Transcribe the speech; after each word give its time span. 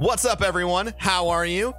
What's 0.00 0.24
up, 0.24 0.40
everyone? 0.40 0.94
How 0.96 1.28
are 1.28 1.44
you? 1.44 1.74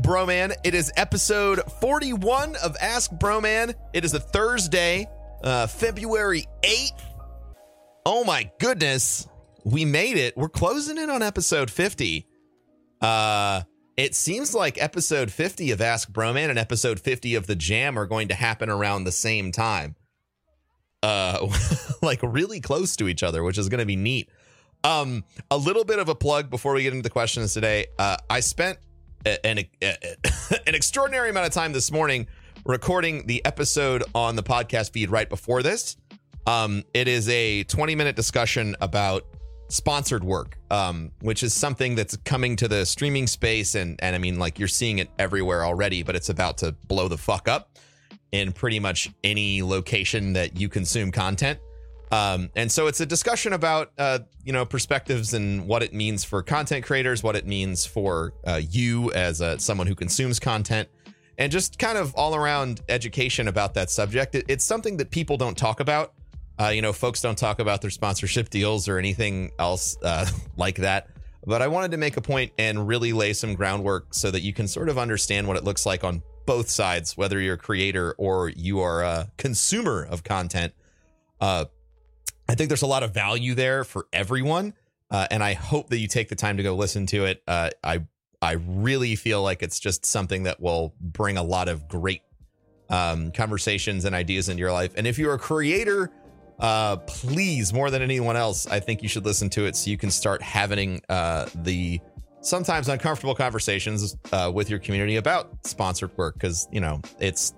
Broman, 0.00 0.54
it 0.64 0.74
is 0.74 0.90
episode 0.96 1.60
41 1.82 2.56
of 2.64 2.74
Ask 2.80 3.10
Broman. 3.10 3.74
It 3.92 4.06
is 4.06 4.14
a 4.14 4.20
Thursday, 4.20 5.06
uh, 5.44 5.66
February 5.66 6.46
8th. 6.62 7.02
Oh 8.06 8.24
my 8.24 8.50
goodness. 8.58 9.28
We 9.64 9.84
made 9.84 10.16
it. 10.16 10.34
We're 10.34 10.48
closing 10.48 10.96
in 10.96 11.10
on 11.10 11.20
episode 11.20 11.70
50. 11.70 12.26
Uh, 13.02 13.60
it 13.98 14.14
seems 14.14 14.54
like 14.54 14.82
episode 14.82 15.30
50 15.30 15.70
of 15.72 15.82
Ask 15.82 16.10
Broman 16.10 16.48
and 16.48 16.58
episode 16.58 16.98
50 16.98 17.34
of 17.34 17.46
The 17.46 17.54
Jam 17.54 17.98
are 17.98 18.06
going 18.06 18.28
to 18.28 18.34
happen 18.34 18.70
around 18.70 19.04
the 19.04 19.12
same 19.12 19.52
time. 19.52 19.94
Uh, 21.02 21.46
like 22.02 22.20
really 22.22 22.62
close 22.62 22.96
to 22.96 23.08
each 23.08 23.22
other, 23.22 23.42
which 23.42 23.58
is 23.58 23.68
going 23.68 23.80
to 23.80 23.84
be 23.84 23.96
neat. 23.96 24.30
Um, 24.84 25.24
a 25.50 25.56
little 25.56 25.84
bit 25.84 25.98
of 25.98 26.08
a 26.08 26.14
plug 26.14 26.50
before 26.50 26.74
we 26.74 26.82
get 26.82 26.92
into 26.92 27.02
the 27.02 27.10
questions 27.10 27.52
today. 27.54 27.86
Uh, 27.98 28.16
I 28.30 28.40
spent 28.40 28.78
an 29.26 29.58
an 29.82 30.74
extraordinary 30.74 31.30
amount 31.30 31.46
of 31.46 31.52
time 31.52 31.72
this 31.72 31.90
morning 31.90 32.26
recording 32.64 33.26
the 33.26 33.44
episode 33.44 34.04
on 34.14 34.36
the 34.36 34.42
podcast 34.42 34.92
feed 34.92 35.10
right 35.10 35.28
before 35.28 35.62
this. 35.62 35.96
Um, 36.46 36.84
it 36.94 37.08
is 37.08 37.28
a 37.28 37.64
20 37.64 37.94
minute 37.94 38.16
discussion 38.16 38.76
about 38.80 39.24
sponsored 39.68 40.24
work, 40.24 40.58
um, 40.70 41.10
which 41.20 41.42
is 41.42 41.52
something 41.52 41.94
that's 41.94 42.16
coming 42.18 42.56
to 42.56 42.68
the 42.68 42.86
streaming 42.86 43.26
space, 43.26 43.74
and 43.74 43.98
and 44.02 44.14
I 44.14 44.18
mean, 44.18 44.38
like 44.38 44.58
you're 44.58 44.68
seeing 44.68 44.98
it 44.98 45.10
everywhere 45.18 45.64
already, 45.64 46.02
but 46.02 46.16
it's 46.16 46.28
about 46.28 46.58
to 46.58 46.72
blow 46.72 47.08
the 47.08 47.18
fuck 47.18 47.48
up 47.48 47.76
in 48.32 48.52
pretty 48.52 48.78
much 48.78 49.10
any 49.24 49.62
location 49.62 50.34
that 50.34 50.58
you 50.58 50.68
consume 50.68 51.10
content. 51.10 51.58
Um, 52.10 52.50
and 52.56 52.70
so 52.70 52.86
it's 52.86 53.00
a 53.00 53.06
discussion 53.06 53.52
about 53.52 53.92
uh, 53.98 54.20
you 54.44 54.52
know 54.52 54.64
perspectives 54.64 55.34
and 55.34 55.66
what 55.66 55.82
it 55.82 55.92
means 55.92 56.24
for 56.24 56.42
content 56.42 56.84
creators, 56.84 57.22
what 57.22 57.36
it 57.36 57.46
means 57.46 57.84
for 57.84 58.32
uh, 58.46 58.60
you 58.70 59.12
as 59.12 59.40
a, 59.40 59.58
someone 59.58 59.86
who 59.86 59.94
consumes 59.94 60.38
content, 60.38 60.88
and 61.36 61.52
just 61.52 61.78
kind 61.78 61.98
of 61.98 62.14
all 62.14 62.34
around 62.34 62.80
education 62.88 63.48
about 63.48 63.74
that 63.74 63.90
subject. 63.90 64.34
It, 64.34 64.44
it's 64.48 64.64
something 64.64 64.96
that 64.98 65.10
people 65.10 65.36
don't 65.36 65.56
talk 65.56 65.80
about. 65.80 66.14
Uh, 66.60 66.68
you 66.68 66.82
know, 66.82 66.92
folks 66.92 67.20
don't 67.20 67.38
talk 67.38 67.60
about 67.60 67.82
their 67.82 67.90
sponsorship 67.90 68.50
deals 68.50 68.88
or 68.88 68.98
anything 68.98 69.52
else 69.58 69.96
uh, 70.02 70.26
like 70.56 70.76
that. 70.76 71.08
But 71.46 71.62
I 71.62 71.68
wanted 71.68 71.92
to 71.92 71.96
make 71.96 72.16
a 72.16 72.20
point 72.20 72.52
and 72.58 72.86
really 72.86 73.12
lay 73.12 73.32
some 73.32 73.54
groundwork 73.54 74.12
so 74.12 74.30
that 74.30 74.40
you 74.40 74.52
can 74.52 74.66
sort 74.66 74.88
of 74.88 74.98
understand 74.98 75.46
what 75.46 75.56
it 75.56 75.64
looks 75.64 75.86
like 75.86 76.04
on 76.04 76.22
both 76.46 76.68
sides, 76.68 77.16
whether 77.16 77.40
you're 77.40 77.54
a 77.54 77.58
creator 77.58 78.14
or 78.18 78.48
you 78.48 78.80
are 78.80 79.02
a 79.02 79.30
consumer 79.36 80.06
of 80.10 80.24
content. 80.24 80.74
Uh, 81.40 81.66
I 82.48 82.54
think 82.54 82.68
there's 82.68 82.82
a 82.82 82.86
lot 82.86 83.02
of 83.02 83.12
value 83.12 83.54
there 83.54 83.84
for 83.84 84.06
everyone, 84.12 84.74
uh, 85.10 85.26
and 85.30 85.42
I 85.42 85.54
hope 85.54 85.90
that 85.90 85.98
you 85.98 86.08
take 86.08 86.28
the 86.28 86.36
time 86.36 86.56
to 86.56 86.62
go 86.62 86.74
listen 86.74 87.06
to 87.06 87.26
it. 87.26 87.42
Uh, 87.46 87.70
I 87.84 88.02
I 88.40 88.52
really 88.52 89.16
feel 89.16 89.42
like 89.42 89.62
it's 89.62 89.80
just 89.80 90.06
something 90.06 90.44
that 90.44 90.60
will 90.60 90.94
bring 91.00 91.36
a 91.36 91.42
lot 91.42 91.68
of 91.68 91.88
great 91.88 92.22
um, 92.88 93.32
conversations 93.32 94.04
and 94.04 94.14
ideas 94.14 94.48
into 94.48 94.60
your 94.60 94.72
life. 94.72 94.92
And 94.96 95.06
if 95.06 95.18
you're 95.18 95.34
a 95.34 95.38
creator, 95.38 96.10
uh, 96.58 96.96
please 96.98 97.72
more 97.72 97.90
than 97.90 98.00
anyone 98.00 98.36
else, 98.36 98.66
I 98.66 98.80
think 98.80 99.02
you 99.02 99.08
should 99.08 99.24
listen 99.24 99.50
to 99.50 99.66
it 99.66 99.76
so 99.76 99.90
you 99.90 99.98
can 99.98 100.10
start 100.10 100.40
having 100.40 101.02
uh, 101.08 101.48
the 101.54 102.00
sometimes 102.40 102.88
uncomfortable 102.88 103.34
conversations 103.34 104.16
uh, 104.32 104.50
with 104.54 104.70
your 104.70 104.78
community 104.78 105.16
about 105.16 105.66
sponsored 105.66 106.16
work 106.16 106.34
because 106.34 106.68
you 106.70 106.80
know 106.80 107.00
it's 107.18 107.52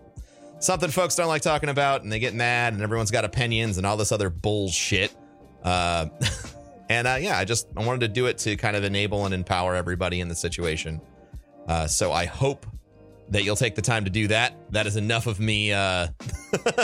something 0.61 0.91
folks 0.91 1.16
don't 1.16 1.28
like 1.28 1.42
talking 1.42 1.69
about 1.69 2.03
and 2.03 2.12
they 2.12 2.19
get 2.19 2.34
mad 2.34 2.72
and 2.72 2.83
everyone's 2.83 3.11
got 3.11 3.25
opinions 3.25 3.78
and 3.78 3.86
all 3.86 3.97
this 3.97 4.12
other 4.12 4.30
bullshit. 4.30 5.14
Uh, 5.62 6.06
and 6.89 7.06
uh, 7.06 7.19
yeah 7.20 7.39
i 7.39 7.44
just 7.44 7.69
i 7.77 7.84
wanted 7.84 8.00
to 8.00 8.08
do 8.08 8.27
it 8.27 8.39
to 8.39 8.56
kind 8.56 8.75
of 8.75 8.83
enable 8.83 9.27
and 9.27 9.34
empower 9.34 9.75
everybody 9.75 10.20
in 10.20 10.28
the 10.28 10.34
situation. 10.34 11.00
Uh, 11.67 11.86
so 11.86 12.12
i 12.12 12.25
hope 12.25 12.67
that 13.28 13.44
you'll 13.44 13.56
take 13.56 13.75
the 13.75 13.83
time 13.83 14.05
to 14.05 14.11
do 14.11 14.27
that. 14.27 14.55
That 14.72 14.86
is 14.86 14.97
enough 14.97 15.27
of 15.27 15.39
me 15.39 15.73
uh, 15.73 16.08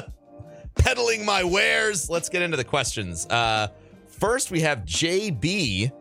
peddling 0.77 1.25
my 1.25 1.43
wares. 1.43 2.09
Let's 2.09 2.29
get 2.29 2.41
into 2.41 2.57
the 2.57 2.63
questions. 2.63 3.27
Uh, 3.27 3.69
first 4.19 4.51
we 4.51 4.61
have 4.61 4.79
jb 4.87 5.93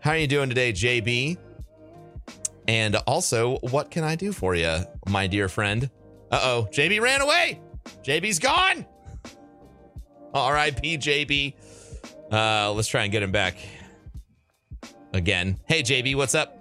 how 0.00 0.10
are 0.10 0.16
you 0.16 0.26
doing 0.26 0.48
today 0.48 0.72
jb 0.72 1.38
and 2.66 2.96
also 3.06 3.56
what 3.58 3.90
can 3.90 4.02
i 4.02 4.16
do 4.16 4.32
for 4.32 4.56
you 4.56 4.78
my 5.08 5.28
dear 5.28 5.48
friend 5.48 5.88
uh 6.30 6.40
oh, 6.42 6.68
JB 6.72 7.00
ran 7.00 7.20
away. 7.20 7.60
JB's 8.04 8.38
gone. 8.38 8.86
R.I.P. 10.32 10.98
JB. 10.98 11.54
Uh, 12.32 12.72
let's 12.72 12.88
try 12.88 13.02
and 13.02 13.12
get 13.12 13.22
him 13.22 13.32
back 13.32 13.56
again. 15.12 15.58
Hey, 15.66 15.82
JB, 15.82 16.14
what's 16.14 16.34
up? 16.34 16.56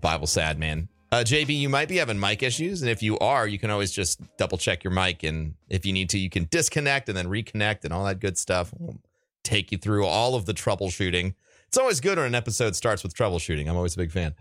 Bible 0.00 0.26
sad, 0.26 0.58
man. 0.58 0.88
Uh, 1.10 1.16
JB, 1.16 1.58
you 1.58 1.68
might 1.68 1.88
be 1.88 1.96
having 1.96 2.18
mic 2.18 2.42
issues, 2.42 2.82
and 2.82 2.90
if 2.90 3.02
you 3.02 3.18
are, 3.18 3.46
you 3.46 3.58
can 3.58 3.70
always 3.70 3.92
just 3.92 4.20
double 4.36 4.58
check 4.58 4.82
your 4.82 4.92
mic, 4.92 5.22
and 5.22 5.54
if 5.68 5.84
you 5.84 5.92
need 5.92 6.10
to, 6.10 6.18
you 6.18 6.30
can 6.30 6.48
disconnect 6.50 7.08
and 7.08 7.16
then 7.16 7.26
reconnect 7.26 7.84
and 7.84 7.92
all 7.92 8.04
that 8.04 8.18
good 8.18 8.36
stuff. 8.36 8.72
We'll 8.78 8.98
take 9.42 9.72
you 9.72 9.78
through 9.78 10.06
all 10.06 10.34
of 10.34 10.46
the 10.46 10.54
troubleshooting. 10.54 11.34
It's 11.68 11.78
always 11.78 12.00
good 12.00 12.18
when 12.18 12.26
an 12.26 12.34
episode 12.34 12.76
starts 12.76 13.02
with 13.02 13.14
troubleshooting. 13.14 13.68
I'm 13.68 13.76
always 13.76 13.94
a 13.94 13.98
big 13.98 14.10
fan 14.10 14.34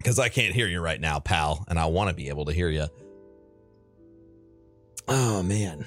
because 0.00 0.18
I 0.18 0.30
can't 0.30 0.54
hear 0.54 0.66
you 0.66 0.80
right 0.80 1.00
now, 1.00 1.18
pal, 1.18 1.64
and 1.68 1.78
I 1.78 1.86
want 1.86 2.08
to 2.08 2.16
be 2.16 2.30
able 2.30 2.46
to 2.46 2.52
hear 2.52 2.70
you. 2.70 2.86
Oh 5.08 5.42
man, 5.42 5.86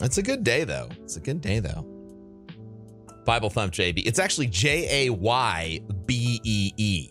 it's 0.00 0.18
a 0.18 0.22
good 0.22 0.44
day 0.44 0.64
though. 0.64 0.88
It's 1.02 1.16
a 1.16 1.20
good 1.20 1.40
day 1.40 1.58
though. 1.58 1.86
Bible 3.24 3.50
thump 3.50 3.72
JB. 3.72 4.06
It's 4.06 4.18
actually 4.18 4.46
J 4.46 5.06
A 5.06 5.10
Y 5.10 5.80
B 6.06 6.40
E 6.44 6.72
E, 6.76 7.10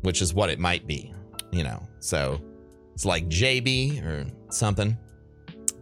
which 0.00 0.22
is 0.22 0.32
what 0.32 0.48
it 0.48 0.58
might 0.58 0.86
be. 0.86 1.12
You 1.50 1.64
know, 1.64 1.86
so 2.00 2.40
it's 2.94 3.04
like 3.04 3.28
JB 3.28 4.04
or 4.04 4.26
something. 4.48 4.96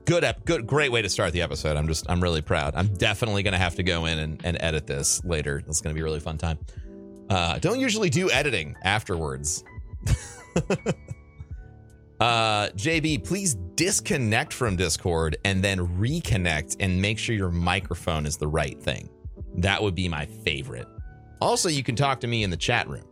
Good, 0.05 0.25
ep- 0.25 0.45
good, 0.45 0.67
great 0.67 0.91
way 0.91 1.03
to 1.03 1.09
start 1.09 1.33
the 1.33 1.43
episode. 1.43 1.77
I'm 1.77 1.87
just, 1.87 2.11
I'm 2.11 2.21
really 2.21 2.41
proud. 2.41 2.75
I'm 2.75 2.89
definitely 2.95 3.45
gonna 3.45 3.59
have 3.59 3.77
to 3.77 3.85
go 3.85 4.07
in 4.07 4.19
and, 4.19 4.45
and 4.45 4.57
edit 4.59 4.89
this 4.89 5.25
later. 5.25 5.63
It's 5.69 5.81
gonna 5.81 5.95
be 5.95 6.01
a 6.01 6.05
really 6.05 6.19
fun 6.19 6.37
time. 6.37 6.59
Uh, 7.31 7.59
don't 7.61 7.79
usually 7.79 8.11
do 8.11 8.29
editing 8.31 8.75
afterwards. 8.83 9.63
uh, 12.21 12.67
JB, 12.71 13.25
please 13.25 13.55
disconnect 13.77 14.53
from 14.53 14.75
Discord 14.75 15.37
and 15.45 15.63
then 15.63 15.79
reconnect 15.99 16.77
and 16.81 17.01
make 17.01 17.19
sure 17.19 17.37
your 17.37 17.53
microphone 17.53 18.27
is 18.27 18.37
the 18.37 18.49
right 18.49 18.83
thing. 18.83 19.09
That 19.55 19.81
would 19.81 19.95
be 19.95 20.09
my 20.09 20.27
favorite. 20.27 20.89
Also, 21.41 21.69
you 21.69 21.85
can 21.85 21.95
talk 21.95 22.21
to 22.21 22.27
me 22.27 22.43
in 22.43 22.51
the 22.51 22.57
chat 22.57 22.89
room. 22.89 23.07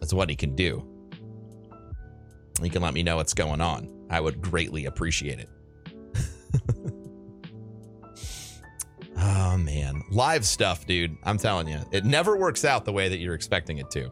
That's 0.00 0.14
what 0.14 0.30
he 0.30 0.34
can 0.34 0.56
do. 0.56 0.88
He 2.62 2.70
can 2.70 2.80
let 2.80 2.94
me 2.94 3.02
know 3.02 3.16
what's 3.16 3.34
going 3.34 3.60
on. 3.60 3.88
I 4.08 4.20
would 4.20 4.40
greatly 4.40 4.86
appreciate 4.86 5.40
it. 5.40 5.48
Oh 9.24 9.56
man, 9.56 10.02
live 10.10 10.44
stuff, 10.44 10.84
dude. 10.84 11.16
I'm 11.22 11.38
telling 11.38 11.68
you, 11.68 11.78
it 11.92 12.04
never 12.04 12.36
works 12.36 12.64
out 12.64 12.84
the 12.84 12.92
way 12.92 13.08
that 13.08 13.18
you're 13.18 13.34
expecting 13.34 13.78
it 13.78 13.88
to. 13.92 14.10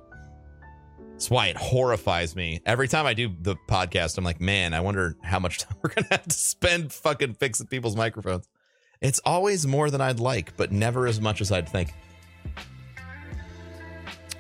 That's 1.10 1.28
why 1.28 1.48
it 1.48 1.56
horrifies 1.56 2.36
me. 2.36 2.60
Every 2.64 2.86
time 2.86 3.06
I 3.06 3.14
do 3.14 3.34
the 3.40 3.56
podcast, 3.68 4.16
I'm 4.18 4.24
like, 4.24 4.40
man, 4.40 4.72
I 4.72 4.80
wonder 4.80 5.16
how 5.22 5.40
much 5.40 5.58
time 5.64 5.76
we're 5.82 5.90
gonna 5.90 6.06
have 6.12 6.22
to 6.22 6.30
spend 6.30 6.92
fucking 6.92 7.34
fixing 7.34 7.66
people's 7.66 7.96
microphones. 7.96 8.48
It's 9.00 9.20
always 9.24 9.66
more 9.66 9.90
than 9.90 10.00
I'd 10.00 10.20
like, 10.20 10.56
but 10.56 10.70
never 10.70 11.08
as 11.08 11.20
much 11.20 11.40
as 11.40 11.50
I'd 11.50 11.68
think. 11.68 11.92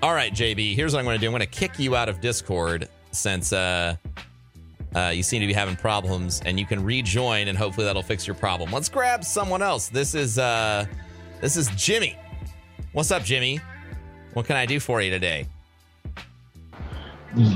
All 0.02 0.14
right, 0.14 0.32
JB, 0.32 0.76
here's 0.76 0.92
what 0.92 1.00
I'm 1.00 1.04
gonna 1.04 1.18
do. 1.18 1.26
I'm 1.26 1.32
gonna 1.32 1.46
kick 1.46 1.80
you 1.80 1.96
out 1.96 2.08
of 2.08 2.20
Discord 2.20 2.88
since 3.10 3.52
uh 3.52 3.96
uh, 4.94 5.12
you 5.14 5.22
seem 5.22 5.40
to 5.40 5.46
be 5.46 5.52
having 5.52 5.76
problems, 5.76 6.42
and 6.44 6.58
you 6.58 6.66
can 6.66 6.82
rejoin, 6.84 7.48
and 7.48 7.56
hopefully 7.56 7.86
that'll 7.86 8.02
fix 8.02 8.26
your 8.26 8.34
problem. 8.34 8.72
Let's 8.72 8.88
grab 8.88 9.24
someone 9.24 9.62
else. 9.62 9.88
This 9.88 10.14
is 10.14 10.38
uh, 10.38 10.86
this 11.40 11.56
is 11.56 11.68
Jimmy. 11.76 12.16
What's 12.92 13.10
up, 13.10 13.22
Jimmy? 13.22 13.60
What 14.34 14.46
can 14.46 14.56
I 14.56 14.66
do 14.66 14.80
for 14.80 15.00
you 15.00 15.10
today? 15.10 15.46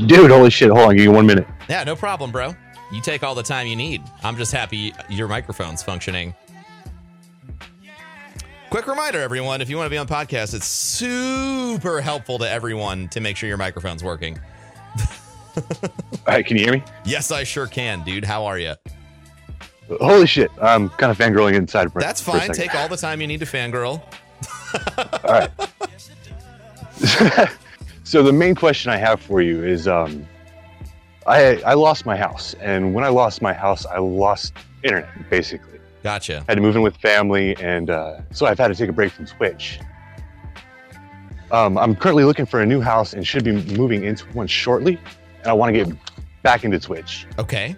Dude, 0.06 0.30
holy 0.30 0.50
shit. 0.50 0.70
Hold 0.70 0.90
on, 0.90 0.96
give 0.96 1.06
me 1.06 1.08
one 1.08 1.26
minute. 1.26 1.46
Yeah, 1.68 1.82
no 1.82 1.96
problem, 1.96 2.30
bro. 2.30 2.54
You 2.92 3.00
take 3.00 3.24
all 3.24 3.34
the 3.34 3.42
time 3.42 3.66
you 3.66 3.74
need. 3.74 4.02
I'm 4.22 4.36
just 4.36 4.52
happy 4.52 4.92
your 5.08 5.26
microphone's 5.26 5.82
functioning. 5.82 6.34
Quick 8.70 8.86
reminder, 8.86 9.20
everyone, 9.20 9.60
if 9.60 9.70
you 9.70 9.76
want 9.76 9.86
to 9.86 9.90
be 9.90 9.98
on 9.98 10.06
podcast, 10.06 10.54
it's 10.54 10.66
super 10.66 12.00
helpful 12.00 12.38
to 12.38 12.48
everyone 12.48 13.08
to 13.08 13.20
make 13.20 13.36
sure 13.36 13.48
your 13.48 13.58
microphone's 13.58 14.04
working. 14.04 14.38
All 15.82 15.90
right, 16.26 16.44
can 16.44 16.56
you 16.56 16.64
hear 16.64 16.72
me? 16.72 16.82
Yes, 17.04 17.30
I 17.30 17.44
sure 17.44 17.66
can, 17.66 18.02
dude. 18.02 18.24
How 18.24 18.44
are 18.44 18.58
you? 18.58 18.74
Holy 20.00 20.26
shit. 20.26 20.50
I'm 20.60 20.88
kind 20.90 21.10
of 21.10 21.18
fangirling 21.18 21.54
inside. 21.54 21.92
For, 21.92 22.00
That's 22.00 22.20
fine. 22.20 22.50
Take 22.52 22.74
all 22.74 22.88
the 22.88 22.96
time 22.96 23.20
you 23.20 23.26
need 23.26 23.40
to 23.40 23.46
fangirl. 23.46 24.02
All 25.24 25.30
right. 25.30 25.50
so 28.04 28.22
the 28.22 28.32
main 28.32 28.54
question 28.54 28.90
I 28.90 28.96
have 28.96 29.20
for 29.20 29.42
you 29.42 29.62
is, 29.64 29.86
um, 29.86 30.26
I 31.26 31.62
I 31.62 31.74
lost 31.74 32.06
my 32.06 32.16
house, 32.16 32.54
and 32.60 32.94
when 32.94 33.04
I 33.04 33.08
lost 33.08 33.42
my 33.42 33.52
house, 33.52 33.86
I 33.86 33.98
lost 33.98 34.54
internet 34.82 35.30
basically. 35.30 35.80
Gotcha. 36.02 36.44
had 36.46 36.56
to 36.56 36.60
move 36.60 36.76
in 36.76 36.82
with 36.82 36.96
family, 36.98 37.56
and 37.56 37.88
uh, 37.88 38.20
so 38.30 38.44
I've 38.44 38.58
had 38.58 38.68
to 38.68 38.74
take 38.74 38.90
a 38.90 38.92
break 38.92 39.12
from 39.12 39.24
Twitch. 39.26 39.80
Um, 41.50 41.78
I'm 41.78 41.96
currently 41.96 42.24
looking 42.24 42.44
for 42.44 42.60
a 42.60 42.66
new 42.66 42.80
house 42.80 43.14
and 43.14 43.26
should 43.26 43.44
be 43.44 43.52
moving 43.52 44.04
into 44.04 44.26
one 44.32 44.46
shortly, 44.46 44.98
and 45.44 45.50
I 45.50 45.52
want 45.52 45.74
to 45.74 45.84
get 45.84 45.96
back 46.42 46.64
into 46.64 46.80
Twitch. 46.80 47.26
Okay. 47.38 47.76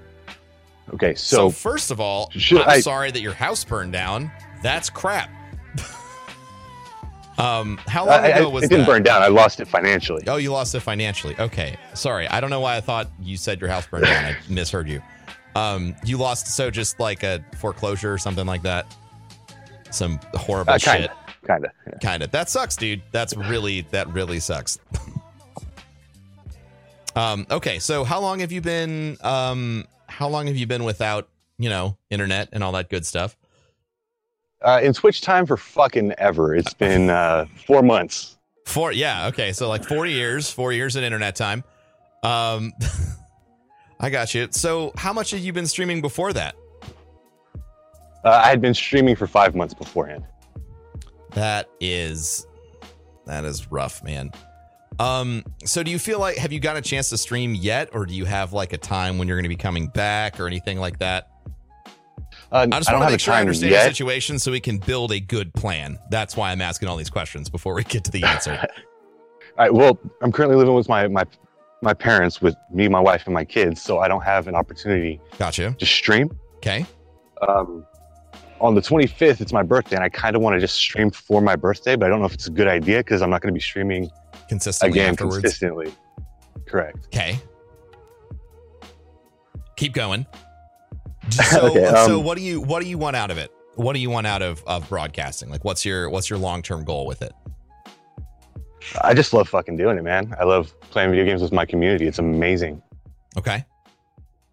Okay, 0.95 1.15
So, 1.17 1.37
so, 1.37 1.51
first 1.51 1.91
of 1.91 1.99
all, 2.01 2.31
I'm 2.53 2.59
I- 2.69 2.81
sorry 2.81 3.11
that 3.11 3.21
your 3.21 3.33
house 3.35 3.65
burned 3.65 3.93
down. 3.93 4.31
That's 4.63 4.89
crap. 4.89 5.29
um, 7.39 7.77
how 7.89 8.07
long 8.07 8.21
I- 8.21 8.29
ago 8.29 8.49
was 8.49 8.65
it 8.65 8.69
didn't 8.69 8.87
that? 8.87 8.93
burn 8.93 9.03
down. 9.03 9.23
I 9.23 9.27
lost 9.29 9.59
it 9.61 9.67
financially. 9.69 10.23
Oh, 10.29 10.37
you 10.37 10.53
lost 10.53 10.75
it 10.75 10.81
financially. 10.81 11.35
Okay. 11.39 11.77
Sorry. 11.95 12.27
I 12.29 12.41
don't 12.41 12.51
know 12.51 12.61
why 12.61 12.77
I 12.77 12.81
thought 12.81 13.11
you 13.21 13.37
said 13.37 13.61
your 13.61 13.69
house 13.69 13.87
burned 13.87 14.05
down. 14.07 14.25
I 14.27 14.37
misheard 14.49 14.89
you. 14.89 15.03
Um, 15.57 15.97
you 16.05 16.19
lost 16.19 16.47
so 16.49 16.71
just 16.71 17.01
like 17.01 17.23
a 17.25 17.45
foreclosure 17.59 18.13
or 18.13 18.19
something 18.19 18.47
like 18.47 18.63
that. 18.63 18.87
Some 19.91 20.21
horrible 20.35 20.73
Uh, 20.75 20.79
shit. 20.79 20.93
kinda, 20.93 21.13
kinda. 21.47 21.73
yeah. 21.87 21.99
Kind 22.01 22.23
of. 22.23 22.31
That 22.31 22.49
sucks, 22.49 22.77
dude. 22.77 23.03
That's 23.11 23.37
really 23.37 23.83
that 23.91 24.07
really 24.09 24.39
sucks. 24.41 24.79
um, 27.17 27.47
okay, 27.51 27.79
so 27.79 28.05
how 28.05 28.21
long 28.21 28.41
have 28.41 28.53
you 28.53 28.61
been 28.61 29.17
um 29.23 29.85
how 30.07 30.29
long 30.29 30.47
have 30.47 30.57
you 30.57 30.67
been 30.67 30.85
without, 30.85 31.29
you 31.59 31.69
know, 31.69 31.97
internet 32.11 32.51
and 32.53 32.63
all 32.63 32.73
that 32.73 32.89
good 32.91 33.05
stuff? 33.05 33.37
Uh, 34.63 34.81
in 34.83 34.93
Twitch 34.93 35.21
time 35.21 35.47
for 35.47 35.57
fucking 35.57 36.13
ever. 36.19 36.55
It's 36.55 36.75
been 36.87 37.11
uh, 37.11 37.47
four 37.67 37.83
months. 37.83 38.37
Four 38.67 38.93
yeah, 38.93 39.29
okay. 39.29 39.53
So 39.53 39.69
like 39.69 39.85
4 39.85 40.07
years, 40.07 40.51
4 40.51 40.73
years 40.73 40.97
in 40.97 41.05
internet 41.05 41.35
time. 41.35 41.65
Um 42.23 42.73
I 44.01 44.11
got 44.11 44.35
you. 44.35 44.49
So 44.51 44.93
how 44.97 45.13
much 45.13 45.31
have 45.31 45.41
you 45.41 45.53
been 45.53 45.67
streaming 45.67 46.03
before 46.03 46.33
that? 46.35 46.55
Uh, 48.25 48.43
I 48.45 48.49
had 48.49 48.61
been 48.61 48.75
streaming 48.75 49.17
for 49.17 49.27
five 49.27 49.55
months 49.55 49.73
beforehand. 49.73 50.25
That 51.35 51.69
is 51.81 52.47
that 53.25 53.45
is 53.45 53.71
rough, 53.71 54.03
man. 54.03 54.33
Um, 54.99 55.45
so 55.65 55.83
do 55.83 55.91
you 55.91 55.99
feel 55.99 56.19
like 56.19 56.37
have 56.39 56.53
you 56.53 56.61
got 56.61 56.77
a 56.77 56.81
chance 56.81 57.11
to 57.11 57.19
stream 57.19 57.55
yet, 57.55 57.91
or 57.93 58.07
do 58.07 58.15
you 58.15 58.25
have 58.25 58.53
like 58.53 58.73
a 58.73 58.79
time 58.79 59.19
when 59.19 59.29
you're 59.29 59.37
gonna 59.37 59.49
be 59.49 59.57
coming 59.57 59.89
back 59.89 60.41
or 60.41 60.47
anything 60.47 60.79
like 60.79 60.99
that? 60.99 61.31
Uh, 62.53 62.67
I 62.71 62.79
just 62.79 62.89
I 62.89 62.93
want 62.93 62.93
don't 62.93 63.01
to 63.01 63.05
have 63.05 63.11
make 63.13 63.21
sure 63.21 63.35
I 63.35 63.41
understand 63.41 63.73
the 63.73 63.77
yet. 63.77 63.85
situation 63.85 64.39
so 64.39 64.53
we 64.53 64.61
can 64.61 64.79
build 64.79 65.13
a 65.13 65.21
good 65.21 65.53
plan. 65.55 65.99
That's 66.11 66.37
why 66.37 66.53
I'm 66.53 66.61
asking 66.61 66.89
all 66.89 66.97
these 66.97 67.11
questions 67.11 67.49
before 67.51 67.75
we 67.75 67.85
get 67.85 68.05
to 68.05 68.11
the 68.11 68.25
answer. 68.25 68.53
All 69.59 69.65
right. 69.65 69.73
Well, 69.73 69.99
I'm 70.23 70.33
currently 70.33 70.57
living 70.57 70.75
with 70.75 70.89
my 70.89 71.09
my 71.09 71.25
my 71.83 71.93
parents, 71.95 72.41
with 72.41 72.55
me, 72.73 72.89
my 72.89 73.01
wife, 73.01 73.27
and 73.27 73.35
my 73.35 73.45
kids, 73.45 73.83
so 73.83 73.99
I 73.99 74.09
don't 74.09 74.23
have 74.23 74.49
an 74.49 74.55
opportunity 74.55 75.21
Gotcha. 75.39 75.75
to 75.79 75.87
stream. 75.87 76.37
Okay. 76.57 76.87
Um, 77.47 77.85
on 78.61 78.75
the 78.75 78.81
25th, 78.81 79.41
it's 79.41 79.53
my 79.53 79.63
birthday, 79.63 79.97
and 79.97 80.05
I 80.05 80.09
kind 80.09 80.35
of 80.35 80.43
want 80.43 80.55
to 80.55 80.61
just 80.61 80.77
stream 80.77 81.11
for 81.11 81.43
my 81.43 81.55
birthday, 81.57 81.95
but 81.95 82.07
I 82.07 82.09
don't 82.09 82.21
know 82.21 82.27
if 82.27 82.33
it's 82.33 82.47
a 82.47 82.51
good 82.51 82.69
idea 82.69 82.99
because 82.99 83.21
I'm 83.21 83.29
not 83.29 83.43
going 83.43 83.53
to 83.53 83.55
be 83.55 83.61
streaming 83.61 84.11
Consistently 84.49 84.99
again 85.01 85.13
afterwards. 85.13 85.39
consistently. 85.43 85.93
Correct. 86.67 87.07
Okay. 87.07 87.39
Keep 89.77 89.93
going. 89.95 90.27
So, 91.31 91.67
Okay, 91.71 91.85
so 92.07 92.19
um, 92.21 92.25
what 92.25 92.39
do 92.39 92.45
you 92.45 92.61
what 92.61 92.81
do 92.81 92.89
you 92.89 92.99
want 92.99 93.17
out 93.17 93.33
of 93.33 93.39
it? 93.39 93.51
What 93.75 93.95
do 93.95 93.99
you 93.99 94.11
want 94.11 94.29
out 94.29 94.43
of 94.43 94.63
of 94.65 94.89
broadcasting? 94.89 95.51
Like, 95.51 95.65
what's 95.65 95.85
your 95.85 96.09
what's 96.09 96.31
your 96.31 96.39
long 96.39 96.63
term 96.63 96.85
goal 96.85 97.05
with 97.05 97.21
it? 97.21 97.33
I 99.03 99.13
just 99.13 99.33
love 99.33 99.49
fucking 99.49 99.77
doing 99.77 99.99
it, 99.99 100.05
man. 100.05 100.37
I 100.39 100.45
love 100.45 100.73
playing 100.91 101.11
video 101.11 101.25
games 101.25 101.43
with 101.43 101.51
my 101.51 101.67
community. 101.67 102.07
It's 102.07 102.21
amazing. 102.21 102.81
Okay. 103.37 103.65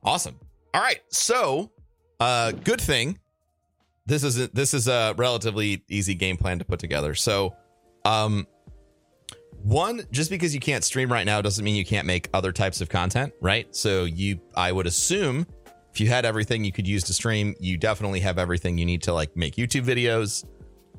Awesome. 0.04 0.40
All 0.74 0.82
right. 0.82 1.00
So, 1.10 1.70
uh, 2.20 2.52
good 2.52 2.82
thing. 2.82 3.20
This 4.08 4.24
is 4.24 4.40
a, 4.40 4.48
this 4.48 4.74
is 4.74 4.88
a 4.88 5.14
relatively 5.16 5.84
easy 5.88 6.16
game 6.16 6.38
plan 6.38 6.58
to 6.58 6.66
put 6.66 6.80
together. 6.80 7.14
So, 7.14 7.56
um, 8.04 8.48
one, 9.64 10.04
just 10.12 10.30
because 10.30 10.54
you 10.54 10.60
can't 10.60 10.84
stream 10.84 11.12
right 11.12 11.26
now 11.26 11.42
doesn't 11.42 11.64
mean 11.64 11.76
you 11.76 11.86
can't 11.86 12.06
make 12.06 12.30
other 12.34 12.52
types 12.52 12.82
of 12.82 12.90
content, 12.90 13.34
right? 13.42 13.74
So 13.76 14.04
you, 14.04 14.40
I 14.56 14.72
would 14.72 14.86
assume, 14.86 15.48
if 15.92 16.02
you 16.02 16.10
had 16.10 16.26
everything 16.26 16.64
you 16.64 16.72
could 16.72 16.88
use 16.88 17.04
to 17.06 17.14
stream, 17.14 17.56
you 17.60 17.78
definitely 17.78 18.20
have 18.20 18.38
everything 18.38 18.78
you 18.78 18.86
need 18.86 19.04
to 19.04 19.14
like 19.14 19.36
make 19.38 19.56
YouTube 19.56 19.86
videos. 19.86 20.46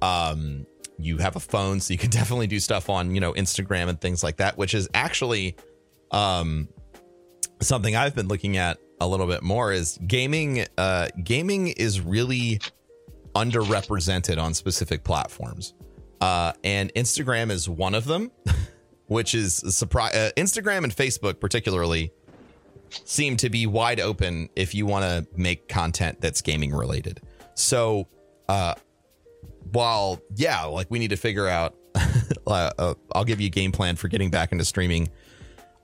Um, 0.00 0.66
you 0.98 1.18
have 1.18 1.36
a 1.36 1.40
phone, 1.40 1.78
so 1.80 1.92
you 1.92 1.98
can 1.98 2.10
definitely 2.20 2.46
do 2.46 2.58
stuff 2.58 2.88
on 2.88 3.14
you 3.14 3.20
know 3.20 3.34
Instagram 3.34 3.88
and 3.88 4.00
things 4.00 4.22
like 4.22 4.36
that, 4.38 4.56
which 4.56 4.72
is 4.72 4.88
actually, 4.94 5.56
um, 6.10 6.68
something 7.60 7.94
I've 7.94 8.14
been 8.14 8.28
looking 8.28 8.56
at 8.56 8.78
a 9.00 9.06
little 9.06 9.26
bit 9.26 9.42
more 9.42 9.72
is 9.72 9.98
gaming. 10.06 10.64
Uh, 10.78 11.08
gaming 11.22 11.68
is 11.68 12.00
really 12.00 12.60
underrepresented 13.34 14.40
on 14.40 14.54
specific 14.54 15.04
platforms, 15.04 15.74
uh, 16.20 16.52
and 16.62 16.92
Instagram 16.94 17.50
is 17.50 17.68
one 17.68 17.94
of 17.94 18.04
them, 18.04 18.30
which 19.06 19.34
is 19.34 19.62
a 19.62 19.72
surprise. 19.72 20.14
Uh, 20.14 20.30
Instagram 20.36 20.84
and 20.84 20.94
Facebook, 20.94 21.40
particularly, 21.40 22.12
seem 23.04 23.36
to 23.38 23.50
be 23.50 23.66
wide 23.66 24.00
open 24.00 24.48
if 24.56 24.74
you 24.74 24.86
want 24.86 25.04
to 25.04 25.26
make 25.38 25.68
content 25.68 26.20
that's 26.20 26.40
gaming 26.42 26.72
related. 26.72 27.20
So, 27.54 28.08
uh, 28.48 28.74
while 29.72 30.20
yeah, 30.36 30.64
like 30.64 30.90
we 30.90 30.98
need 30.98 31.10
to 31.10 31.16
figure 31.16 31.48
out. 31.48 31.74
uh, 32.46 32.70
uh, 32.78 32.94
I'll 33.14 33.24
give 33.24 33.40
you 33.40 33.46
a 33.46 33.50
game 33.50 33.70
plan 33.70 33.94
for 33.96 34.08
getting 34.08 34.28
back 34.30 34.50
into 34.50 34.64
streaming 34.64 35.08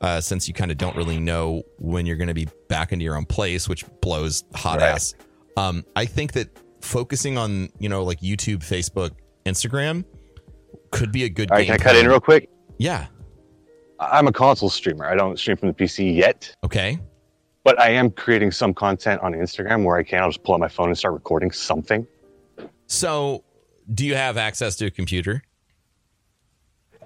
uh, 0.01 0.21
since 0.21 0.49
you 0.49 0.55
kind 0.55 0.71
of 0.73 0.77
don't 0.79 0.97
really 0.97 1.21
know 1.21 1.63
when 1.79 2.05
you're 2.05 2.17
going 2.17 2.29
to 2.29 2.35
be 2.35 2.49
back 2.69 2.93
into 2.93 3.05
your 3.05 3.17
own 3.17 3.27
place, 3.27 3.69
which 3.69 3.85
blows 4.01 4.43
hot 4.55 4.81
Right. 4.81 4.91
ass. 4.91 5.15
Um, 5.57 5.85
I 5.95 6.07
think 6.07 6.33
that 6.33 6.49
focusing 6.81 7.39
on 7.39 7.69
you 7.79 7.89
know 7.89 8.03
like 8.03 8.21
YouTube, 8.21 8.59
Facebook, 8.59 9.13
Instagram 9.47 10.05
could 10.91 11.13
be 11.13 11.25
a 11.25 11.29
good. 11.29 11.51
All 11.51 11.57
right, 11.57 11.67
game 11.67 11.77
can 11.79 11.87
I 11.89 11.93
cut 11.93 11.97
in 11.97 12.09
real 12.09 12.21
quick? 12.21 12.49
Yeah. 12.79 13.07
I- 13.99 14.19
I'm 14.19 14.27
a 14.27 14.33
console 14.33 14.71
streamer. 14.71 15.07
I 15.07 15.15
don't 15.15 15.39
stream 15.39 15.57
from 15.57 15.69
the 15.69 15.75
PC 15.75 16.15
yet, 16.15 16.55
Okay. 16.65 16.99
but 17.65 17.79
I 17.81 17.91
am 17.91 18.11
creating 18.11 18.51
some 18.53 18.73
content 18.75 19.21
on 19.23 19.33
Instagram 19.33 19.85
where 19.85 19.97
I 19.97 20.03
can. 20.03 20.23
I'll 20.23 20.31
just 20.31 20.43
pull 20.43 20.55
out 20.55 20.61
my 20.61 20.69
phone 20.69 20.89
and 20.89 20.97
start 20.99 21.15
recording 21.15 21.51
something. 21.51 22.07
So, 22.87 23.45
do 23.95 24.05
you 24.07 24.15
have 24.15 24.37
access 24.37 24.77
to 24.77 24.87
a 24.87 24.91
computer? 24.91 25.43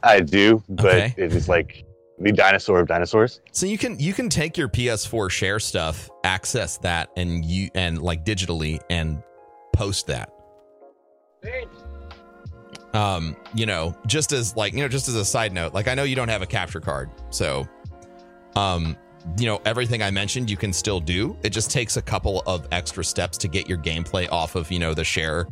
I 0.02 0.20
do, 0.20 0.62
but 0.68 0.86
Okay. 0.86 1.14
it 1.16 1.32
is 1.34 1.48
like 1.48 1.84
the 2.18 2.30
dinosaur 2.30 2.78
of 2.80 2.86
dinosaurs. 2.88 3.40
So 3.52 3.66
you 3.66 3.76
can 3.78 3.98
you 3.98 4.12
can 4.12 4.28
take 4.28 4.56
your 4.56 4.68
PS4 4.68 5.30
share 5.30 5.58
stuff, 5.58 6.08
access 6.22 6.76
that, 6.78 7.10
and 7.16 7.44
you 7.44 7.70
and 7.74 8.00
like 8.02 8.24
digitally 8.24 8.80
and 8.90 9.22
post 9.72 10.06
that. 10.08 10.30
Um, 12.94 13.36
you 13.54 13.66
know, 13.66 13.94
just 14.06 14.32
as 14.32 14.56
like 14.56 14.72
you 14.72 14.80
know, 14.80 14.88
just 14.88 15.08
as 15.08 15.16
a 15.16 15.24
side 15.24 15.52
note, 15.52 15.74
like 15.74 15.88
I 15.88 15.94
know 15.94 16.04
you 16.04 16.16
don't 16.16 16.28
have 16.28 16.42
a 16.42 16.46
capture 16.46 16.80
card, 16.80 17.10
so 17.30 17.68
um, 18.56 18.96
you 19.38 19.46
know, 19.46 19.60
everything 19.64 20.02
I 20.02 20.10
mentioned 20.10 20.48
you 20.48 20.56
can 20.56 20.72
still 20.72 21.00
do. 21.00 21.36
It 21.42 21.50
just 21.50 21.70
takes 21.70 21.96
a 21.96 22.02
couple 22.02 22.42
of 22.46 22.68
extra 22.70 23.04
steps 23.04 23.36
to 23.38 23.48
get 23.48 23.68
your 23.68 23.78
gameplay 23.78 24.30
off 24.30 24.54
of 24.54 24.70
you 24.70 24.78
know 24.78 24.94
the 24.94 25.04
share 25.04 25.48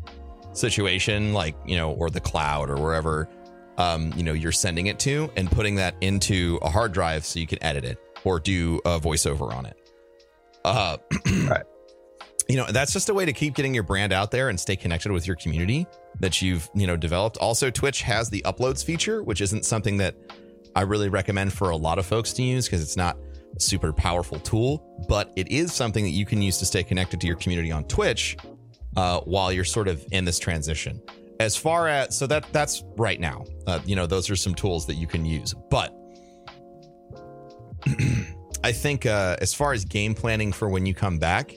situation, 0.53 1.33
like 1.33 1.57
you 1.67 1.77
know, 1.77 1.93
or 1.93 2.11
the 2.11 2.21
cloud 2.21 2.71
or 2.71 2.77
wherever 2.77 3.29
um, 3.77 4.13
you 4.17 4.23
know 4.23 4.33
you're 4.33 4.53
sending 4.53 4.87
it 4.87 4.99
to, 5.01 5.31
and 5.37 5.51
putting 5.51 5.75
that 5.77 5.97
into 6.01 6.59
a 6.63 6.71
hard 6.71 6.93
drive 6.93 7.25
so 7.25 7.41
you 7.41 7.47
can 7.47 7.63
edit 7.63 7.85
it 7.85 7.99
or 8.25 8.39
do 8.39 8.81
a 8.85 9.01
voiceover 9.01 9.53
on 9.53 9.67
it. 9.67 9.77
Uh, 10.65 10.97
Right. 11.49 11.65
You 12.53 12.59
know, 12.59 12.67
that's 12.67 12.93
just 12.93 13.09
a 13.09 13.15
way 13.15 13.25
to 13.25 13.33
keep 13.33 13.55
getting 13.55 13.73
your 13.73 13.83
brand 13.83 14.13
out 14.13 14.31
there 14.31 14.51
and 14.51 14.61
stay 14.61 14.77
connected 14.77 15.11
with 15.11 15.27
your 15.27 15.37
community 15.37 15.87
that 16.21 16.43
you've 16.43 16.69
you 16.75 16.87
know 16.87 16.99
developed. 16.99 17.39
Also, 17.39 17.71
Twitch 17.71 18.03
has 18.03 18.29
the 18.29 18.43
uploads 18.43 18.85
feature, 18.85 19.23
which 19.23 19.41
isn't 19.41 19.65
something 19.65 19.97
that 19.97 20.15
I 20.77 20.83
really 20.83 21.09
recommend 21.09 21.55
for 21.55 21.71
a 21.71 21.77
lot 21.77 21.99
of 21.99 22.05
folks 22.05 22.35
to 22.35 22.43
use 22.43 22.67
because 22.67 22.83
it's 22.83 22.95
not 22.95 23.17
a 23.57 23.59
super 23.59 23.91
powerful 23.91 24.39
tool, 24.39 24.85
but 25.09 25.33
it 25.35 25.51
is 25.51 25.73
something 25.73 26.05
that 26.05 26.11
you 26.11 26.27
can 26.27 26.43
use 26.43 26.59
to 26.59 26.67
stay 26.67 26.83
connected 26.83 27.23
to 27.23 27.27
your 27.27 27.37
community 27.37 27.73
on 27.73 27.85
Twitch 27.85 28.37
uh, 28.99 29.21
while 29.21 29.51
you're 29.51 29.65
sort 29.65 29.89
of 29.89 30.05
in 30.13 30.27
this 30.27 30.39
transition. 30.39 31.01
As 31.41 31.57
far 31.57 31.89
as 31.89 32.19
so 32.19 32.27
that 32.27 32.45
that's 32.53 32.85
right 32.99 33.19
now, 33.19 33.47
uh, 33.67 33.81
you 33.87 33.97
know, 33.97 34.05
those 34.05 34.29
are 34.29 34.37
some 34.37 34.55
tools 34.55 34.85
that 34.89 34.97
you 34.97 35.07
can 35.07 35.25
use. 35.25 35.55
But 35.71 35.97
I 38.63 38.73
think 38.73 39.07
uh, 39.07 39.37
as 39.41 39.55
far 39.55 39.73
as 39.73 39.87
game 39.87 40.15
planning 40.15 40.53
for 40.53 40.69
when 40.69 40.85
you 40.85 40.93
come 40.93 41.19
back, 41.19 41.55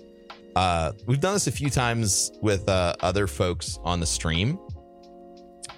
uh, 0.55 0.93
we've 1.05 1.19
done 1.19 1.33
this 1.33 1.47
a 1.47 1.51
few 1.51 1.69
times 1.69 2.31
with 2.41 2.67
uh, 2.69 2.95
other 3.01 3.27
folks 3.27 3.79
on 3.83 3.99
the 3.99 4.05
stream. 4.05 4.59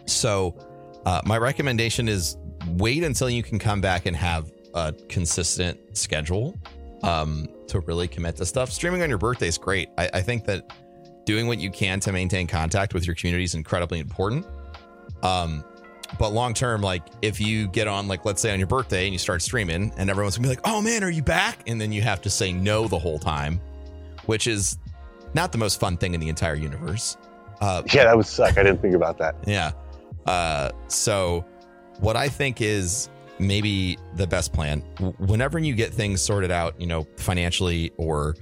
So 0.05 0.57
uh, 1.05 1.21
my 1.25 1.37
recommendation 1.37 2.07
is 2.07 2.37
wait 2.69 3.03
until 3.03 3.29
you 3.29 3.43
can 3.43 3.59
come 3.59 3.81
back 3.81 4.05
and 4.05 4.15
have 4.15 4.51
a 4.73 4.93
consistent 5.09 5.97
schedule 5.97 6.59
um, 7.03 7.47
to 7.67 7.79
really 7.81 8.07
commit 8.07 8.35
to 8.37 8.45
stuff. 8.45 8.71
Streaming 8.71 9.01
on 9.01 9.09
your 9.09 9.17
birthday 9.17 9.47
is 9.47 9.57
great. 9.57 9.89
I, 9.97 10.09
I 10.15 10.21
think 10.21 10.45
that 10.45 10.71
doing 11.25 11.47
what 11.47 11.59
you 11.59 11.69
can 11.71 11.99
to 12.01 12.11
maintain 12.11 12.47
contact 12.47 12.93
with 12.93 13.05
your 13.05 13.15
community 13.15 13.43
is 13.43 13.55
incredibly 13.55 13.99
important. 13.99 14.45
Um, 15.23 15.63
but 16.17 16.29
long 16.29 16.53
term, 16.53 16.81
like 16.81 17.03
if 17.21 17.41
you 17.41 17.67
get 17.67 17.87
on, 17.87 18.07
like 18.07 18.23
let's 18.23 18.41
say 18.41 18.53
on 18.53 18.59
your 18.59 18.67
birthday 18.67 19.05
and 19.05 19.13
you 19.13 19.19
start 19.19 19.41
streaming, 19.41 19.91
and 19.97 20.09
everyone's 20.09 20.37
gonna 20.37 20.47
be 20.47 20.55
like, 20.55 20.65
"Oh 20.65 20.81
man, 20.81 21.03
are 21.03 21.09
you 21.09 21.21
back?" 21.21 21.67
and 21.67 21.81
then 21.81 21.91
you 21.91 22.01
have 22.01 22.21
to 22.21 22.29
say 22.29 22.53
no 22.53 22.87
the 22.87 22.97
whole 22.97 23.19
time, 23.19 23.59
which 24.27 24.47
is 24.47 24.77
not 25.33 25.51
the 25.51 25.57
most 25.57 25.79
fun 25.79 25.97
thing 25.97 26.13
in 26.13 26.19
the 26.19 26.29
entire 26.29 26.55
universe. 26.55 27.17
Uh, 27.59 27.81
Yeah, 27.91 28.05
that 28.05 28.15
would 28.15 28.25
suck. 28.25 28.57
I 28.57 28.63
didn't 28.63 28.81
think 28.81 28.95
about 28.95 29.17
that. 29.17 29.35
yeah. 29.47 29.71
Uh, 30.25 30.71
so, 30.87 31.43
what 31.99 32.15
I 32.15 32.29
think 32.29 32.61
is 32.61 33.09
maybe 33.39 33.97
the 34.15 34.25
best 34.25 34.51
plan 34.51 34.81
whenever 35.19 35.59
you 35.59 35.75
get 35.75 35.93
things 35.93 36.21
sorted 36.21 36.51
out, 36.51 36.79
you 36.79 36.87
know, 36.87 37.07
financially 37.17 37.91
or 37.97 38.35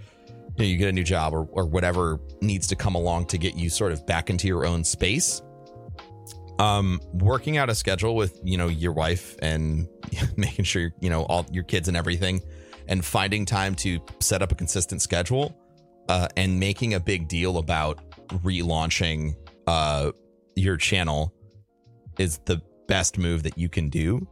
you, 0.55 0.63
know, 0.63 0.65
you 0.65 0.77
get 0.77 0.89
a 0.89 0.93
new 0.93 1.03
job 1.03 1.33
or, 1.33 1.47
or 1.51 1.65
whatever 1.65 2.19
needs 2.41 2.67
to 2.67 2.75
come 2.75 2.95
along 2.95 3.25
to 3.25 3.37
get 3.37 3.55
you 3.55 3.69
sort 3.69 3.91
of 3.91 4.05
back 4.05 4.29
into 4.29 4.47
your 4.47 4.65
own 4.65 4.83
space. 4.83 5.41
Um, 6.59 7.01
working 7.13 7.57
out 7.57 7.69
a 7.69 7.75
schedule 7.75 8.15
with 8.15 8.39
you 8.43 8.57
know 8.57 8.67
your 8.67 8.93
wife 8.93 9.35
and 9.41 9.89
making 10.37 10.63
sure 10.65 10.93
you 11.01 11.09
know 11.09 11.23
all 11.23 11.45
your 11.51 11.65
kids 11.65 11.89
and 11.89 11.97
everything, 11.97 12.41
and 12.87 13.03
finding 13.03 13.45
time 13.45 13.75
to 13.75 13.99
set 14.21 14.41
up 14.41 14.51
a 14.53 14.55
consistent 14.55 15.01
schedule, 15.01 15.53
uh, 16.09 16.27
and 16.37 16.59
making 16.59 16.93
a 16.93 16.99
big 16.99 17.27
deal 17.27 17.57
about 17.57 17.99
relaunching 18.43 19.35
uh 19.67 20.11
your 20.55 20.77
channel 20.77 21.33
is 22.17 22.39
the 22.45 22.61
best 22.87 23.17
move 23.17 23.43
that 23.43 23.57
you 23.57 23.69
can 23.69 23.89
do. 23.89 24.27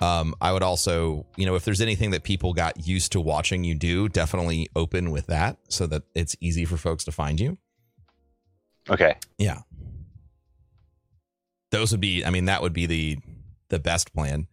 Um, 0.00 0.34
I 0.40 0.52
would 0.52 0.62
also, 0.62 1.26
you 1.36 1.44
know, 1.44 1.56
if 1.56 1.64
there's 1.64 1.80
anything 1.80 2.10
that 2.12 2.22
people 2.22 2.54
got 2.54 2.86
used 2.86 3.12
to 3.12 3.20
watching 3.20 3.64
you 3.64 3.74
do, 3.74 4.08
definitely 4.08 4.68
open 4.76 5.10
with 5.10 5.26
that 5.26 5.58
so 5.68 5.86
that 5.88 6.04
it's 6.14 6.36
easy 6.40 6.64
for 6.64 6.76
folks 6.76 7.04
to 7.04 7.12
find 7.12 7.40
you. 7.40 7.58
Okay. 8.88 9.16
Yeah. 9.38 9.62
Those 11.70 11.90
would 11.92 12.00
be 12.00 12.24
I 12.24 12.30
mean 12.30 12.46
that 12.46 12.62
would 12.62 12.72
be 12.72 12.86
the 12.86 13.18
the 13.68 13.78
best 13.78 14.14
plan. 14.14 14.46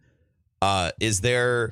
Uh 0.60 0.90
is 1.00 1.20
there 1.20 1.70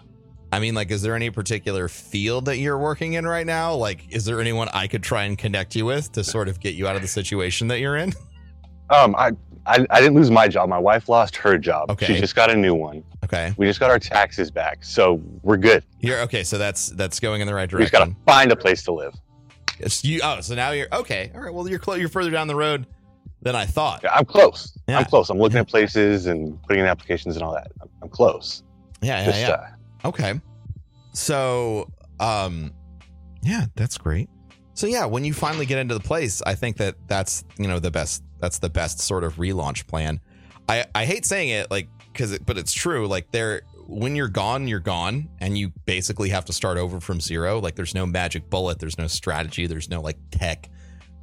I 0.55 0.61
mean 0.61 0.75
like 0.75 0.91
is 0.91 1.03
there 1.03 1.17
any 1.17 1.31
particular 1.31 1.89
field 1.89 2.45
that 2.45 2.59
you're 2.59 2.79
working 2.79 3.15
in 3.15 3.27
right 3.27 3.47
now? 3.47 3.75
Like 3.75 4.07
is 4.15 4.25
there 4.25 4.41
anyone 4.41 4.69
I 4.73 4.87
could 4.87 5.03
try 5.03 5.25
and 5.25 5.37
connect 5.37 5.75
you 5.75 5.85
with 5.85 6.13
to 6.13 6.23
sort 6.23 6.49
of 6.49 6.61
get 6.61 6.75
you 6.75 6.87
out 6.87 6.95
of 6.97 7.03
the 7.03 7.09
situation 7.09 7.69
that 7.69 7.81
you're 7.81 7.97
in? 7.97 8.13
Um, 8.91 9.17
I, 9.17 9.33
I 9.67 9.87
I 9.91 10.01
didn't 10.01 10.15
lose 10.15 10.31
my 10.31 10.47
job. 10.47 10.69
My 10.69 10.79
wife 10.79 11.09
lost 11.09 11.35
her 11.37 11.59
job. 11.59 11.91
Okay. 11.91 12.07
She 12.07 12.21
just 12.21 12.37
got 12.37 12.51
a 12.51 12.57
new 12.57 12.75
one. 12.75 13.03
Okay. 13.25 13.55
We 13.57 13.67
just 13.67 13.81
got 13.81 13.91
our 13.91 13.99
taxes 13.99 14.51
back, 14.51 14.85
so 14.85 15.23
we're 15.43 15.57
good. 15.57 15.83
You're 16.01 16.21
okay, 16.21 16.45
so 16.45 16.59
that's 16.59 16.91
that's 16.91 17.19
going 17.19 17.41
in 17.41 17.47
the 17.47 17.55
right 17.55 17.69
direction. 17.69 17.79
We 17.79 17.85
just 17.87 17.93
gotta 17.93 18.15
find 18.27 18.53
a 18.53 18.57
place 18.57 18.83
to 18.85 18.93
live. 18.93 19.15
It's 19.81 20.05
you 20.05 20.21
oh, 20.23 20.41
so 20.41 20.55
now 20.55 20.71
you're 20.71 20.89
okay. 20.93 21.33
All 21.35 21.41
right. 21.41 21.53
Well 21.53 21.69
you're 21.69 21.79
clo- 21.79 21.95
you're 21.95 22.09
further 22.09 22.31
down 22.31 22.47
the 22.47 22.55
road 22.55 22.87
than 23.43 23.57
I 23.57 23.65
thought. 23.67 24.05
I'm 24.11 24.25
close. 24.25 24.79
Yeah. 24.87 24.99
I'm 24.99 25.07
close. 25.07 25.31
I'm 25.31 25.39
looking 25.39 25.59
at 25.59 25.67
places 25.67 26.27
and 26.27 26.63
putting 26.63 26.81
in 26.81 26.87
applications 26.87 27.37
and 27.37 27.43
all 27.43 27.55
that. 27.55 27.73
I'm, 27.81 27.89
I'm 28.03 28.09
close. 28.09 28.63
Yeah, 29.03 29.21
yeah, 29.21 29.25
Just, 29.27 29.41
yeah. 29.41 29.51
uh, 29.51 29.67
Okay. 30.05 30.41
So, 31.13 31.91
um, 32.21 32.73
yeah, 33.43 33.67
that's 33.77 33.99
great. 33.99 34.29
So 34.75 34.87
yeah, 34.87 35.05
when 35.07 35.25
you 35.25 35.33
finally 35.33 35.67
get 35.67 35.79
into 35.79 35.95
the 35.95 36.01
place, 36.01 36.43
I 36.43 36.55
think 36.55 36.77
that 36.79 36.97
that's 37.07 37.45
you 37.59 37.69
know 37.69 37.79
the 37.79 37.91
best. 37.91 38.25
That's 38.41 38.59
the 38.59 38.69
best 38.71 38.99
sort 39.01 39.23
of 39.25 39.37
relaunch 39.37 39.87
plan. 39.87 40.21
I 40.69 40.85
I 40.95 41.05
hate 41.05 41.25
saying 41.25 41.51
it 41.51 41.71
like 41.71 41.89
because 42.13 42.33
it, 42.33 42.45
but 42.45 42.59
it's 42.59 42.73
true. 42.73 43.07
Like 43.07 43.31
there, 43.31 43.63
when 43.87 44.17
you're 44.17 44.29
gone, 44.29 44.67
you're 44.67 44.81
gone, 44.81 45.29
and 45.39 45.57
you 45.57 45.71
basically 45.87 46.29
have 46.31 46.45
to 46.47 46.53
start 46.53 46.77
over 46.77 46.99
from 47.01 47.21
zero. 47.21 47.61
Like 47.61 47.77
there's 47.77 47.95
no 47.95 48.05
magic 48.05 48.51
bullet. 48.51 48.81
There's 48.81 48.99
no 48.99 49.07
strategy. 49.07 49.67
There's 49.69 49.89
no 49.89 50.01
like 50.01 50.19
tech. 50.33 50.69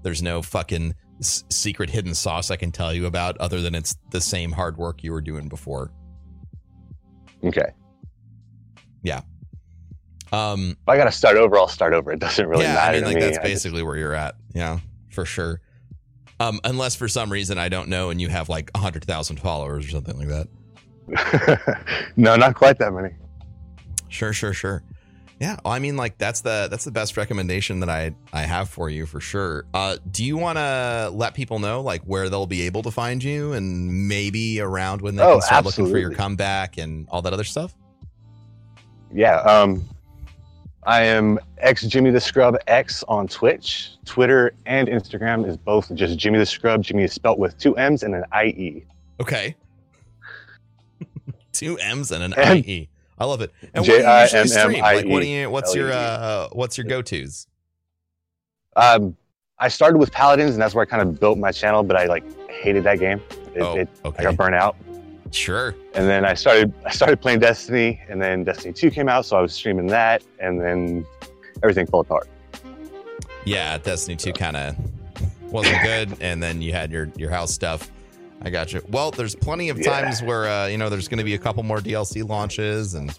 There's 0.02 0.24
no 0.24 0.42
fucking 0.42 0.96
s- 1.20 1.44
secret 1.50 1.90
hidden 1.90 2.14
sauce 2.16 2.52
I 2.52 2.56
can 2.56 2.72
tell 2.72 2.94
you 2.94 3.06
about 3.06 3.38
other 3.40 3.62
than 3.62 3.76
it's 3.76 3.98
the 4.12 4.22
same 4.22 4.52
hard 4.54 4.78
work 4.78 5.04
you 5.04 5.12
were 5.12 5.22
doing 5.22 5.50
before. 5.50 5.92
okay. 7.44 7.72
Um, 10.34 10.78
If 10.82 10.88
I 10.88 10.96
gotta 10.96 11.12
start 11.12 11.36
over, 11.36 11.58
I'll 11.58 11.68
start 11.68 11.94
over. 11.94 12.12
It 12.14 12.20
doesn't 12.20 12.48
really 12.48 12.64
yeah, 12.64 12.76
matter 12.76 12.92
I 12.98 13.00
mean, 13.00 13.04
like 13.06 13.16
me. 13.16 13.22
that's 13.22 13.38
I 13.38 13.42
just- 13.42 13.52
basically 13.66 13.84
where 13.84 13.98
you're 13.98 14.14
at. 14.14 14.36
Yeah, 14.54 14.80
for 15.10 15.26
sure. 15.26 15.60
Um, 16.40 16.62
unless 16.64 16.96
for 16.96 17.08
some 17.10 17.30
reason 17.32 17.58
I 17.58 17.68
don't 17.70 17.90
know, 17.90 18.10
and 18.12 18.22
you 18.22 18.30
have 18.30 18.48
like 18.48 18.72
hundred 18.76 19.04
thousand 19.04 19.42
followers 19.42 19.86
or 19.86 19.90
something 19.90 20.18
like 20.18 20.30
that. 20.30 20.48
no, 22.16 22.36
not 22.38 22.56
quite 22.56 22.78
that 22.80 22.94
many. 22.94 23.10
Sure, 24.08 24.32
sure, 24.34 24.54
sure. 24.54 24.84
Yeah, 25.42 25.58
well, 25.66 25.74
I 25.74 25.80
mean, 25.80 25.98
like 25.98 26.18
that's 26.18 26.42
the 26.42 26.68
that's 26.72 26.86
the 26.86 26.92
best 26.92 27.18
recommendation 27.18 27.80
that 27.82 27.90
I 27.90 28.16
I 28.32 28.44
have 28.44 28.70
for 28.70 28.90
you 28.90 29.06
for 29.06 29.20
sure. 29.20 29.66
Uh, 29.74 29.98
do 30.10 30.24
you 30.24 30.38
want 30.38 30.58
to 30.60 31.10
let 31.14 31.34
people 31.34 31.60
know 31.60 31.82
like 31.82 32.04
where 32.04 32.30
they'll 32.30 32.46
be 32.48 32.62
able 32.62 32.84
to 32.84 32.92
find 32.92 33.22
you, 33.24 33.52
and 33.54 34.08
maybe 34.08 34.62
around 34.62 35.02
when 35.02 35.16
they 35.18 35.24
Oh, 35.24 35.34
can 35.34 35.42
start 35.42 35.66
looking 35.66 35.90
for 35.92 35.98
your 35.98 36.12
comeback 36.14 36.78
and 36.78 37.08
all 37.10 37.22
that 37.24 37.34
other 37.34 37.44
stuff? 37.44 37.74
Yeah. 39.14 39.38
Um, 39.42 39.84
I 40.84 41.02
am 41.04 41.38
X 41.60 41.84
Jimmy 41.84 42.10
the 42.10 42.20
Scrub 42.20 42.56
X 42.68 43.04
on 43.08 43.28
Twitch, 43.28 43.92
Twitter, 44.06 44.54
and 44.66 44.88
Instagram 44.88 45.48
is 45.48 45.56
both 45.58 45.94
just 45.94 46.18
Jimmy 46.18 46.40
the 46.40 46.46
Scrub. 46.46 46.82
Jimmy 46.84 47.04
is 47.04 47.14
spelt 47.14 47.38
with 47.38 47.58
two 47.58 47.78
M's 47.78 48.04
and 48.04 48.16
an 48.16 48.24
I 48.32 48.46
E. 48.46 48.86
Okay. 49.20 49.56
Two 51.54 51.78
M's 51.80 52.12
and 52.12 52.24
an 52.24 52.34
And- 52.34 52.66
IE. 52.66 52.90
I 53.20 53.26
love 53.26 53.42
it. 53.42 53.52
And 53.76 53.86
what 53.86 53.86
do 53.86 53.92
you 53.92 54.00
stream? 54.28 54.48
J-I-M-M-I-E. 54.48 54.82
Like, 54.82 55.06
what 55.06 55.22
do 55.22 55.28
you? 55.28 55.48
What's 55.52 55.76
your 55.76 55.92
uh? 55.92 56.48
What's 56.54 56.76
your 56.76 56.86
go 56.88 57.04
tos? 57.04 57.46
Um, 58.76 59.16
I 59.60 59.68
started 59.68 60.00
with 60.00 60.12
Paladins, 60.12 60.54
and 60.54 60.62
that's 60.62 60.74
where 60.74 60.82
I 60.82 60.86
kind 60.90 61.04
of 61.04 61.20
built 61.20 61.38
my 61.38 61.52
channel. 61.52 61.84
But 61.84 61.98
I 61.98 62.06
like 62.06 62.24
hated 62.50 62.84
that 62.86 62.98
game. 62.98 63.22
It, 63.54 63.62
Oh, 63.62 63.76
it, 63.76 63.90
I 64.18 64.24
got 64.24 64.38
burnt 64.38 64.56
out. 64.56 64.76
Sure. 65.32 65.74
And 65.96 66.08
then 66.10 66.26
I 66.26 66.34
started 66.34 66.74
I 66.86 66.92
started 66.92 67.22
playing 67.22 67.40
Destiny, 67.40 68.02
and 68.10 68.22
then 68.22 68.44
Destiny 68.44 68.74
2 68.74 68.92
came 68.92 69.08
out, 69.10 69.26
so 69.26 69.38
I 69.38 69.42
was 69.42 69.54
streaming 69.54 69.88
that, 69.88 70.24
and 70.40 70.60
then 70.62 71.06
everything 71.64 71.86
fell 71.88 72.02
apart. 72.02 72.28
Yeah, 73.46 73.78
Destiny 73.78 74.16
2 74.18 74.34
kind 74.34 74.58
of 74.58 74.76
wasn't 75.52 75.82
good, 75.84 76.18
and 76.22 76.42
then 76.44 76.62
you 76.62 76.74
had 76.74 76.92
your 76.92 77.10
your 77.16 77.30
house 77.30 77.54
stuff. 77.54 77.90
I 78.44 78.50
got 78.50 78.74
you. 78.74 78.82
Well, 78.90 79.12
there's 79.12 79.36
plenty 79.36 79.70
of 79.70 79.78
Yeah. 79.80 79.92
times 80.02 80.22
where 80.22 80.48
uh, 80.50 80.68
you 80.68 80.78
know 80.78 80.90
there's 80.90 81.08
going 81.08 81.20
to 81.20 81.24
be 81.24 81.36
a 81.36 81.40
couple 81.40 81.64
more 81.64 81.80
DLC 81.80 82.28
launches, 82.28 82.94
and 82.96 83.18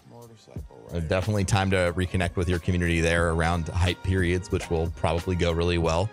definitely 1.07 1.43
time 1.45 1.71
to 1.71 1.93
reconnect 1.95 2.35
with 2.35 2.47
your 2.47 2.59
community 2.59 3.01
there 3.01 3.31
around 3.31 3.67
hype 3.69 4.01
periods, 4.03 4.51
which 4.51 4.69
will 4.69 4.87
probably 4.95 5.35
go 5.35 5.51
really 5.51 5.77
well. 5.79 6.09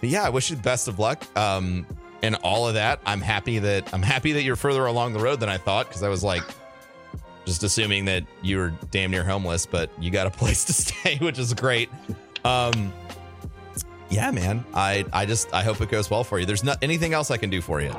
But 0.00 0.08
yeah, 0.08 0.24
I 0.24 0.30
wish 0.30 0.50
you 0.50 0.56
the 0.56 0.62
best 0.62 0.88
of 0.88 0.98
luck. 0.98 1.24
Um, 1.36 1.86
and 2.24 2.34
all 2.36 2.66
of 2.66 2.74
that, 2.74 3.00
I'm 3.04 3.20
happy 3.20 3.58
that 3.58 3.92
I'm 3.92 4.02
happy 4.02 4.32
that 4.32 4.42
you're 4.42 4.56
further 4.56 4.86
along 4.86 5.12
the 5.12 5.20
road 5.20 5.40
than 5.40 5.48
I 5.50 5.58
thought 5.58 5.86
because 5.88 6.02
I 6.02 6.08
was 6.08 6.24
like 6.24 6.42
just 7.44 7.62
assuming 7.62 8.06
that 8.06 8.24
you 8.42 8.56
were 8.56 8.72
damn 8.90 9.10
near 9.10 9.22
homeless, 9.22 9.66
but 9.66 9.90
you 10.00 10.10
got 10.10 10.26
a 10.26 10.30
place 10.42 10.64
to 10.64 10.72
stay, 10.72 11.18
which 11.18 11.38
is 11.38 11.52
great. 11.52 11.90
Um, 12.44 12.92
yeah, 14.08 14.30
man. 14.30 14.64
I 14.74 15.04
I 15.12 15.26
just 15.26 15.52
I 15.52 15.62
hope 15.62 15.80
it 15.80 15.90
goes 15.90 16.10
well 16.10 16.24
for 16.24 16.38
you. 16.38 16.46
There's 16.46 16.64
not 16.64 16.78
anything 16.82 17.12
else 17.12 17.30
I 17.30 17.36
can 17.36 17.50
do 17.50 17.60
for 17.60 17.80
you. 17.82 17.94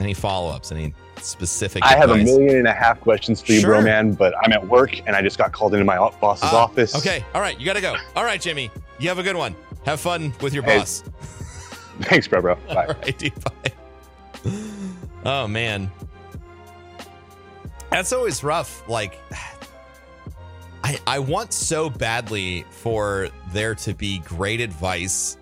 Any 0.00 0.14
follow 0.14 0.50
ups? 0.50 0.70
Any 0.72 0.92
specific? 1.20 1.82
I 1.84 1.94
have 1.96 2.10
a 2.10 2.16
million 2.16 2.56
and 2.56 2.66
a 2.66 2.72
half 2.72 3.00
questions 3.00 3.40
for 3.40 3.52
you, 3.52 3.60
Sure. 3.60 3.70
bro, 3.70 3.82
man, 3.82 4.12
but 4.12 4.34
I'm 4.42 4.52
at 4.52 4.66
work, 4.66 4.98
and 5.06 5.14
I 5.16 5.22
just 5.22 5.38
got 5.38 5.52
called 5.52 5.72
into 5.74 5.84
my 5.84 5.96
boss's 6.20 6.44
Ah, 6.44 6.64
office. 6.64 6.94
Okay. 6.96 7.24
All 7.34 7.40
right. 7.40 7.58
You 7.58 7.64
got 7.64 7.74
to 7.74 7.80
go. 7.80 7.96
All 8.16 8.24
right, 8.24 8.40
Jimmy. 8.40 8.70
You 8.98 9.08
have 9.08 9.18
a 9.18 9.22
good 9.22 9.36
one. 9.36 9.54
Have 9.86 10.00
fun 10.00 10.32
with 10.42 10.52
your 10.54 10.62
Hey, 10.64 10.78
boss. 10.78 11.04
Thanks, 12.02 12.28
bro, 12.28 12.40
bro. 12.40 12.54
Bye. 12.68 12.94
Bye. 12.94 13.72
Oh 15.24 15.46
man, 15.46 15.90
that's 17.90 18.12
always 18.12 18.42
rough. 18.42 18.86
Like, 18.88 19.18
I 20.84 20.98
I 21.06 21.18
want 21.18 21.52
so 21.52 21.90
badly 21.90 22.64
for 22.70 23.28
there 23.52 23.74
to 23.76 23.94
be 23.94 24.18
great 24.20 24.60
advice 24.60 25.36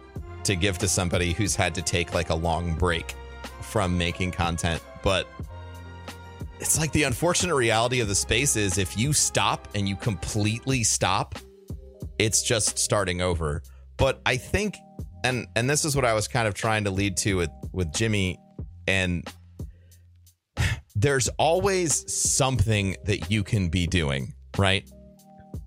to 0.45 0.57
give 0.57 0.78
to 0.78 0.88
somebody 0.88 1.33
who's 1.33 1.54
had 1.54 1.75
to 1.76 1.83
take 1.83 2.14
like 2.14 2.30
a 2.30 2.35
long 2.35 2.75
break 2.75 3.14
from 3.61 3.97
making 3.97 4.33
content, 4.33 4.83
but 5.02 5.26
it's 6.59 6.78
like 6.78 6.92
the 6.92 7.04
unfortunate 7.04 7.54
reality 7.54 8.00
of 8.00 8.09
the 8.09 8.14
space 8.14 8.57
is 8.57 8.76
if 8.76 8.99
you 8.99 9.12
stop 9.12 9.69
and 9.75 9.88
you 9.88 9.97
completely 9.97 10.85
stop, 10.85 11.38
it's 12.19 12.42
just 12.42 12.78
starting 12.78 13.23
over. 13.23 13.62
But 13.97 14.21
I 14.26 14.37
think 14.37 14.76
and 15.25 15.47
and 15.57 15.69
this 15.69 15.85
is 15.85 15.95
what 15.95 16.05
I 16.05 16.15
was 16.15 16.29
kind 16.29 16.49
of 16.49 16.55
trying 16.55 16.85
to 16.85 16.91
lead 16.91 17.17
to 17.19 17.37
with 17.37 17.50
with 17.73 17.93
Jimmy 17.93 18.39
and 18.87 19.29
there's 20.95 21.29
always 21.31 22.12
something 22.12 22.97
that 23.05 23.31
you 23.31 23.43
can 23.43 23.69
be 23.69 23.87
doing, 23.87 24.35
right? 24.59 24.89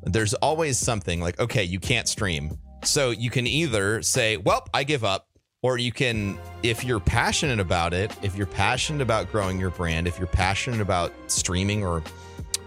There's 0.04 0.34
always 0.36 0.78
something 0.78 1.22
like 1.22 1.40
okay, 1.40 1.64
you 1.64 1.80
can't 1.80 2.08
stream. 2.08 2.58
So 2.84 3.12
you 3.12 3.30
can 3.30 3.48
either 3.48 4.02
say, 4.02 4.38
"Well, 4.38 4.68
I 4.74 4.84
give 4.84 5.04
up," 5.04 5.28
or 5.62 5.78
you 5.78 5.92
can 5.92 6.38
if 6.62 6.84
you're 6.84 7.00
passionate 7.00 7.60
about 7.60 7.94
it, 7.94 8.16
if 8.22 8.36
you're 8.36 8.48
passionate 8.48 9.02
about 9.02 9.32
growing 9.32 9.60
your 9.60 9.72
brand, 9.72 10.08
if 10.08 10.18
you're 10.18 10.28
passionate 10.28 10.82
about 10.82 11.12
streaming 11.28 11.84
or 11.84 12.04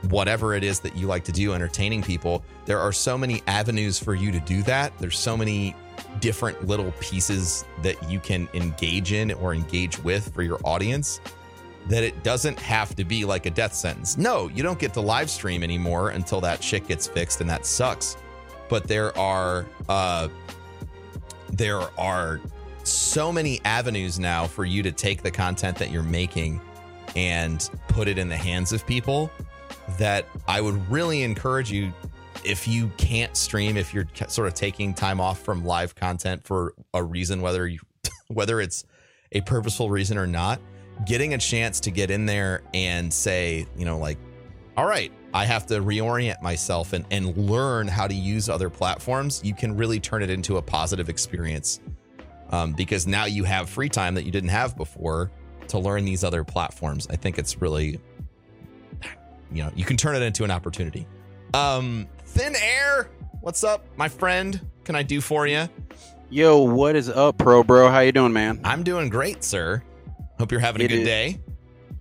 whatever 0.08 0.54
it 0.54 0.64
is 0.64 0.80
that 0.80 0.96
you 0.96 1.06
like 1.06 1.24
to 1.24 1.32
do 1.32 1.52
entertaining 1.52 2.02
people, 2.02 2.44
there 2.64 2.80
are 2.80 2.92
so 2.92 3.16
many 3.18 3.42
avenues 3.46 3.98
for 3.98 4.14
you 4.14 4.32
to 4.32 4.40
do 4.40 4.62
that. 4.62 4.96
There's 4.98 5.18
so 5.18 5.36
many 5.36 5.74
different 6.20 6.66
little 6.66 6.92
pieces 7.00 7.64
that 7.82 8.10
you 8.10 8.18
can 8.20 8.48
engage 8.54 9.12
in 9.12 9.32
or 9.32 9.54
engage 9.54 9.98
with 10.02 10.32
for 10.34 10.42
your 10.42 10.58
audience 10.64 11.20
that 11.88 12.02
it 12.02 12.22
doesn't 12.24 12.58
have 12.58 12.94
to 12.96 13.04
be 13.04 13.24
like 13.24 13.46
a 13.46 13.50
death 13.50 13.74
sentence. 13.74 14.18
No, 14.18 14.48
you 14.48 14.62
don't 14.62 14.78
get 14.78 14.92
to 14.94 15.00
live 15.00 15.30
stream 15.30 15.62
anymore 15.62 16.10
until 16.10 16.40
that 16.40 16.62
shit 16.62 16.88
gets 16.88 17.06
fixed 17.06 17.40
and 17.40 17.48
that 17.48 17.64
sucks. 17.64 18.16
But 18.68 18.88
there 18.88 19.16
are 19.16 19.66
uh 19.88 20.28
there 21.52 21.80
are 21.98 22.40
so 22.82 23.32
many 23.32 23.60
avenues 23.64 24.18
now 24.18 24.46
for 24.46 24.64
you 24.64 24.82
to 24.82 24.92
take 24.92 25.22
the 25.22 25.30
content 25.30 25.78
that 25.78 25.90
you're 25.90 26.02
making 26.02 26.60
and 27.14 27.70
put 27.88 28.08
it 28.08 28.18
in 28.18 28.28
the 28.28 28.36
hands 28.36 28.72
of 28.72 28.86
people 28.86 29.30
that 29.98 30.26
I 30.48 30.60
would 30.60 30.90
really 30.90 31.22
encourage 31.22 31.70
you 31.70 31.92
if 32.46 32.68
you 32.68 32.88
can't 32.96 33.36
stream 33.36 33.76
if 33.76 33.92
you're 33.92 34.06
sort 34.28 34.46
of 34.48 34.54
taking 34.54 34.94
time 34.94 35.20
off 35.20 35.40
from 35.40 35.64
live 35.64 35.94
content 35.94 36.42
for 36.44 36.74
a 36.94 37.02
reason 37.02 37.40
whether 37.40 37.66
you 37.66 37.78
whether 38.28 38.60
it's 38.60 38.84
a 39.32 39.40
purposeful 39.42 39.90
reason 39.90 40.16
or 40.16 40.26
not 40.26 40.60
getting 41.04 41.34
a 41.34 41.38
chance 41.38 41.80
to 41.80 41.90
get 41.90 42.10
in 42.10 42.24
there 42.26 42.62
and 42.72 43.12
say 43.12 43.66
you 43.76 43.84
know 43.84 43.98
like 43.98 44.18
all 44.76 44.86
right 44.86 45.12
i 45.34 45.44
have 45.44 45.66
to 45.66 45.74
reorient 45.80 46.40
myself 46.40 46.92
and, 46.92 47.04
and 47.10 47.36
learn 47.36 47.86
how 47.86 48.06
to 48.06 48.14
use 48.14 48.48
other 48.48 48.70
platforms 48.70 49.42
you 49.44 49.54
can 49.54 49.76
really 49.76 50.00
turn 50.00 50.22
it 50.22 50.30
into 50.30 50.56
a 50.56 50.62
positive 50.62 51.08
experience. 51.08 51.80
Um, 52.50 52.74
because 52.74 53.08
now 53.08 53.24
you 53.24 53.42
have 53.42 53.68
free 53.68 53.88
time 53.88 54.14
that 54.14 54.24
you 54.24 54.30
didn't 54.30 54.50
have 54.50 54.76
before 54.76 55.32
to 55.66 55.80
learn 55.80 56.04
these 56.04 56.22
other 56.22 56.44
platforms. 56.44 57.08
I 57.10 57.16
think 57.16 57.38
it's 57.38 57.60
really 57.60 57.98
you 59.50 59.62
know 59.62 59.70
you 59.74 59.84
can 59.84 59.96
turn 59.96 60.14
it 60.14 60.22
into 60.22 60.44
an 60.44 60.50
opportunity. 60.50 61.06
Um 61.54 62.06
thin 62.36 62.54
air 62.56 63.08
what's 63.40 63.64
up 63.64 63.84
my 63.96 64.08
friend 64.08 64.60
can 64.84 64.94
i 64.94 65.02
do 65.02 65.20
for 65.20 65.46
you 65.46 65.68
Yo, 66.28 66.58
what 66.58 66.96
is 66.96 67.08
up, 67.08 67.38
pro 67.38 67.62
bro? 67.62 67.88
How 67.88 68.00
you 68.00 68.10
doing, 68.12 68.32
man? 68.32 68.60
i'm 68.64 68.82
doing 68.82 69.08
great 69.08 69.44
sir 69.44 69.82
hope 70.38 70.50
you're 70.50 70.60
having 70.60 70.82
a 70.82 70.84
It 70.84 70.88
good 70.88 70.98
is- 71.00 71.06
day 71.06 71.40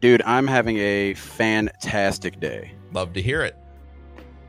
Dude, 0.01 0.21
I'm 0.25 0.45
having 0.45 0.77
a 0.77 1.13
fantastic 1.15 2.39
day. 2.39 2.71
love 2.93 3.13
to 3.13 3.21
hear 3.21 3.41
it 3.43 3.55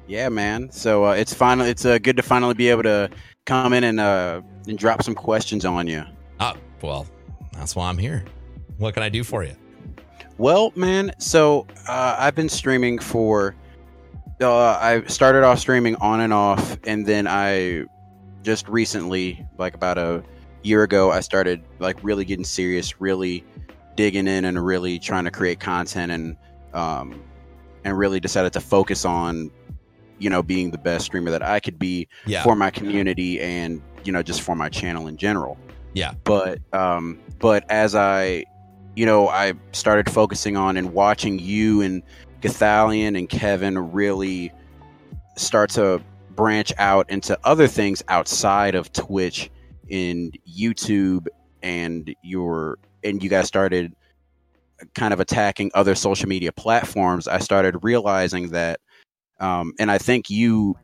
Yeah, 0.07 0.29
man. 0.29 0.71
So 0.71 1.07
uh, 1.07 1.13
it's 1.13 1.33
finally 1.33 1.71
it's 1.71 1.85
uh, 1.85 1.99
good 1.99 2.17
to 2.17 2.23
finally 2.23 2.53
be 2.55 2.69
able 2.69 2.83
to 2.83 3.09
come 3.47 3.73
in 3.73 3.85
and 3.85 3.99
uh, 4.01 4.43
and 4.69 4.77
drop 4.79 5.03
some 5.03 5.15
questions 5.15 5.65
on 5.65 5.87
you. 5.87 6.03
oh 6.41 6.55
well 6.83 7.07
that's 7.53 7.75
why 7.77 7.89
i'm 7.89 7.97
here 7.99 8.25
what 8.79 8.93
can 8.93 9.03
i 9.03 9.09
do 9.09 9.23
for 9.25 9.45
you 9.45 9.55
Well, 10.39 10.73
man, 10.77 11.13
so 11.19 11.67
uh, 11.89 12.17
I've 12.19 12.35
been 12.35 12.49
streaming 12.51 12.99
for. 12.99 13.55
Uh, 14.41 14.79
I 14.81 15.03
started 15.07 15.45
off 15.45 15.59
streaming 15.59 15.97
on 15.97 16.21
and 16.21 16.33
off, 16.33 16.79
and 16.85 17.07
then 17.07 17.27
I 17.27 17.85
just 18.43 18.69
recently, 18.69 19.47
like 19.59 19.75
about 19.75 19.99
a 19.99 20.23
year 20.63 20.83
ago, 20.83 21.11
I 21.11 21.21
started 21.21 21.63
like 21.79 21.99
really 22.03 22.25
getting 22.25 22.45
serious, 22.45 23.01
really 23.01 23.45
digging 23.97 24.27
in, 24.29 24.45
and 24.45 24.65
really 24.65 24.99
trying 24.99 25.25
to 25.25 25.31
create 25.31 25.59
content, 25.59 26.13
and 26.13 26.37
um, 26.75 27.23
and 27.85 27.97
really 27.97 28.21
decided 28.21 28.53
to 28.53 28.61
focus 28.61 29.05
on, 29.07 29.51
you 30.19 30.29
know, 30.29 30.43
being 30.43 30.71
the 30.71 30.79
best 30.79 31.07
streamer 31.07 31.31
that 31.31 31.43
I 31.43 31.61
could 31.61 31.79
be 31.79 32.07
yeah 32.27 32.43
for 32.43 32.55
my 32.57 32.71
community 32.71 33.41
and 33.41 33.81
you 34.05 34.13
know 34.13 34.23
just 34.23 34.43
for 34.43 34.55
my 34.55 34.69
channel 34.69 35.07
in 35.09 35.17
general 35.17 35.59
Yeah. 35.95 36.13
but 36.25 36.61
um 36.73 37.19
but 37.41 37.65
as 37.71 37.97
i 37.97 38.45
you 38.95 39.05
know 39.05 39.29
i 39.29 39.53
started 39.73 40.09
focusing 40.09 40.57
on 40.57 40.77
and 40.77 40.93
watching 40.93 41.41
you 41.41 41.81
and 41.83 42.05
Gothalion 42.47 43.19
and 43.19 43.29
kevin 43.29 43.79
really 43.93 44.53
start 45.37 45.71
to 45.71 46.03
branch 46.31 46.73
out 46.79 47.09
into 47.11 47.39
other 47.45 47.67
things 47.67 48.03
outside 48.09 48.75
of 48.75 48.93
twitch 48.93 49.51
and 49.91 50.37
youtube 50.49 51.27
and 51.63 52.15
your 52.23 52.79
and 53.03 53.23
you 53.23 53.29
guys 53.29 53.47
started 53.47 53.95
kind 54.95 55.15
of 55.15 55.21
attacking 55.21 55.71
other 55.75 55.95
social 55.95 56.29
media 56.29 56.53
platforms 56.53 57.27
i 57.27 57.39
started 57.39 57.79
realizing 57.83 58.51
that 58.51 58.81
um, 59.41 59.73
and 59.79 59.91
i 59.91 59.99
think 59.99 60.31
you 60.31 60.75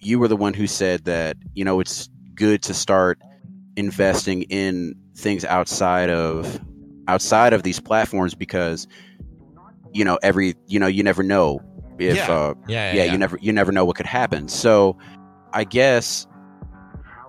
you 0.00 0.18
were 0.18 0.28
the 0.28 0.36
one 0.36 0.54
who 0.54 0.66
said 0.66 1.04
that 1.04 1.36
you 1.54 1.64
know 1.64 1.80
it's 1.80 2.08
good 2.34 2.62
to 2.62 2.74
start 2.74 3.18
investing 3.76 4.42
in 4.44 4.94
things 5.16 5.44
outside 5.44 6.10
of 6.10 6.60
outside 7.08 7.52
of 7.52 7.62
these 7.62 7.80
platforms 7.80 8.34
because 8.34 8.86
you 9.92 10.04
know 10.04 10.18
every 10.22 10.54
you 10.66 10.78
know 10.78 10.86
you 10.86 11.02
never 11.02 11.22
know 11.22 11.60
if 11.98 12.16
Yeah. 12.16 12.32
uh 12.32 12.54
yeah 12.68 12.92
yeah, 12.94 13.04
you 13.12 13.18
never 13.18 13.38
you 13.40 13.52
never 13.52 13.72
know 13.72 13.84
what 13.84 13.96
could 13.96 14.06
happen 14.06 14.48
so 14.48 14.96
i 15.52 15.64
guess 15.64 16.26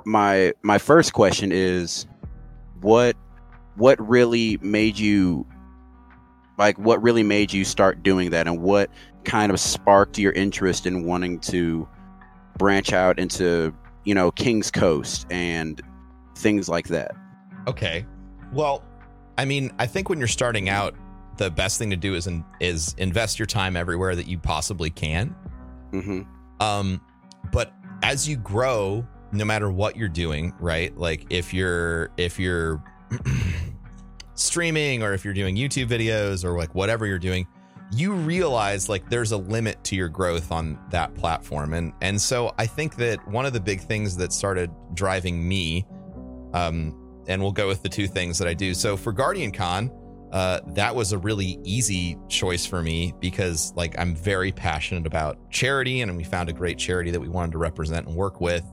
my 0.06 0.54
my 0.62 0.78
first 0.78 1.14
question 1.14 1.52
is 1.52 2.06
what 2.82 3.16
what 3.76 4.00
really 4.08 4.58
made 4.62 4.98
you 4.98 5.46
like 6.58 6.78
what 6.78 7.02
really 7.02 7.24
made 7.24 7.52
you 7.54 7.64
start 7.66 8.04
doing 8.04 8.30
that 8.32 8.48
and 8.48 8.62
what 8.62 8.90
kind 9.24 9.52
of 9.52 9.60
sparked 9.60 10.18
your 10.18 10.32
interest 10.34 10.86
in 10.86 11.06
wanting 11.06 11.40
to 11.40 11.88
branch 12.58 12.94
out 12.94 13.18
into 13.20 13.74
you 14.06 14.14
know 14.14 14.32
king's 14.32 14.70
coast 14.72 15.26
and 15.30 15.82
things 16.36 16.70
like 16.70 16.88
that 16.88 17.16
Okay. 17.68 18.06
Well, 18.52 18.84
I 19.38 19.46
mean, 19.46 19.72
I 19.78 19.86
think 19.86 20.10
when 20.10 20.18
you're 20.18 20.28
starting 20.28 20.70
out, 20.70 20.96
the 21.40 21.50
best 21.50 21.80
thing 21.80 21.90
to 21.90 21.96
do 21.96 22.14
is 22.16 22.28
in, 22.28 22.44
is 22.60 22.94
invest 22.98 23.40
your 23.40 23.46
time 23.46 23.76
everywhere 23.78 24.16
that 24.16 24.28
you 24.28 24.38
possibly 24.38 24.90
can. 24.90 25.36
hmm 25.92 26.22
Um, 26.60 27.02
but 27.52 27.74
as 28.04 28.28
you 28.28 28.36
grow, 28.36 29.08
no 29.32 29.46
matter 29.46 29.72
what 29.72 29.96
you're 29.96 30.10
doing, 30.10 30.54
right? 30.60 30.96
Like 30.98 31.26
if 31.30 31.54
you're 31.54 32.12
if 32.18 32.38
you're 32.38 32.84
streaming 34.36 35.02
or 35.02 35.14
if 35.14 35.24
you're 35.24 35.34
doing 35.34 35.56
YouTube 35.56 35.88
videos 35.88 36.44
or 36.44 36.58
like 36.58 36.76
whatever 36.76 37.06
you're 37.06 37.18
doing, 37.20 37.48
you 37.92 38.14
realize 38.14 38.90
like 38.90 39.10
there's 39.10 39.32
a 39.32 39.38
limit 39.38 39.82
to 39.86 39.96
your 39.96 40.10
growth 40.10 40.52
on 40.52 40.78
that 40.90 41.16
platform. 41.16 41.74
And 41.74 41.94
and 42.02 42.22
so 42.22 42.54
I 42.58 42.66
think 42.66 42.96
that 42.98 43.26
one 43.28 43.46
of 43.46 43.54
the 43.54 43.62
big 43.62 43.80
things 43.80 44.18
that 44.18 44.34
started 44.34 44.72
driving 44.94 45.48
me, 45.48 45.86
um, 46.54 47.24
and 47.28 47.42
we'll 47.42 47.54
go 47.54 47.68
with 47.68 47.82
the 47.82 47.90
two 47.90 48.08
things 48.08 48.38
that 48.40 48.48
I 48.48 48.54
do. 48.54 48.74
So 48.74 48.98
for 48.98 49.14
Guardian 49.14 49.52
Con, 49.52 49.90
uh, 50.32 50.60
that 50.68 50.96
was 50.96 51.12
a 51.12 51.18
really 51.18 51.60
easy 51.64 52.18
choice 52.28 52.66
for 52.66 52.84
me 52.84 53.14
because 53.20 53.74
like 53.76 53.98
I'm 53.98 54.16
very 54.16 54.52
passionate 54.52 55.08
about 55.08 55.38
charity 55.50 56.02
and 56.02 56.16
we 56.16 56.24
found 56.24 56.50
a 56.50 56.54
great 56.54 56.78
charity 56.78 57.12
that 57.12 57.20
we 57.20 57.30
wanted 57.30 57.54
to 57.54 57.58
represent 57.58 58.08
and 58.08 58.16
work 58.16 58.40
with. 58.40 58.64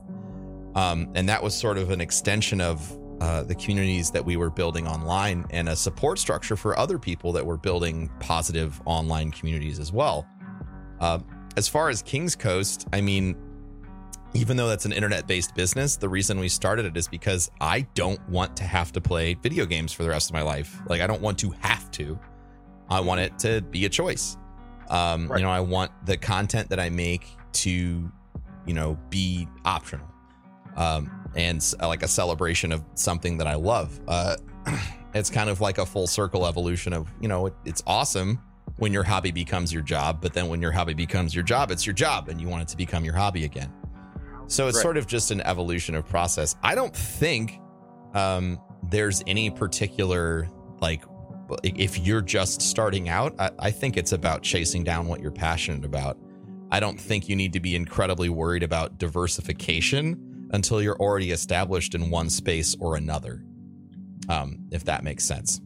Um, 0.75 1.09
and 1.15 1.27
that 1.29 1.41
was 1.41 1.55
sort 1.55 1.77
of 1.77 1.89
an 1.89 2.01
extension 2.01 2.61
of 2.61 2.95
uh, 3.19 3.41
the 3.43 3.55
communities 3.55 4.11
that 4.11 4.23
we 4.23 4.37
were 4.37 4.51
building 4.51 4.87
online 4.87 5.45
and 5.49 5.69
a 5.69 5.75
support 5.75 6.19
structure 6.19 6.55
for 6.55 6.77
other 6.77 6.99
people 6.99 7.31
that 7.31 7.43
were 7.43 7.57
building 7.57 8.11
positive 8.19 8.79
online 8.85 9.31
communities 9.31 9.79
as 9.79 9.91
well. 9.91 10.27
Uh, 10.99 11.19
as 11.55 11.67
far 11.67 11.89
as 11.89 12.03
King's 12.03 12.35
Coast, 12.35 12.87
I 12.93 13.01
mean, 13.01 13.35
even 14.37 14.55
though 14.55 14.67
that's 14.67 14.85
an 14.85 14.91
internet 14.91 15.25
based 15.25 15.55
business, 15.55 15.95
the 15.95 16.07
reason 16.07 16.39
we 16.39 16.47
started 16.47 16.85
it 16.85 16.95
is 16.95 17.07
because 17.07 17.49
I 17.59 17.81
don't 17.95 18.21
want 18.29 18.55
to 18.57 18.63
have 18.63 18.91
to 18.91 19.01
play 19.01 19.33
video 19.33 19.65
games 19.65 19.91
for 19.91 20.03
the 20.03 20.09
rest 20.09 20.29
of 20.29 20.35
my 20.35 20.43
life. 20.43 20.79
Like, 20.87 21.01
I 21.01 21.07
don't 21.07 21.21
want 21.21 21.39
to 21.39 21.49
have 21.61 21.89
to. 21.91 22.19
I 22.87 22.99
want 22.99 23.19
it 23.19 23.39
to 23.39 23.61
be 23.61 23.85
a 23.85 23.89
choice. 23.89 24.37
Um, 24.89 25.27
Right. 25.27 25.39
You 25.39 25.45
know, 25.45 25.51
I 25.51 25.59
want 25.59 25.91
the 26.05 26.17
content 26.17 26.69
that 26.69 26.79
I 26.79 26.89
make 26.89 27.25
to, 27.53 28.11
you 28.65 28.73
know, 28.73 28.97
be 29.09 29.47
optional 29.65 30.07
um, 30.75 31.11
and 31.35 31.65
like 31.81 32.03
a 32.03 32.07
celebration 32.07 32.71
of 32.71 32.83
something 32.93 33.39
that 33.39 33.47
I 33.47 33.55
love. 33.55 33.99
Uh, 34.07 34.37
it's 35.15 35.31
kind 35.31 35.49
of 35.49 35.61
like 35.61 35.79
a 35.79 35.85
full 35.85 36.05
circle 36.05 36.45
evolution 36.45 36.93
of, 36.93 37.11
you 37.19 37.27
know, 37.27 37.47
it, 37.47 37.55
it's 37.65 37.81
awesome 37.87 38.39
when 38.77 38.93
your 38.93 39.03
hobby 39.03 39.31
becomes 39.31 39.73
your 39.73 39.81
job, 39.81 40.21
but 40.21 40.33
then 40.33 40.47
when 40.47 40.61
your 40.61 40.71
hobby 40.71 40.93
becomes 40.93 41.33
your 41.33 41.43
job, 41.43 41.71
it's 41.71 41.87
your 41.87 41.95
job 41.95 42.29
and 42.29 42.39
you 42.39 42.47
want 42.47 42.61
it 42.61 42.67
to 42.67 42.77
become 42.77 43.03
your 43.03 43.15
hobby 43.15 43.43
again. 43.43 43.73
So 44.47 44.67
it's 44.67 44.77
Right. 44.77 44.81
sort 44.81 44.97
of 44.97 45.07
just 45.07 45.31
an 45.31 45.41
evolution 45.41 45.95
of 45.95 46.07
process. 46.07 46.55
I 46.63 46.75
don't 46.75 46.95
think 46.95 47.59
um, 48.13 48.59
there's 48.89 49.23
any 49.27 49.49
particular 49.49 50.47
like 50.79 51.03
if 51.63 51.97
you're 51.99 52.21
just 52.21 52.61
starting 52.61 53.09
out. 53.09 53.33
I, 53.39 53.51
I 53.59 53.71
think 53.71 53.97
it's 53.97 54.11
about 54.11 54.43
chasing 54.43 54.83
down 54.83 55.07
what 55.07 55.21
you're 55.21 55.31
passionate 55.31 55.85
about. 55.85 56.17
I 56.71 56.79
don't 56.79 56.99
think 56.99 57.29
you 57.29 57.35
need 57.35 57.53
to 57.53 57.59
be 57.61 57.75
incredibly 57.75 58.29
worried 58.29 58.63
about 58.63 58.97
diversification 58.97 60.49
until 60.51 60.81
you're 60.81 60.97
already 60.97 61.31
established 61.31 61.95
in 61.95 62.09
one 62.09 62.29
space 62.29 62.75
or 62.79 62.95
another. 62.95 63.43
Um, 64.29 64.67
if 64.71 64.83
that 64.85 65.03
makes 65.03 65.23
sense. 65.23 65.61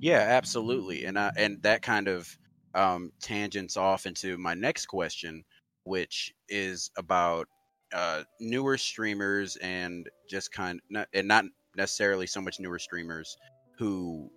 Yeah, 0.00 0.20
absolutely, 0.20 1.04
and 1.04 1.18
I, 1.18 1.32
and 1.36 1.62
that 1.62 1.82
kind 1.82 2.08
of 2.08 2.38
um, 2.74 3.12
tangents 3.20 3.76
off 3.76 4.06
into 4.06 4.38
my 4.38 4.54
next 4.54 4.86
question, 4.86 5.44
which 5.84 6.34
is 6.48 6.90
about 6.96 7.46
uh, 7.92 8.24
newer 8.40 8.78
streamers 8.78 9.56
and 9.56 10.08
just 10.28 10.52
kind 10.52 10.80
not, 10.90 11.08
and 11.12 11.28
not 11.28 11.44
necessarily 11.76 12.26
so 12.26 12.40
much 12.40 12.58
newer 12.60 12.78
streamers 12.78 13.36
who 13.78 14.30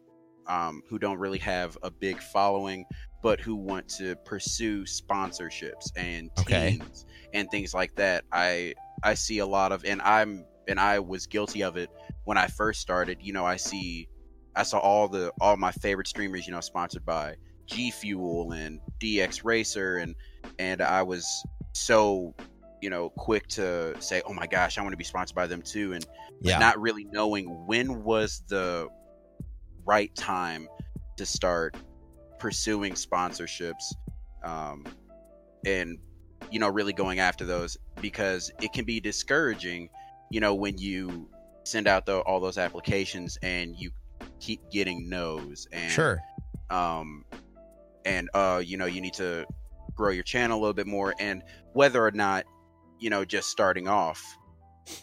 um, 0.48 0.82
who 0.90 0.98
don't 0.98 1.20
really 1.20 1.38
have 1.40 1.78
a 1.84 1.92
big 1.92 2.22
following, 2.22 2.86
but 3.22 3.40
who 3.40 3.56
want 3.56 3.88
to 3.98 4.16
pursue 4.26 4.84
sponsorships 4.84 5.92
and 5.96 6.32
Okay. 6.38 6.80
teams 6.80 7.06
and 7.34 7.50
things 7.52 7.74
like 7.74 7.96
that. 7.96 8.26
I 8.32 8.74
I 9.04 9.14
see 9.14 9.40
a 9.40 9.46
lot 9.46 9.72
of, 9.72 9.86
and 9.86 10.02
I'm 10.02 10.48
and 10.68 10.80
I 10.80 11.00
was 11.00 11.28
guilty 11.28 11.64
of 11.64 11.78
it 11.78 11.90
when 12.24 12.38
I 12.38 12.48
first 12.48 12.82
started. 12.82 13.20
You 13.22 13.34
know, 13.34 13.46
I 13.46 13.58
see 13.58 14.10
I 14.56 14.64
saw 14.64 14.80
all 14.80 15.08
the 15.08 15.32
all 15.40 15.56
my 15.58 15.72
favorite 15.72 16.08
streamers, 16.08 16.48
you 16.48 16.54
know, 16.54 16.62
sponsored 16.62 17.06
by 17.06 17.36
G 17.68 17.92
Fuel 17.92 18.52
and 18.52 18.82
DX 19.00 19.44
Racer, 19.44 19.98
and 19.98 20.16
and 20.58 20.82
I 20.82 21.04
was 21.04 21.46
so 21.74 22.36
you 22.82 22.90
know, 22.90 23.10
quick 23.10 23.48
to 23.50 23.96
say, 24.00 24.22
"Oh 24.26 24.34
my 24.34 24.48
gosh, 24.48 24.78
I 24.78 24.82
want 24.82 24.94
to 24.94 24.98
be 24.98 25.04
sponsored 25.04 25.36
by 25.36 25.48
them 25.48 25.62
too," 25.62 25.94
and 25.94 26.06
Yeah. 26.42 26.60
not 26.60 26.80
really 26.80 27.06
knowing 27.06 27.66
when 27.66 28.04
was 28.04 28.44
the 28.48 28.88
right 29.86 30.14
time 30.16 30.68
to 31.18 31.26
start 31.26 31.76
pursuing 32.40 32.94
sponsorships 32.94 33.94
um, 34.44 34.86
and 35.66 36.00
you 36.52 36.60
know 36.60 36.70
really 36.70 36.94
going 36.94 37.20
after 37.20 37.46
those 37.46 37.78
because 38.02 38.52
it 38.62 38.72
can 38.74 38.86
be 38.86 39.00
discouraging 39.00 39.90
you 40.32 40.40
know 40.40 40.56
when 40.56 40.78
you 40.78 41.30
send 41.66 41.88
out 41.88 42.06
the, 42.06 42.20
all 42.22 42.40
those 42.40 42.58
applications 42.58 43.38
and 43.44 43.76
you 43.78 43.92
keep 44.40 44.62
getting 44.72 45.10
no's 45.10 45.68
and 45.72 45.92
sure. 45.92 46.22
um 46.70 47.24
and 48.06 48.30
uh 48.34 48.62
you 48.64 48.78
know 48.78 48.86
you 48.86 49.02
need 49.02 49.14
to 49.14 49.46
grow 49.96 50.12
your 50.12 50.24
channel 50.24 50.58
a 50.58 50.62
little 50.62 50.74
bit 50.74 50.88
more 50.88 51.14
and 51.20 51.44
whether 51.74 52.04
or 52.04 52.12
not 52.12 52.46
you 53.00 53.10
know 53.10 53.26
just 53.26 53.50
starting 53.50 53.88
off 53.88 54.24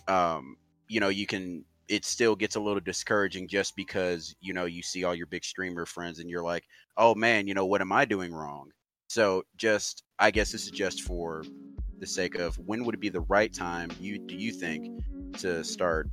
um 0.09 0.57
you 0.89 1.01
know 1.01 1.09
you 1.09 1.27
can 1.27 1.65
it 1.89 2.05
still 2.05 2.35
gets 2.35 2.57
a 2.57 2.61
little 2.61 2.81
discouraging 2.81 3.47
just 3.47 3.77
because 3.77 4.35
you 4.41 4.53
know 4.53 4.65
you 4.65 4.83
see 4.83 5.05
all 5.05 5.15
your 5.15 5.27
big 5.27 5.45
streamer 5.45 5.87
friends 5.87 6.19
and 6.19 6.29
you're 6.29 6.43
like 6.43 6.65
oh 6.97 7.15
man 7.15 7.47
you 7.47 7.55
know 7.55 7.67
what 7.67 7.81
am 7.81 7.93
i 7.93 8.05
doing 8.05 8.33
wrong 8.33 8.69
so 9.09 9.43
just 9.57 10.03
i 10.19 10.31
guess 10.31 10.51
this 10.53 10.65
is 10.65 10.71
just 10.71 11.03
for 11.03 11.45
the 12.01 12.07
sake 12.07 12.35
of 12.35 12.57
when 12.67 12.85
would 12.85 12.95
it 12.95 13.01
be 13.01 13.09
the 13.09 13.21
right 13.23 13.55
time 13.55 13.91
you 14.01 14.19
do 14.19 14.35
you 14.35 14.53
think 14.53 15.03
to 15.39 15.63
start 15.65 16.09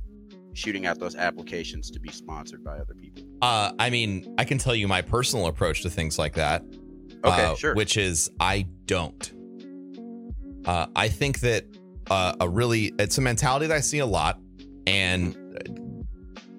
shooting 0.54 0.86
out 0.86 1.00
those 1.00 1.16
applications 1.16 1.90
to 1.90 1.98
be 1.98 2.10
sponsored 2.10 2.62
by 2.62 2.78
other 2.78 2.94
people 2.94 3.24
Uh, 3.42 3.72
I 3.78 3.90
mean, 3.90 4.32
I 4.38 4.44
can 4.44 4.56
tell 4.56 4.74
you 4.74 4.86
my 4.86 5.02
personal 5.02 5.46
approach 5.48 5.82
to 5.82 5.90
things 5.90 6.16
like 6.18 6.34
that. 6.34 6.62
okay 7.24 7.46
uh, 7.46 7.54
sure 7.56 7.74
Which 7.74 7.96
is 7.96 8.30
I 8.38 8.66
don't. 8.86 9.32
Uh, 10.64 10.86
I 10.96 11.08
think 11.08 11.40
that 11.40 11.64
uh, 12.10 12.34
a 12.40 12.48
really 12.48 12.92
it's 12.98 13.18
a 13.18 13.20
mentality 13.20 13.66
that 13.66 13.76
I 13.76 13.80
see 13.80 13.98
a 13.98 14.06
lot, 14.06 14.40
and 14.86 15.36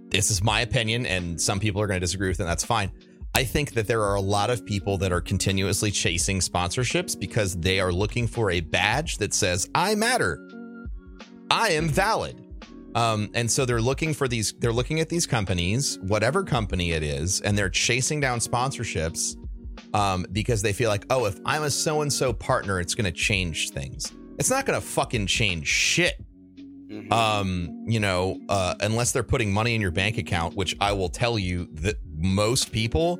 this 0.09 0.31
is 0.31 0.43
my 0.43 0.61
opinion, 0.61 1.05
and 1.05 1.39
some 1.39 1.59
people 1.59 1.81
are 1.81 1.87
going 1.87 1.99
to 1.99 2.05
disagree 2.05 2.27
with 2.27 2.39
it. 2.39 2.43
And 2.43 2.49
that's 2.49 2.63
fine. 2.63 2.91
I 3.35 3.43
think 3.43 3.73
that 3.73 3.87
there 3.87 4.01
are 4.01 4.15
a 4.15 4.21
lot 4.21 4.49
of 4.49 4.65
people 4.65 4.97
that 4.99 5.11
are 5.11 5.19
continuously 5.19 5.91
chasing 5.91 6.39
sponsorships 6.39 7.19
because 7.19 7.57
they 7.57 7.81
are 7.81 7.91
looking 7.91 8.27
for 8.27 8.49
a 8.51 8.61
badge 8.61 9.17
that 9.17 9.33
says 9.33 9.69
I 9.75 9.95
matter, 9.95 10.39
I 11.51 11.71
am 11.71 11.89
valid. 11.89 12.41
Um, 12.95 13.29
and 13.33 13.51
so 13.51 13.65
they're 13.65 13.81
looking 13.81 14.13
for 14.13 14.29
these, 14.29 14.53
they're 14.59 14.71
looking 14.71 15.01
at 15.01 15.09
these 15.09 15.27
companies, 15.27 15.99
whatever 15.99 16.43
company 16.43 16.93
it 16.93 17.03
is, 17.03 17.41
and 17.41 17.57
they're 17.57 17.69
chasing 17.69 18.21
down 18.21 18.39
sponsorships 18.39 19.35
um, 19.95 20.25
because 20.31 20.61
they 20.61 20.73
feel 20.73 20.89
like, 20.89 21.05
oh, 21.09 21.25
if 21.25 21.39
I'm 21.45 21.63
a 21.63 21.69
so 21.69 22.01
and 22.01 22.11
so 22.11 22.33
partner, 22.33 22.79
it's 22.79 22.93
going 22.95 23.05
to 23.05 23.11
change 23.11 23.69
things. 23.71 24.11
It's 24.37 24.49
not 24.49 24.65
going 24.65 24.79
to 24.79 24.85
fucking 24.85 25.27
change 25.27 25.67
shit. 25.67 26.15
Mhm. 26.89 27.11
Um, 27.11 27.85
you 27.87 27.99
know, 27.99 28.39
uh, 28.49 28.75
unless 28.81 29.11
they're 29.11 29.23
putting 29.23 29.51
money 29.51 29.73
in 29.73 29.81
your 29.81 29.91
bank 29.91 30.17
account, 30.17 30.55
which 30.55 30.75
I 30.79 30.91
will 30.91 31.09
tell 31.09 31.39
you 31.39 31.67
that 31.81 31.95
most 32.17 32.71
people, 32.71 33.17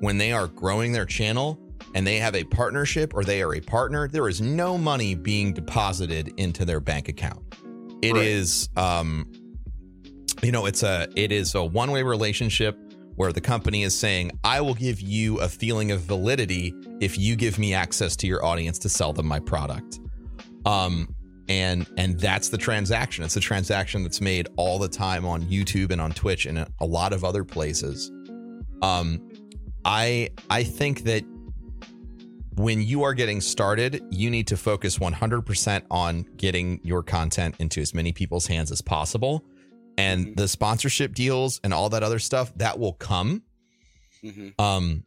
when 0.00 0.18
they 0.18 0.30
are 0.32 0.46
growing 0.46 0.92
their 0.92 1.06
channel 1.06 1.58
and 1.94 2.06
they 2.06 2.18
have 2.18 2.34
a 2.36 2.44
partnership 2.44 3.14
or 3.14 3.24
they 3.24 3.42
are 3.42 3.54
a 3.54 3.60
partner, 3.60 4.06
there 4.06 4.28
is 4.28 4.40
no 4.40 4.78
money 4.78 5.14
being 5.14 5.52
deposited 5.52 6.32
into 6.36 6.64
their 6.64 6.78
bank 6.80 7.08
account. 7.08 7.40
It 8.02 8.12
Right. 8.14 8.26
is, 8.26 8.68
um, 8.76 9.26
you 10.42 10.52
know, 10.52 10.66
it's 10.66 10.82
a 10.84 11.08
it 11.16 11.32
is 11.32 11.54
a 11.56 11.64
one 11.64 11.90
way 11.90 12.02
relationship 12.04 12.78
where 13.18 13.32
the 13.32 13.40
company 13.40 13.82
is 13.82 13.98
saying, 13.98 14.30
I 14.44 14.60
will 14.60 14.74
give 14.74 15.00
you 15.00 15.40
a 15.40 15.48
feeling 15.48 15.90
of 15.90 16.02
validity 16.02 16.72
if 17.00 17.18
you 17.18 17.34
give 17.34 17.58
me 17.58 17.74
access 17.74 18.14
to 18.14 18.28
your 18.28 18.44
audience 18.44 18.78
to 18.78 18.88
sell 18.88 19.12
them 19.12 19.26
my 19.26 19.40
product. 19.40 19.98
Um, 20.64 21.12
and 21.48 21.84
and 21.96 22.20
that's 22.20 22.48
the 22.50 22.58
transaction. 22.58 23.24
It's 23.24 23.36
a 23.36 23.40
transaction 23.40 24.04
that's 24.04 24.20
made 24.20 24.46
all 24.54 24.78
the 24.78 24.88
time 24.88 25.26
on 25.26 25.42
YouTube 25.42 25.90
and 25.90 26.00
on 26.00 26.12
Twitch 26.12 26.46
and 26.46 26.64
a 26.78 26.86
lot 26.86 27.12
of 27.12 27.24
other 27.24 27.42
places. 27.42 28.12
Um, 28.82 29.28
I 29.84 30.30
I 30.48 30.62
think 30.62 31.02
that 31.02 31.24
when 32.54 32.82
you 32.82 33.02
are 33.02 33.14
getting 33.14 33.40
started, 33.40 34.00
you 34.10 34.30
need 34.30 34.46
to 34.46 34.56
focus 34.56 34.98
100% 34.98 35.82
on 35.90 36.24
getting 36.36 36.80
your 36.84 37.02
content 37.02 37.56
into 37.58 37.80
as 37.80 37.94
many 37.94 38.12
people's 38.12 38.46
hands 38.46 38.70
as 38.70 38.80
possible. 38.80 39.44
And 39.98 40.28
Mhm. 40.28 40.36
the 40.36 40.48
sponsorship 40.48 41.14
deals 41.14 41.60
and 41.64 41.74
all 41.74 41.88
that 41.90 42.02
other 42.02 42.18
stuff 42.20 42.52
that 42.56 42.78
will 42.78 42.92
come. 42.94 43.42
Mhm. 44.24 44.54
Um, 44.58 45.04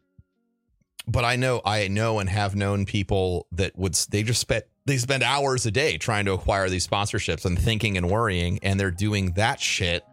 but 1.07 1.25
I 1.25 1.35
know, 1.35 1.61
I 1.65 1.87
know, 1.87 2.19
and 2.19 2.29
have 2.29 2.55
known 2.55 2.85
people 2.85 3.47
that 3.53 3.77
would 3.77 3.93
they 4.09 4.21
just 4.23 4.39
spent 4.41 4.65
they 4.85 4.97
spend 4.97 5.21
hours 5.23 5.65
a 5.65 5.71
day 5.71 5.97
trying 5.97 6.25
to 6.25 6.33
acquire 6.33 6.67
these 6.69 6.85
sponsorships 6.87 7.45
and 7.45 7.57
thinking 7.57 7.97
and 7.97 8.09
worrying, 8.09 8.59
and 8.63 8.79
they're 8.79 8.89
doing 8.91 9.31
that 9.33 9.59
shit 9.59 10.03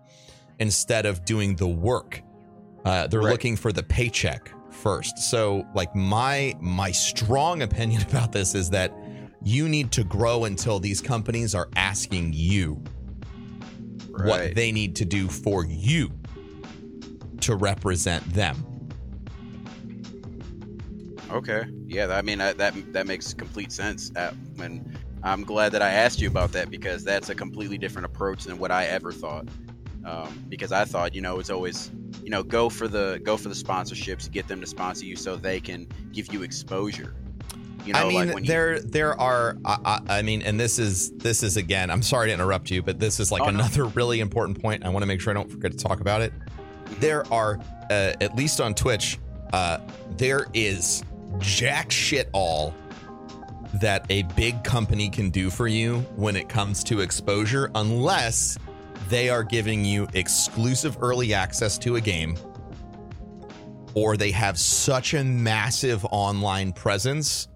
instead 0.61 1.07
of 1.07 1.25
doing 1.25 1.57
the 1.57 1.67
work. 1.69 2.23
Uh, 2.85 3.07
they're 3.07 3.21
Right. 3.21 3.31
looking 3.33 3.57
for 3.57 3.73
the 3.73 3.83
paycheck 3.83 4.51
first. 4.71 5.19
So, 5.19 5.67
like 5.75 5.95
my 5.97 6.55
my 6.61 6.91
strong 6.93 7.63
opinion 7.69 8.03
about 8.03 8.33
this 8.33 8.55
is 8.55 8.71
that 8.71 8.93
you 9.43 9.69
need 9.69 9.91
to 9.93 10.05
grow 10.05 10.45
until 10.45 10.79
these 10.81 11.01
companies 11.01 11.55
are 11.55 11.69
asking 11.77 12.33
you 12.35 12.83
what 14.27 14.55
they 14.55 14.73
need 14.73 14.97
to 14.97 15.05
do 15.05 15.29
for 15.29 15.65
you 15.65 16.11
to 17.41 17.57
represent 17.57 18.25
them. 18.35 18.65
Okay. 21.31 21.65
Yeah, 21.87 22.09
I 22.09 22.23
mean 22.23 22.39
that 22.39 22.59
that, 22.59 22.75
that 22.93 23.07
makes 23.07 23.35
complete 23.35 23.71
sense. 23.71 24.11
Uh, 24.17 24.33
and 24.61 24.99
I'm 25.23 25.45
glad 25.45 25.73
that 25.73 25.83
I 25.83 25.91
asked 25.91 26.21
you 26.21 26.29
about 26.29 26.53
that 26.53 26.71
because 26.71 27.05
that's 27.05 27.29
a 27.29 27.35
completely 27.35 27.79
different 27.79 28.07
approach 28.07 28.45
than 28.45 28.59
what 28.59 28.71
I 28.71 28.87
ever 28.87 29.13
thought. 29.13 29.49
Um, 30.05 30.45
because 30.49 30.73
I 30.73 30.85
thought, 30.85 31.15
you 31.15 31.21
know, 31.21 31.39
it's 31.39 31.51
always, 31.51 31.91
you 32.23 32.31
know, 32.31 32.43
go 32.43 32.69
for 32.71 32.89
the 32.89 33.21
go 33.25 33.37
for 33.37 33.49
the 33.49 33.55
sponsorships, 33.55 34.31
get 34.31 34.49
them 34.49 34.61
to 34.61 34.67
sponsor 34.67 35.05
you 35.05 35.17
so 35.17 35.37
they 35.37 35.61
can 35.61 35.87
give 36.13 36.33
you 36.33 36.43
exposure. 36.43 37.15
You 37.85 37.93
know, 37.95 38.01
I 38.01 38.09
mean, 38.09 38.27
like 38.27 38.35
when 38.35 38.45
you, 38.45 38.49
there 38.49 38.81
there 38.81 39.19
are. 39.21 39.57
I, 39.65 40.01
I, 40.09 40.23
mean, 40.23 40.43
and 40.43 40.59
this 40.59 40.79
is 40.79 41.11
this 41.13 41.43
is 41.43 41.57
again. 41.57 41.91
I'm 41.91 42.03
sorry 42.03 42.29
to 42.29 42.35
interrupt 42.35 42.71
you, 42.71 42.83
but 42.83 42.99
this 42.99 43.19
is 43.21 43.33
like 43.33 43.43
Oh, 43.43 43.47
no. 43.47 43.51
another 43.51 43.85
really 43.95 44.21
important 44.21 44.61
point. 44.61 44.85
I 44.85 44.89
want 44.89 45.03
to 45.03 45.07
make 45.07 45.21
sure 45.21 45.31
I 45.31 45.35
don't 45.35 45.51
forget 45.51 45.73
to 45.73 45.79
talk 45.79 46.01
about 46.01 46.21
it. 46.21 46.33
There 47.01 47.31
are, 47.33 47.59
uh, 47.91 48.13
at 48.21 48.37
least 48.37 48.61
on 48.61 48.75
Twitch, 48.75 49.19
uh, 49.53 49.79
there 50.17 50.47
is 50.55 51.03
jack 51.39 51.91
shit 51.91 52.29
all 52.33 52.75
that 53.75 54.07
a 54.11 54.23
big 54.35 54.65
company 54.65 55.09
can 55.11 55.31
do 55.31 55.51
for 55.51 55.69
you 55.69 55.99
when 56.17 56.37
it 56.37 56.49
comes 56.49 56.83
to 56.85 57.01
exposure, 57.01 57.71
unless 57.75 58.59
they 59.09 59.29
are 59.29 59.43
giving 59.43 59.85
you 59.85 60.09
exclusive 60.15 60.99
early 61.01 61.33
access 61.33 61.79
to 61.79 61.97
a 61.97 62.01
game 62.01 62.37
or 63.95 64.17
they 64.17 64.31
have 64.31 64.59
such 64.59 65.15
a 65.15 65.25
massive 65.25 66.05
online 66.11 66.73
presence 66.73 67.49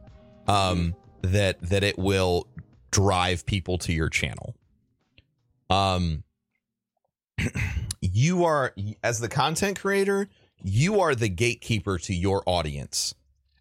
um, 0.48 0.94
that 1.22 1.61
that 1.62 1.83
it 1.83 1.98
will 1.98 2.48
drive 2.90 3.46
people 3.46 3.78
to 3.78 3.92
your 3.92 4.09
channel. 4.09 4.55
Um, 5.70 6.24
you 8.00 8.44
are 8.44 8.74
as 9.02 9.20
the 9.20 9.28
content 9.28 9.81
creator, 9.81 10.28
you 10.62 11.00
are 11.00 11.14
the 11.14 11.28
gatekeeper 11.28 11.98
to 11.98 12.14
your 12.14 12.42
audience. 12.46 13.14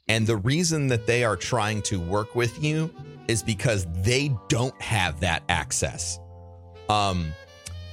And 0.08 0.28
the 0.28 0.36
reason 0.36 0.88
that 0.88 1.08
they 1.08 1.24
are 1.24 1.38
trying 1.38 1.82
to 1.84 2.00
work 2.00 2.36
with 2.36 2.62
you 2.62 2.94
is 3.28 3.42
because 3.42 3.88
they 4.02 4.36
don't 4.50 4.80
have 4.82 5.22
that 5.22 5.44
access. 5.48 6.20
Um, 6.90 7.32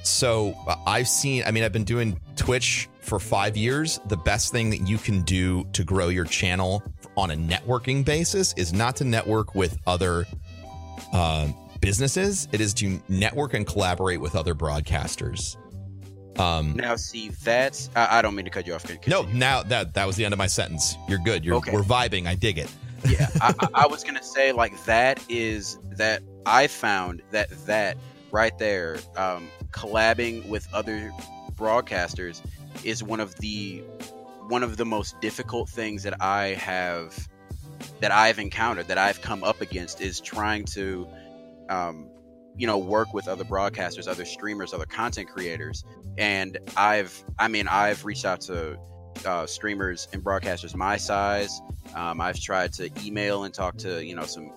so 0.03 0.53
uh, 0.67 0.75
I've 0.87 1.07
seen, 1.07 1.43
I 1.45 1.51
mean, 1.51 1.63
I've 1.63 1.73
been 1.73 1.83
doing 1.83 2.19
Twitch 2.35 2.89
for 3.01 3.19
five 3.19 3.57
years. 3.57 3.99
The 4.07 4.17
best 4.17 4.51
thing 4.51 4.69
that 4.71 4.87
you 4.87 4.97
can 4.97 5.21
do 5.23 5.65
to 5.73 5.83
grow 5.83 6.09
your 6.09 6.25
channel 6.25 6.83
on 7.17 7.31
a 7.31 7.35
networking 7.35 8.05
basis 8.05 8.53
is 8.57 8.71
not 8.73 8.95
to 8.97 9.03
network 9.03 9.55
with 9.55 9.77
other 9.87 10.25
uh, 11.13 11.47
businesses, 11.81 12.47
it 12.51 12.61
is 12.61 12.73
to 12.75 13.01
network 13.09 13.53
and 13.53 13.65
collaborate 13.65 14.21
with 14.21 14.35
other 14.35 14.53
broadcasters. 14.53 15.57
Um, 16.39 16.73
now 16.75 16.95
see 16.95 17.29
that's 17.43 17.89
I, 17.95 18.19
I 18.19 18.21
don't 18.21 18.33
mean 18.35 18.45
to 18.45 18.51
cut 18.51 18.65
you 18.65 18.73
off. 18.73 18.85
No, 19.07 19.23
now 19.23 19.61
that 19.63 19.93
that 19.95 20.05
was 20.07 20.15
the 20.15 20.23
end 20.23 20.33
of 20.33 20.37
my 20.37 20.47
sentence. 20.47 20.95
You're 21.09 21.19
good. 21.19 21.43
You're 21.43 21.55
Okay. 21.55 21.71
we're 21.71 21.81
vibing. 21.81 22.27
I 22.27 22.35
dig 22.35 22.57
it. 22.57 22.71
yeah 23.07 23.27
I, 23.41 23.53
I, 23.59 23.67
I 23.83 23.87
was 23.87 24.03
gonna 24.05 24.23
say 24.23 24.51
like 24.53 24.81
that 24.85 25.23
is 25.29 25.77
that 25.91 26.21
i 26.45 26.67
found 26.67 27.21
that 27.31 27.49
that 27.65 27.97
right 28.31 28.57
there 28.57 28.97
um 29.15 29.47
collabing 29.71 30.47
with 30.47 30.67
other 30.73 31.11
broadcasters 31.53 32.41
is 32.83 33.03
one 33.03 33.19
of 33.19 33.35
the 33.35 33.83
one 34.47 34.63
of 34.63 34.77
the 34.77 34.85
most 34.85 35.19
difficult 35.21 35.69
things 35.69 36.03
that 36.03 36.21
i 36.21 36.47
have 36.47 37.27
that 37.99 38.11
i've 38.11 38.39
encountered 38.39 38.87
that 38.87 38.97
i've 38.97 39.21
come 39.21 39.43
up 39.43 39.61
against 39.61 40.01
is 40.01 40.19
trying 40.19 40.63
to 40.63 41.07
um 41.69 42.09
you 42.55 42.65
know 42.65 42.77
work 42.77 43.13
with 43.13 43.27
other 43.27 43.43
broadcasters 43.43 44.07
other 44.07 44.25
streamers 44.25 44.73
other 44.73 44.85
content 44.85 45.29
creators. 45.29 45.83
And 46.17 46.57
i've 46.75 47.23
i 47.37 47.47
mean 47.47 47.67
i've 47.67 48.03
reached 48.05 48.25
out 48.25 48.41
to 48.41 48.77
uh, 49.25 49.45
streamers 49.45 50.07
and 50.13 50.23
broadcasters 50.23 50.75
my 50.75 50.97
size. 50.97 51.61
Um, 51.95 52.21
I've 52.21 52.39
tried 52.39 52.73
to 52.73 52.89
email 53.03 53.43
and 53.43 53.53
talk 53.53 53.77
to 53.79 54.03
you 54.05 54.15
know 54.15 54.23
some 54.23 54.51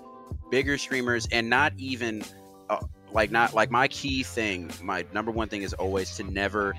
bigger 0.50 0.78
streamers, 0.78 1.26
and 1.32 1.48
not 1.48 1.72
even 1.76 2.22
uh, 2.68 2.78
like 3.12 3.30
not 3.30 3.54
like 3.54 3.70
my 3.70 3.88
key 3.88 4.22
thing 4.22 4.70
my 4.82 5.04
number 5.12 5.30
one 5.30 5.48
thing 5.48 5.62
is 5.62 5.72
always 5.74 6.14
to 6.16 6.24
never 6.24 6.74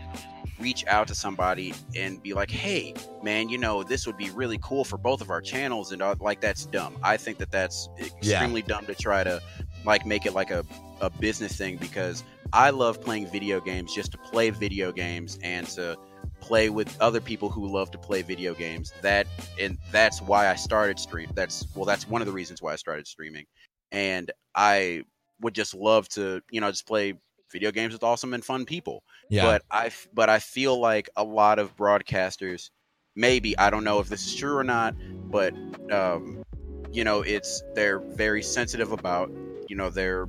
reach 0.59 0.85
out 0.87 1.07
to 1.07 1.15
somebody 1.15 1.73
and 1.95 2.21
be 2.21 2.33
like 2.33 2.51
hey 2.51 2.93
man 3.21 3.49
you 3.49 3.57
know 3.57 3.83
this 3.83 4.05
would 4.05 4.17
be 4.17 4.29
really 4.31 4.59
cool 4.61 4.83
for 4.83 4.97
both 4.97 5.21
of 5.21 5.29
our 5.29 5.41
channels 5.41 5.91
and 5.91 6.01
uh, 6.01 6.15
like 6.19 6.39
that's 6.41 6.65
dumb. 6.67 6.97
I 7.03 7.17
think 7.17 7.37
that 7.39 7.51
that's 7.51 7.89
extremely 7.99 8.61
dumb 8.61 8.85
to 8.85 8.95
try 8.95 9.23
to 9.23 9.41
like 9.85 10.05
make 10.05 10.25
it 10.25 10.33
like 10.33 10.51
a, 10.51 10.63
a 11.01 11.09
business 11.09 11.57
thing 11.57 11.77
because 11.77 12.23
i 12.53 12.69
love 12.69 13.01
playing 13.01 13.27
video 13.27 13.59
games 13.59 13.93
just 13.93 14.11
to 14.11 14.17
play 14.17 14.49
video 14.49 14.91
games 14.91 15.37
and 15.43 15.67
to 15.67 15.97
play 16.43 16.69
with 16.69 16.95
other 17.01 17.21
people 17.21 17.49
who 17.49 17.67
love 17.67 17.89
to 17.91 17.97
play 17.97 18.21
video 18.21 18.53
games. 18.53 18.91
That 19.01 19.27
and 19.59 19.77
that's 19.91 20.21
why 20.21 20.49
i 20.49 20.55
started 20.55 20.99
stream 20.99 21.29
that's 21.33 21.65
well 21.73 21.85
that's 21.85 22.07
one 22.07 22.21
of 22.21 22.27
the 22.27 22.33
reasons 22.33 22.61
why 22.61 22.73
i 22.73 22.75
started 22.75 23.07
streaming. 23.07 23.45
And 23.91 24.31
i 24.53 25.03
would 25.43 25.53
just 25.53 25.73
love 25.75 26.07
to 26.09 26.41
you 26.51 26.61
know 26.61 26.71
just 26.71 26.87
play 26.87 27.13
video 27.51 27.71
games 27.71 27.93
with 27.93 28.03
awesome 28.03 28.33
and 28.33 28.43
fun 28.43 28.65
people 28.65 29.03
Yeah. 29.29 29.43
but 29.45 29.63
i 29.71 29.91
but 30.13 30.29
i 30.29 30.39
feel 30.39 30.79
like 30.79 31.09
a 31.15 31.23
lot 31.23 31.59
of 31.59 31.75
broadcasters 31.75 32.69
maybe 33.15 33.57
i 33.59 33.69
don't 33.69 33.83
know 33.83 33.99
if 33.99 34.09
this 34.09 34.25
is 34.25 34.35
true 34.35 34.55
or 34.57 34.63
not 34.63 34.95
but 35.29 35.53
um 35.91 36.43
you 36.91 37.03
know 37.03 37.21
it's 37.21 37.61
they're 37.75 37.99
very 37.99 38.41
sensitive 38.41 38.91
about 38.91 39.29
you 39.67 39.75
know 39.75 39.89
their 39.89 40.27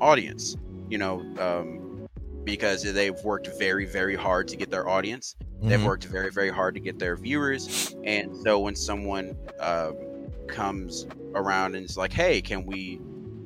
audience 0.00 0.56
you 0.88 0.98
know 0.98 1.20
um 1.38 2.06
because 2.44 2.82
they've 2.82 3.18
worked 3.24 3.46
very 3.58 3.86
very 3.86 4.14
hard 4.14 4.48
to 4.48 4.56
get 4.56 4.70
their 4.70 4.88
audience 4.88 5.36
They've 5.62 5.80
Mhm. 5.80 5.84
worked 5.84 6.04
very, 6.04 6.30
very 6.30 6.50
hard 6.50 6.74
to 6.76 6.80
get 6.80 6.98
their 6.98 7.16
viewers. 7.16 7.94
And 8.04 8.34
so 8.38 8.58
when 8.58 8.74
someone 8.74 9.36
um, 9.60 10.30
comes 10.48 11.06
around 11.34 11.74
and 11.74 11.84
is 11.84 11.96
like, 11.96 12.12
hey, 12.12 12.40
can 12.40 12.64
we, 12.64 13.00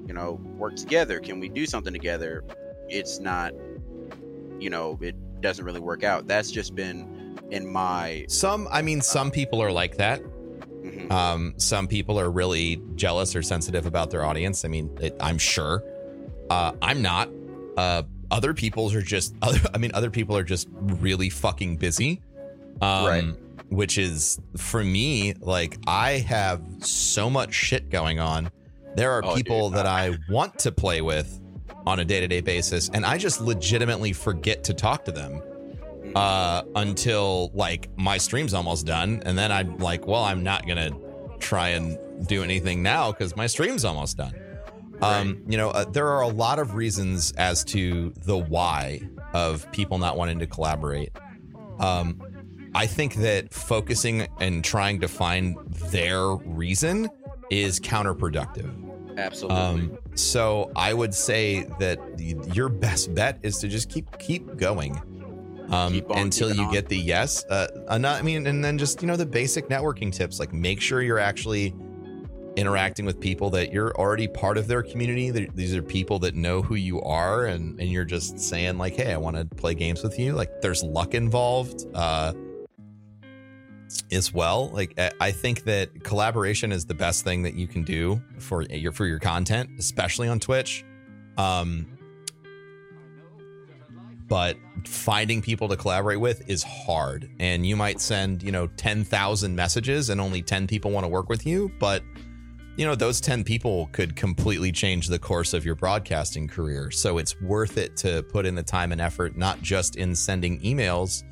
you 0.06 0.14
know, 0.14 0.40
work 0.56 0.76
together? 0.76 1.20
Can 1.20 1.40
we 1.40 1.48
do 1.48 1.66
something 1.66 1.92
together? 1.92 2.44
It's 2.88 3.18
not, 3.20 3.52
you 4.58 4.70
know, 4.70 4.98
it 5.00 5.14
doesn't 5.40 5.64
really 5.64 5.80
work 5.80 6.04
out. 6.04 6.26
That's 6.26 6.50
just 6.50 6.74
been 6.74 7.38
in 7.50 7.70
my. 7.70 8.24
Some, 8.28 8.68
I 8.70 8.82
mean, 8.82 9.00
some 9.00 9.30
people 9.30 9.62
are 9.62 9.72
like 9.72 9.96
that. 9.96 10.22
mhm. 10.22 11.10
Um, 11.10 11.54
some 11.56 11.86
people 11.86 12.18
are 12.18 12.30
really 12.30 12.80
jealous 12.96 13.34
or 13.36 13.42
sensitive 13.42 13.86
about 13.86 14.10
their 14.10 14.24
audience. 14.24 14.64
I 14.64 14.68
mean, 14.68 14.90
it, 15.00 15.16
I'm 15.20 15.38
sure. 15.38 15.82
Uh, 16.50 16.72
I'm 16.82 17.00
not. 17.02 17.28
Uh, 17.76 18.02
other 18.30 18.52
people's 18.54 18.94
are 18.94 19.02
just. 19.02 19.34
Other, 19.42 19.60
I 19.74 19.78
mean, 19.78 19.90
other 19.94 20.10
people 20.10 20.36
are 20.36 20.42
just 20.44 20.68
really 20.72 21.30
fucking 21.30 21.76
busy. 21.76 22.20
Um, 22.80 23.06
Right. 23.06 23.34
Which 23.68 23.96
is 23.96 24.38
for 24.58 24.84
me, 24.84 25.32
like 25.40 25.78
I 25.86 26.18
have 26.18 26.62
so 26.80 27.30
much 27.30 27.54
shit 27.54 27.88
going 27.88 28.20
on. 28.20 28.50
There 28.96 29.12
are 29.12 29.24
Oh, 29.24 29.34
people 29.34 29.68
dude. 29.70 29.78
that 29.78 29.86
I 30.00 30.16
want 30.28 30.58
to 30.60 30.72
play 30.72 31.00
with 31.00 31.40
on 31.86 31.98
a 32.00 32.04
day 32.04 32.20
to 32.20 32.28
day 32.28 32.40
basis, 32.40 32.88
and 32.90 33.04
I 33.04 33.18
just 33.18 33.40
legitimately 33.40 34.12
forget 34.12 34.64
to 34.64 34.74
talk 34.74 35.04
to 35.06 35.12
them 35.12 35.42
uh, 36.14 36.62
until 36.76 37.50
like 37.54 37.88
my 37.96 38.18
stream's 38.18 38.54
almost 38.54 38.86
done, 38.86 39.22
and 39.24 39.36
then 39.36 39.50
I'm 39.50 39.78
like, 39.78 40.06
well, 40.06 40.22
I'm 40.22 40.42
not 40.42 40.66
gonna 40.66 40.90
try 41.40 41.70
and 41.70 41.98
do 42.28 42.42
anything 42.44 42.82
now 42.82 43.10
because 43.10 43.34
my 43.34 43.46
stream's 43.46 43.84
almost 43.84 44.16
done. 44.16 44.34
Um, 45.00 45.42
you 45.48 45.56
know, 45.56 45.70
uh, 45.70 45.84
there 45.84 46.06
are 46.06 46.20
a 46.20 46.28
lot 46.28 46.60
of 46.60 46.74
reasons 46.76 47.32
as 47.32 47.64
to 47.64 48.10
the 48.18 48.36
why 48.38 49.00
of 49.32 49.70
people 49.72 49.98
not 49.98 50.16
wanting 50.16 50.38
to 50.38 50.46
collaborate. 50.46 51.10
Um, 51.80 52.22
I 52.74 52.86
think 52.86 53.16
that 53.16 53.52
focusing 53.52 54.28
and 54.38 54.62
trying 54.62 55.00
to 55.00 55.08
find 55.08 55.56
their 55.90 56.24
reason 56.36 57.08
is 57.52 57.78
counterproductive. 57.80 58.70
Absolutely. 59.18 59.58
Um, 59.58 59.98
so 60.14 60.72
I 60.74 60.94
would 60.94 61.12
say 61.14 61.64
that 61.78 61.98
your 62.54 62.68
best 62.70 63.14
bet 63.14 63.38
is 63.42 63.58
to 63.58 63.68
just 63.68 63.90
keep 63.90 64.06
keep 64.18 64.56
going 64.56 65.00
um, 65.70 65.92
Keep 65.92 66.10
on 66.10 66.18
until 66.18 66.52
you 66.54 66.64
on. 66.64 66.72
get 66.72 66.88
the 66.88 66.96
yes. 66.96 67.44
Uh, 67.44 67.66
and 67.88 68.02
not- 68.02 68.18
I 68.18 68.22
mean, 68.22 68.46
and 68.46 68.64
then 68.64 68.78
just 68.78 69.00
you 69.02 69.08
know 69.08 69.16
the 69.16 69.26
basic 69.26 69.68
networking 69.68 70.12
tips, 70.12 70.38
like 70.40 70.52
make 70.52 70.80
sure 70.80 71.02
you're 71.02 71.18
actually 71.18 71.74
interacting 72.56 73.06
with 73.06 73.18
people 73.18 73.48
that 73.48 73.72
you're 73.72 73.94
already 73.96 74.28
part 74.28 74.58
of 74.58 74.66
their 74.66 74.82
community. 74.82 75.30
That 75.30 75.54
These 75.56 75.74
are 75.76 75.82
people 75.82 76.18
that 76.20 76.34
know 76.34 76.60
who 76.62 76.74
you 76.74 77.00
are, 77.02 77.46
and 77.46 77.78
and 77.80 77.90
you're 77.90 78.04
just 78.04 78.38
saying 78.38 78.76
like, 78.78 78.94
hey, 78.96 79.12
I 79.12 79.16
want 79.18 79.36
to 79.36 79.44
play 79.56 79.74
games 79.74 80.02
with 80.02 80.18
you. 80.18 80.32
Like, 80.34 80.60
there's 80.62 80.82
luck 80.82 81.14
involved. 81.14 81.86
Uh, 81.94 82.32
as 84.10 84.32
well. 84.32 84.68
Like 84.70 84.98
I- 85.20 85.32
think 85.32 85.64
that 85.64 86.04
collaboration 86.04 86.72
is 86.72 86.84
the 86.86 86.94
best 86.94 87.24
thing 87.24 87.42
that 87.42 87.54
you 87.54 87.66
can 87.66 87.84
do 87.84 88.22
for 88.38 88.62
your 88.62 88.92
for 88.92 89.06
your 89.06 89.18
content, 89.18 89.70
especially 89.78 90.28
on 90.28 90.40
Twitch. 90.40 90.84
Um 91.36 91.86
but 94.28 94.56
finding 94.86 95.42
people 95.42 95.68
to 95.68 95.76
collaborate 95.76 96.18
with 96.18 96.48
is 96.48 96.62
hard. 96.62 97.28
And 97.38 97.66
you 97.66 97.76
might 97.76 98.00
send, 98.00 98.42
you 98.42 98.50
know, 98.50 98.66
10,000 98.66 99.54
messages 99.54 100.08
and 100.08 100.22
only 100.22 100.40
10 100.40 100.66
people 100.66 100.90
want 100.90 101.04
to 101.04 101.08
work 101.08 101.28
with 101.28 101.44
you, 101.46 101.70
but 101.78 102.02
you 102.76 102.86
know, 102.86 102.94
those 102.94 103.20
10 103.20 103.44
people 103.44 103.90
could 103.92 104.16
completely 104.16 104.72
change 104.72 105.08
the 105.08 105.18
course 105.18 105.52
of 105.52 105.66
your 105.66 105.74
broadcasting 105.74 106.48
career. 106.48 106.90
So 106.90 107.18
it's 107.18 107.38
worth 107.42 107.76
it 107.76 107.96
to 107.98 108.22
put 108.22 108.46
in 108.46 108.54
the 108.54 108.62
time 108.62 108.92
and 108.92 109.00
effort 109.00 109.36
not 109.36 109.60
just 109.60 109.96
in 109.96 110.16
sending 110.16 110.58
emails 110.60 111.22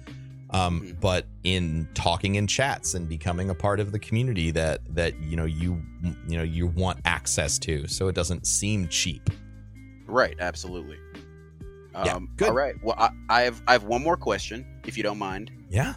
um, 0.53 0.81
Mhm. 0.81 1.01
but 1.01 1.27
in 1.45 1.89
talking 1.95 2.35
in 2.35 2.47
chats 2.47 2.95
and 2.95 3.09
becoming 3.09 3.51
a 3.51 3.55
part 3.55 3.81
of 3.81 3.93
the 3.93 3.99
community 3.99 4.51
that 4.51 4.81
that 4.95 5.21
you 5.23 5.37
know 5.37 5.45
you 5.45 5.83
you 6.29 6.37
know 6.37 6.43
you 6.43 6.67
want 6.67 6.99
access 7.05 7.59
to, 7.61 7.87
so 7.89 8.09
it 8.09 8.15
doesn't 8.15 8.47
seem 8.47 8.89
cheap. 8.89 9.31
right. 10.07 10.37
Absolutely. 10.41 10.99
Yeah, 11.93 12.15
Um, 12.15 12.29
good. 12.37 12.49
All 12.49 12.55
right. 12.55 12.75
Well, 12.83 12.97
I, 12.99 13.11
I 13.29 13.41
have 13.43 13.63
I 13.69 13.73
have 13.73 13.85
one 13.85 14.03
more 14.03 14.17
question, 14.17 14.65
if 14.87 14.97
you 14.97 15.03
don't 15.03 15.19
mind. 15.19 15.51
Yeah, 15.71 15.95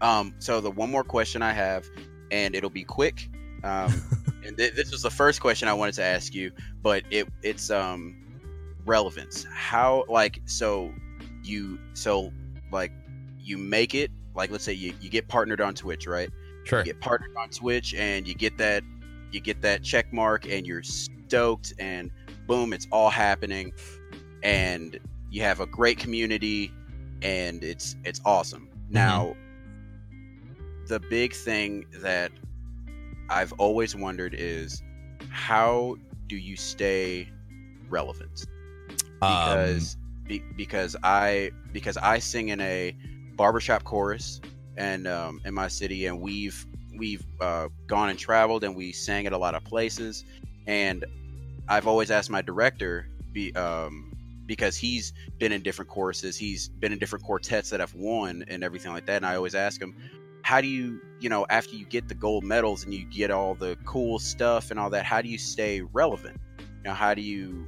Um, 0.00 0.34
so 0.38 0.60
the 0.60 0.70
one 0.70 0.90
more 0.90 1.04
question 1.04 1.40
I 1.42 1.52
have, 1.52 1.84
and 2.30 2.54
it'll 2.54 2.70
be 2.70 2.84
quick. 2.84 3.28
Um, 3.62 3.92
and 4.46 4.56
th- 4.56 4.74
this 4.74 4.90
was 4.90 5.02
the 5.02 5.10
first 5.10 5.40
question 5.40 5.68
I 5.68 5.72
wanted 5.74 5.94
to 5.96 6.02
ask 6.04 6.34
you, 6.34 6.50
but 6.82 7.04
it 7.10 7.28
it's 7.42 7.70
um 7.70 8.16
relevance. 8.86 9.44
How 9.52 10.04
like 10.08 10.40
so 10.46 10.92
you 11.42 11.78
so 11.94 12.32
like 12.72 12.92
you 13.44 13.58
make 13.58 13.94
it 13.94 14.10
like 14.34 14.50
let's 14.50 14.64
say 14.64 14.72
you, 14.72 14.92
you 15.00 15.08
get 15.08 15.28
partnered 15.28 15.60
on 15.60 15.74
Twitch, 15.74 16.06
right? 16.06 16.30
sure. 16.64 16.80
You 16.80 16.84
get 16.86 17.00
partnered 17.00 17.36
on 17.36 17.50
Twitch 17.50 17.94
and 17.94 18.26
you 18.26 18.34
get 18.34 18.58
that 18.58 18.82
you 19.30 19.40
get 19.40 19.60
that 19.62 19.82
check 19.82 20.12
mark 20.12 20.46
and 20.48 20.66
you're 20.66 20.82
stoked 20.82 21.74
and 21.78 22.10
boom, 22.46 22.72
it's 22.72 22.86
all 22.90 23.10
happening 23.10 23.72
and 24.42 24.98
you 25.30 25.42
have 25.42 25.60
a 25.60 25.66
great 25.66 25.98
community 25.98 26.72
and 27.22 27.62
it's 27.62 27.96
it's 28.04 28.20
awesome. 28.24 28.68
Mm-hmm. 28.68 28.94
Now 28.94 29.36
the 30.86 31.00
big 31.00 31.34
thing 31.34 31.86
that 31.94 32.30
I've 33.30 33.52
always 33.54 33.96
wondered 33.96 34.34
is 34.36 34.82
how 35.30 35.96
do 36.26 36.36
you 36.36 36.56
stay 36.56 37.28
relevant? 37.88 38.46
Um, 39.22 39.30
because 39.30 39.96
be, 40.24 40.42
because 40.56 40.96
I 41.02 41.50
because 41.72 41.96
I 41.96 42.18
sing 42.18 42.50
in 42.50 42.60
a 42.60 42.94
barbershop 43.36 43.84
chorus 43.84 44.40
and 44.76 45.06
um, 45.06 45.40
in 45.44 45.54
my 45.54 45.68
city 45.68 46.06
and 46.06 46.20
we've 46.20 46.66
we've 46.96 47.24
uh, 47.40 47.68
gone 47.86 48.08
and 48.10 48.18
traveled 48.18 48.64
and 48.64 48.74
we 48.74 48.92
sang 48.92 49.26
at 49.26 49.32
a 49.32 49.38
lot 49.38 49.54
of 49.54 49.64
places. 49.64 50.24
And 50.66 51.04
I've 51.68 51.86
always 51.86 52.10
asked 52.10 52.30
my 52.30 52.42
director 52.42 53.08
be 53.32 53.54
um, 53.54 54.12
because 54.46 54.76
he's 54.76 55.12
been 55.38 55.52
in 55.52 55.62
different 55.62 55.90
choruses 55.90 56.36
he's 56.36 56.68
been 56.68 56.92
in 56.92 56.98
different 56.98 57.24
quartets 57.24 57.70
that 57.70 57.80
have 57.80 57.94
won 57.94 58.44
and 58.46 58.62
everything 58.62 58.92
like 58.92 59.06
that 59.06 59.16
and 59.16 59.26
I 59.26 59.34
always 59.36 59.54
ask 59.54 59.80
him 59.80 59.96
how 60.42 60.60
do 60.60 60.68
you 60.68 61.00
you 61.18 61.30
know 61.30 61.46
after 61.48 61.74
you 61.74 61.86
get 61.86 62.08
the 62.08 62.14
gold 62.14 62.44
medals 62.44 62.84
and 62.84 62.92
you 62.92 63.06
get 63.06 63.30
all 63.30 63.54
the 63.54 63.76
cool 63.86 64.18
stuff 64.18 64.70
and 64.70 64.78
all 64.78 64.90
that 64.90 65.04
how 65.04 65.22
do 65.22 65.28
you 65.28 65.38
stay 65.38 65.80
relevant? 65.80 66.38
You 66.58 66.90
know 66.90 66.94
how 66.94 67.14
do 67.14 67.22
you 67.22 67.66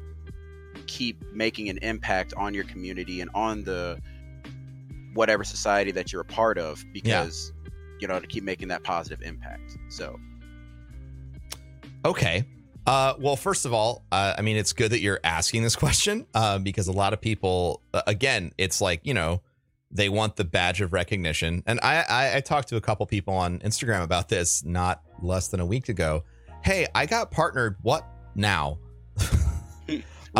keep 0.86 1.24
making 1.32 1.68
an 1.68 1.78
impact 1.78 2.34
on 2.36 2.52
your 2.52 2.64
community 2.64 3.20
and 3.22 3.30
on 3.34 3.64
the 3.64 3.98
whatever 5.16 5.42
society 5.42 5.90
that 5.90 6.12
you're 6.12 6.22
a 6.22 6.24
part 6.24 6.58
of 6.58 6.84
because 6.92 7.52
you 7.98 8.06
know 8.06 8.20
to 8.20 8.26
keep 8.26 8.44
making 8.44 8.68
that 8.68 8.84
positive 8.84 9.22
impact 9.22 9.76
so 9.88 10.16
Okay. 12.06 12.44
Uh, 12.86 13.14
well, 13.18 13.34
first 13.34 13.66
of 13.66 13.72
all, 13.72 14.04
uh, 14.12 14.34
I 14.38 14.42
mean, 14.42 14.56
it's 14.56 14.72
good 14.72 14.92
that 14.92 15.00
you're 15.00 15.18
asking 15.24 15.64
this 15.64 15.74
question 15.74 16.24
uh, 16.34 16.58
because 16.60 16.86
a 16.86 16.92
lot 16.92 17.12
of 17.12 17.20
people, 17.20 17.82
uh, 17.92 18.02
again, 18.06 18.52
it's 18.58 18.80
like, 18.80 19.00
you 19.02 19.12
know, 19.12 19.42
they 19.90 20.08
want 20.08 20.36
the 20.36 20.44
badge 20.44 20.80
of 20.80 20.92
recognition. 20.92 21.64
And 21.66 21.80
I, 21.82 22.04
I, 22.08 22.36
I 22.36 22.40
talked 22.40 22.68
to 22.68 22.76
a 22.76 22.80
couple 22.80 23.04
people 23.06 23.34
on 23.34 23.58
Instagram 23.58 24.04
about 24.04 24.28
this 24.28 24.64
not 24.64 25.02
less 25.20 25.48
than 25.48 25.58
a 25.58 25.66
week 25.66 25.88
ago. 25.88 26.22
Hey, 26.62 26.86
I 26.94 27.06
got 27.06 27.32
partnered. 27.32 27.76
What 27.82 28.06
now? 28.36 28.78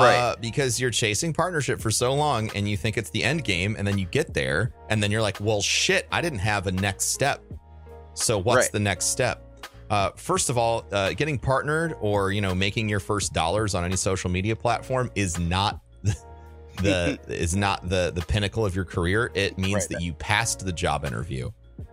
Right. 0.03 0.17
Uh, 0.17 0.37
because 0.41 0.81
you're 0.81 0.91
chasing 0.91 1.33
partnership 1.33 1.81
for 1.81 1.91
so 1.91 2.13
long 2.15 2.51
and 2.55 2.69
you 2.69 2.77
think 2.77 2.97
it's 2.99 3.11
the 3.11 3.25
end 3.25 3.45
game, 3.45 3.77
and 3.79 3.87
then 3.87 3.99
you 3.99 4.07
get 4.07 4.35
there, 4.35 4.73
and 4.91 5.03
then 5.03 5.11
you're 5.11 5.23
like, 5.23 5.41
well, 5.41 5.63
shit, 5.63 6.07
I 6.13 6.21
didn't 6.21 6.41
have 6.41 6.67
a 6.67 6.73
next 6.73 7.07
step. 7.07 7.43
So 8.15 8.39
what's 8.39 8.57
Right. 8.67 8.73
the 8.73 8.81
next 8.81 9.07
step? 9.07 9.43
Uh, 9.89 10.11
first 10.17 10.51
of 10.51 10.59
all, 10.59 10.85
uh, 10.93 11.13
getting 11.13 11.39
partnered 11.39 11.95
or 12.01 12.33
you 12.33 12.41
know 12.41 12.55
making 12.55 12.89
your 12.89 12.99
first 13.01 13.33
dollars 13.33 13.75
on 13.75 13.85
any 13.85 13.95
social 13.97 14.29
media 14.31 14.57
platform 14.57 15.11
is 15.15 15.39
not 15.39 15.81
the 16.83 17.19
is 17.29 17.55
not 17.55 17.89
the 17.89 18.11
the 18.15 18.23
pinnacle 18.23 18.67
of 18.67 18.75
your 18.75 18.85
career. 18.85 19.31
It 19.35 19.57
means 19.59 19.75
Right. 19.75 19.89
that 19.91 20.01
you 20.03 20.13
passed 20.15 20.65
the 20.65 20.73
job 20.73 21.05
interview, 21.05 21.51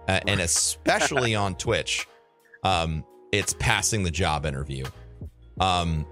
uh, 0.07 0.19
and 0.27 0.41
especially 0.41 1.35
on 1.35 1.55
Twitch, 1.55 2.07
um, 2.63 3.05
it's 3.31 3.53
passing 3.59 4.01
the 4.03 4.11
job 4.11 4.45
interview. 4.45 4.85
Um, 5.59 6.05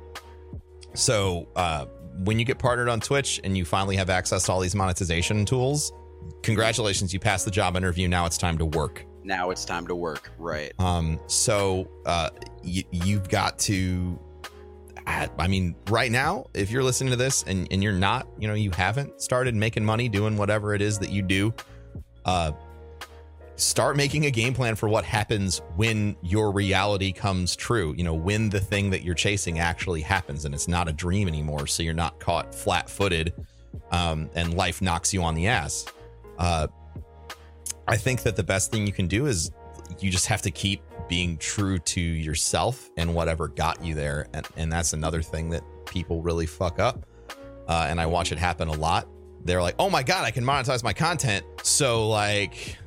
so 0.93 1.47
uh, 1.55 1.85
when 2.23 2.37
you 2.39 2.45
get 2.45 2.59
partnered 2.59 2.89
on 2.89 2.99
Twitch 2.99 3.39
and 3.43 3.57
you 3.57 3.65
finally 3.65 3.95
have 3.95 4.09
access 4.09 4.45
to 4.45 4.51
all 4.51 4.59
these 4.59 4.75
monetization 4.75 5.45
tools, 5.45 5.91
congratulations, 6.43 7.13
you 7.13 7.19
passed 7.19 7.45
the 7.45 7.51
job 7.51 7.75
interview. 7.75 8.07
Now 8.07 8.25
it's 8.25 8.37
time 8.37 8.57
to 8.57 8.65
work. 8.65 9.05
Now 9.23 9.51
it's 9.51 9.65
time 9.65 9.87
to 9.87 9.95
work. 9.95 10.31
Right. 10.37 10.73
Um, 10.79 11.19
so 11.27 11.87
uh, 12.05 12.29
y- 12.63 12.83
you've 12.91 13.29
got 13.29 13.59
to. 13.59 14.19
I 15.07 15.29
I 15.39 15.47
mean, 15.47 15.75
right 15.89 16.11
now, 16.11 16.45
if 16.53 16.69
you're 16.69 16.83
listening 16.83 17.11
to 17.11 17.15
this 17.15 17.43
and, 17.43 17.67
and 17.71 17.81
you're 17.83 17.93
not, 17.93 18.27
you 18.37 18.47
know, 18.47 18.53
you 18.53 18.71
haven't 18.71 19.21
started 19.21 19.55
making 19.55 19.85
money 19.85 20.09
doing 20.09 20.37
whatever 20.37 20.73
it 20.75 20.81
is 20.81 20.99
that 20.99 21.09
you 21.09 21.21
do, 21.21 21.53
uh, 22.25 22.51
start 23.61 23.95
making 23.95 24.25
a 24.25 24.31
game 24.31 24.53
plan 24.53 24.75
for 24.75 24.89
what 24.89 25.05
happens 25.05 25.61
when 25.75 26.15
your 26.21 26.51
reality 26.51 27.11
comes 27.11 27.55
true. 27.55 27.93
You 27.95 28.03
know, 28.03 28.13
when 28.13 28.49
the 28.49 28.59
thing 28.59 28.89
that 28.89 29.03
you're 29.03 29.15
chasing 29.15 29.59
actually 29.59 30.01
happens 30.01 30.45
and 30.45 30.53
it's 30.55 30.67
not 30.67 30.87
a 30.87 30.93
dream 30.93 31.27
anymore. 31.27 31.67
So 31.67 31.83
you're 31.83 31.93
not 31.93 32.19
caught 32.19 32.55
flat 32.55 32.89
footed 32.89 33.33
um, 33.91 34.29
and 34.33 34.55
life 34.55 34.81
knocks 34.81 35.13
you 35.13 35.21
on 35.21 35.35
the 35.35 35.47
ass. 35.47 35.85
Uh, 36.39 36.67
I 37.87 37.97
think 37.97 38.23
that 38.23 38.35
the 38.35 38.43
best 38.43 38.71
thing 38.71 38.87
you 38.87 38.93
can 38.93 39.07
do 39.07 39.27
is 39.27 39.51
you 39.99 40.09
just 40.09 40.25
have 40.27 40.41
to 40.43 40.51
keep 40.51 40.81
being 41.07 41.37
true 41.37 41.77
to 41.77 42.01
yourself 42.01 42.89
and 42.97 43.13
whatever 43.13 43.47
got 43.47 43.83
you 43.83 43.93
there. 43.93 44.27
And, 44.33 44.47
and 44.57 44.71
that's 44.71 44.93
another 44.93 45.21
thing 45.21 45.49
that 45.51 45.63
people 45.85 46.21
really 46.21 46.45
fuck 46.45 46.79
up. 46.79 47.05
Uh, 47.67 47.85
and 47.89 48.01
I 48.01 48.05
watch 48.07 48.31
it 48.31 48.37
happen 48.37 48.69
a 48.69 48.73
lot. 48.73 49.07
They're 49.43 49.61
like, 49.61 49.75
oh 49.77 49.89
my 49.89 50.03
God, 50.03 50.23
I 50.23 50.31
can 50.31 50.43
monetize 50.43 50.83
my 50.83 50.93
content. 50.93 51.45
So, 51.63 52.07
like, 52.07 52.77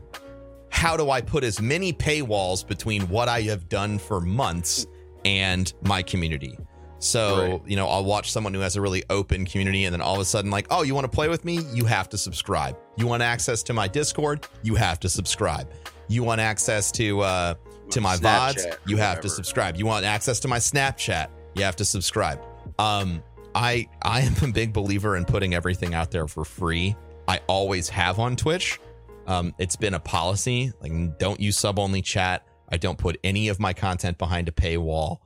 how 0.74 0.96
do 0.96 1.08
I 1.08 1.20
put 1.20 1.44
as 1.44 1.62
many 1.62 1.92
paywalls 1.92 2.66
between 2.66 3.02
what 3.02 3.28
I 3.28 3.42
have 3.42 3.68
done 3.68 3.96
for 3.96 4.20
months 4.20 4.86
and 5.24 5.72
my 5.82 6.02
community? 6.02 6.58
So, 6.98 7.38
Right. 7.38 7.62
you 7.64 7.76
know, 7.76 7.86
I'll 7.86 8.04
watch 8.04 8.32
someone 8.32 8.52
who 8.54 8.60
has 8.60 8.74
a 8.74 8.80
really 8.80 9.04
open 9.08 9.46
community 9.46 9.84
and 9.84 9.92
then 9.94 10.00
all 10.00 10.14
of 10.14 10.20
a 10.20 10.24
sudden, 10.24 10.50
like, 10.50 10.66
oh, 10.70 10.82
you 10.82 10.92
want 10.94 11.04
to 11.04 11.14
play 11.14 11.28
with 11.28 11.44
me? 11.44 11.60
You 11.72 11.84
have 11.84 12.08
to 12.08 12.18
subscribe. 12.18 12.76
You 12.96 13.06
want 13.06 13.22
access 13.22 13.62
to 13.64 13.72
my 13.72 13.86
Discord? 13.86 14.48
You 14.62 14.74
have 14.74 14.98
to 15.00 15.08
subscribe. 15.08 15.70
You 16.08 16.24
want 16.24 16.40
access 16.40 16.90
to 16.92 17.20
uh 17.20 17.54
to 17.90 18.00
my 18.00 18.16
VODs? 18.16 18.76
You 18.86 18.96
have 18.96 19.20
to 19.20 19.28
subscribe. 19.28 19.76
You 19.76 19.86
want 19.86 20.04
access 20.04 20.40
to 20.40 20.48
my 20.48 20.58
Snapchat? 20.58 21.28
You 21.54 21.62
have 21.62 21.76
to 21.76 21.84
subscribe. 21.84 22.40
Um 22.80 23.22
I 23.54 23.86
I 24.02 24.22
am 24.22 24.34
a 24.42 24.48
big 24.52 24.72
believer 24.72 25.16
in 25.16 25.24
putting 25.24 25.54
everything 25.54 25.94
out 25.94 26.10
there 26.10 26.26
for 26.26 26.44
free. 26.44 26.96
I 27.28 27.40
always 27.46 27.88
have 27.90 28.18
on 28.18 28.34
Twitch. 28.34 28.80
Um, 29.26 29.54
it's 29.58 29.76
been 29.76 29.94
a 29.94 30.00
policy 30.00 30.72
like 30.80 31.18
don't 31.18 31.40
use 31.40 31.56
sub 31.56 31.78
only 31.78 32.02
chat. 32.02 32.46
I 32.68 32.76
don't 32.76 32.98
put 32.98 33.18
any 33.24 33.48
of 33.48 33.60
my 33.60 33.72
content 33.72 34.18
behind 34.18 34.48
a 34.48 34.52
paywall. 34.52 35.18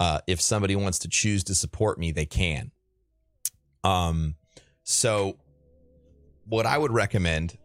Uh, 0.00 0.20
if 0.26 0.40
somebody 0.40 0.74
wants 0.74 0.98
to 1.00 1.08
choose 1.08 1.44
to 1.44 1.54
support 1.54 1.98
me, 1.98 2.12
they 2.12 2.26
can. 2.26 2.72
Um, 3.84 4.36
so 4.82 5.38
what 6.46 6.66
I 6.66 6.78
would 6.78 6.92
recommend 6.92 7.56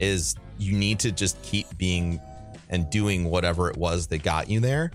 is 0.00 0.36
you 0.58 0.72
need 0.72 1.00
to 1.00 1.12
just 1.12 1.40
keep 1.42 1.66
being 1.76 2.20
and 2.68 2.88
doing 2.90 3.24
whatever 3.24 3.68
it 3.68 3.76
was 3.76 4.06
that 4.08 4.22
got 4.22 4.48
you 4.48 4.60
there, 4.60 4.92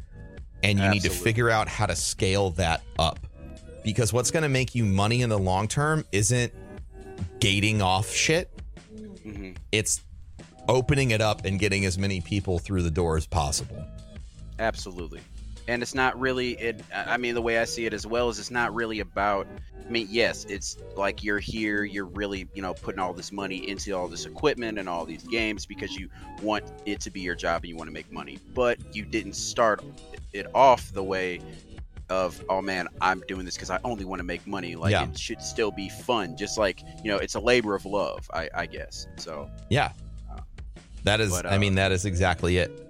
and 0.64 0.80
you 0.80 0.90
need 0.90 1.04
to 1.04 1.10
figure 1.10 1.50
out 1.50 1.68
how 1.68 1.86
to 1.86 1.96
scale 1.96 2.52
that 2.52 2.82
up. 2.98 3.20
Because 3.84 4.12
what's 4.12 4.32
going 4.32 4.44
to 4.44 4.50
make 4.50 4.76
you 4.76 4.86
money 4.86 5.22
in 5.22 5.30
the 5.30 5.38
long 5.38 5.68
term 5.68 6.04
isn't 6.12 6.52
gating 7.40 7.82
off 7.82 8.12
shit 8.12 8.52
it's 9.72 10.02
opening 10.68 11.12
it 11.12 11.22
up 11.22 11.46
and 11.46 11.60
getting 11.60 11.86
as 11.86 11.98
many 11.98 12.22
people 12.22 12.60
through 12.60 12.84
the 12.84 12.92
door 12.92 13.18
as 13.18 13.26
possible. 13.26 13.86
Absolutely. 14.60 15.22
And 15.68 15.82
it's 15.82 15.96
not 15.96 16.18
really 16.20 16.52
it 16.54 16.82
I 16.94 17.18
mean 17.18 17.36
the 17.36 17.42
way 17.42 17.60
I 17.60 17.66
see 17.66 17.86
it 17.86 17.94
as 17.94 18.08
well 18.08 18.30
is 18.30 18.40
it's 18.40 18.52
not 18.52 18.74
really 18.74 19.00
about 19.00 19.48
I 19.86 19.90
mean 19.90 20.08
yes, 20.10 20.46
it's 20.46 20.78
like 20.96 21.24
you're 21.24 21.40
here, 21.40 21.84
you're 21.84 22.06
really, 22.06 22.48
you 22.54 22.62
know, 22.62 22.74
putting 22.74 23.00
all 23.00 23.14
this 23.14 23.32
money 23.32 23.70
into 23.70 23.94
all 23.94 24.08
this 24.08 24.26
equipment 24.26 24.80
and 24.80 24.88
all 24.90 25.06
these 25.06 25.24
games 25.24 25.66
because 25.66 25.96
you 25.96 26.10
want 26.42 26.66
it 26.86 27.00
to 27.02 27.12
be 27.12 27.22
your 27.22 27.36
job 27.36 27.64
and 27.64 27.70
you 27.70 27.76
want 27.76 27.88
to 27.90 27.94
make 27.94 28.12
money. 28.12 28.40
But 28.54 28.80
you 28.96 29.04
didn't 29.06 29.34
start 29.34 29.84
it 30.34 30.48
off 30.54 30.92
the 30.94 31.04
way 31.04 31.42
of 32.10 32.44
oh 32.50 32.62
man, 32.62 32.88
I'm 33.02 33.22
doing 33.28 33.46
this 33.46 33.56
because 33.56 33.70
I 33.70 33.80
only 33.84 34.06
want 34.06 34.20
to 34.20 34.24
make 34.24 34.46
money. 34.48 34.76
Like 34.76 34.92
Yeah. 34.92 35.04
it 35.04 35.18
should 35.18 35.42
still 35.42 35.72
be 35.72 35.90
fun. 35.90 36.38
Just 36.38 36.58
like, 36.58 36.82
you 37.04 37.12
know, 37.12 37.18
it's 37.18 37.36
a 37.36 37.40
labor 37.40 37.76
of 37.76 37.86
love, 37.86 38.30
I, 38.34 38.50
I 38.54 38.66
guess. 38.66 39.08
So 39.18 39.50
Yeah. 39.70 39.92
That 41.04 41.20
is 41.22 41.32
But, 41.32 41.46
I 41.46 41.56
uh, 41.56 41.60
mean 41.60 41.76
that 41.76 41.92
is 41.92 42.06
exactly 42.06 42.58
it. 42.58 42.84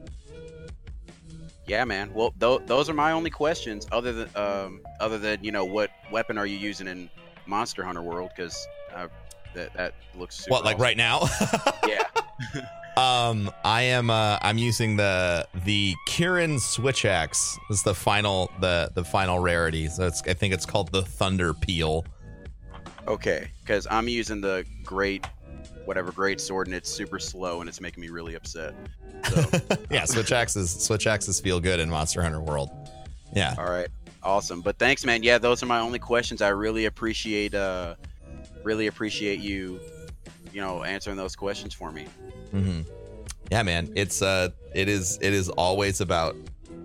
Yeah, 1.67 1.83
man. 1.83 2.11
Well, 2.13 2.33
th- 2.39 2.61
those 2.65 2.89
are 2.89 2.93
my 2.93 3.11
only 3.11 3.29
questions. 3.29 3.85
Other 3.91 4.13
than 4.13 4.29
um, 4.35 4.81
other 4.99 5.17
than 5.17 5.43
you 5.43 5.51
know, 5.51 5.65
what 5.65 5.91
weapon 6.11 6.37
are 6.37 6.45
you 6.45 6.57
using 6.57 6.87
in 6.87 7.09
Monster 7.45 7.83
Hunter 7.83 8.01
World? 8.01 8.31
Because 8.35 8.65
uh, 8.95 9.07
that 9.53 9.73
that 9.73 9.93
looks 10.15 10.35
super 10.37 10.51
What 10.51 10.65
like 10.65 10.75
awesome. 10.75 10.83
right 10.83 10.97
now? 10.97 11.21
Yeah. 11.87 12.03
um 12.97 13.49
I 13.63 13.81
am 13.83 14.09
uh 14.09 14.37
I'm 14.41 14.57
using 14.57 14.95
the 14.97 15.47
the 15.65 15.95
Kirin 16.07 16.59
Switch 16.59 17.05
Axe. 17.05 17.57
This 17.69 17.79
is 17.79 17.83
the 17.83 17.95
final 17.95 18.51
the 18.59 18.91
the 18.93 19.03
final 19.03 19.39
rarity. 19.39 19.87
So 19.87 20.07
it's 20.07 20.21
I 20.27 20.33
think 20.33 20.53
it's 20.53 20.65
called 20.65 20.91
the 20.91 21.03
Thunder 21.03 21.53
Peel. 21.53 22.05
Okay. 23.07 23.49
Because 23.61 23.87
I'm 23.89 24.07
using 24.07 24.41
the 24.41 24.65
great, 24.83 25.25
whatever 25.85 26.11
great 26.11 26.41
sword, 26.41 26.67
and 26.67 26.75
it's 26.75 26.89
super 26.89 27.19
slow, 27.19 27.61
and 27.61 27.69
it's 27.69 27.79
making 27.81 28.01
me 28.01 28.09
really 28.09 28.35
upset. 28.35 28.73
So, 29.29 29.43
yeah, 29.91 30.05
Switch 30.05 30.31
Axes 30.31 30.71
Switch 30.71 31.07
Axes 31.07 31.39
feel 31.39 31.59
good 31.59 31.79
in 31.79 31.89
Monster 31.89 32.21
Hunter 32.21 32.41
World. 32.41 32.69
Yeah. 33.33 33.55
all 33.57 33.65
right, 33.69 33.87
awesome. 34.23 34.61
But 34.61 34.77
thanks, 34.79 35.05
man. 35.05 35.23
Yeah, 35.23 35.37
those 35.37 35.61
are 35.63 35.65
my 35.67 35.79
only 35.79 35.99
questions. 35.99 36.41
I 36.41 36.49
really 36.49 36.85
appreciate, 36.85 37.53
uh, 37.53 37.95
really 38.67 38.87
appreciate 38.87 39.39
you, 39.39 39.79
you 40.53 40.61
know, 40.61 40.83
answering 40.83 41.15
those 41.15 41.35
questions 41.35 41.73
for 41.73 41.91
me. 41.91 42.05
hmm 42.51 42.81
Yeah, 43.49 43.63
man. 43.63 43.91
It's 43.95 44.21
uh, 44.21 44.49
it 44.75 44.89
is 44.89 45.17
it 45.21 45.33
is 45.33 45.49
always 45.49 46.01
about 46.01 46.35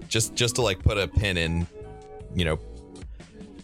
just 0.09 0.35
just 0.35 0.55
to 0.57 0.63
like 0.63 0.83
put 0.83 0.97
a 0.97 1.09
pin 1.09 1.37
in, 1.37 1.67
you 2.35 2.45
know, 2.45 2.59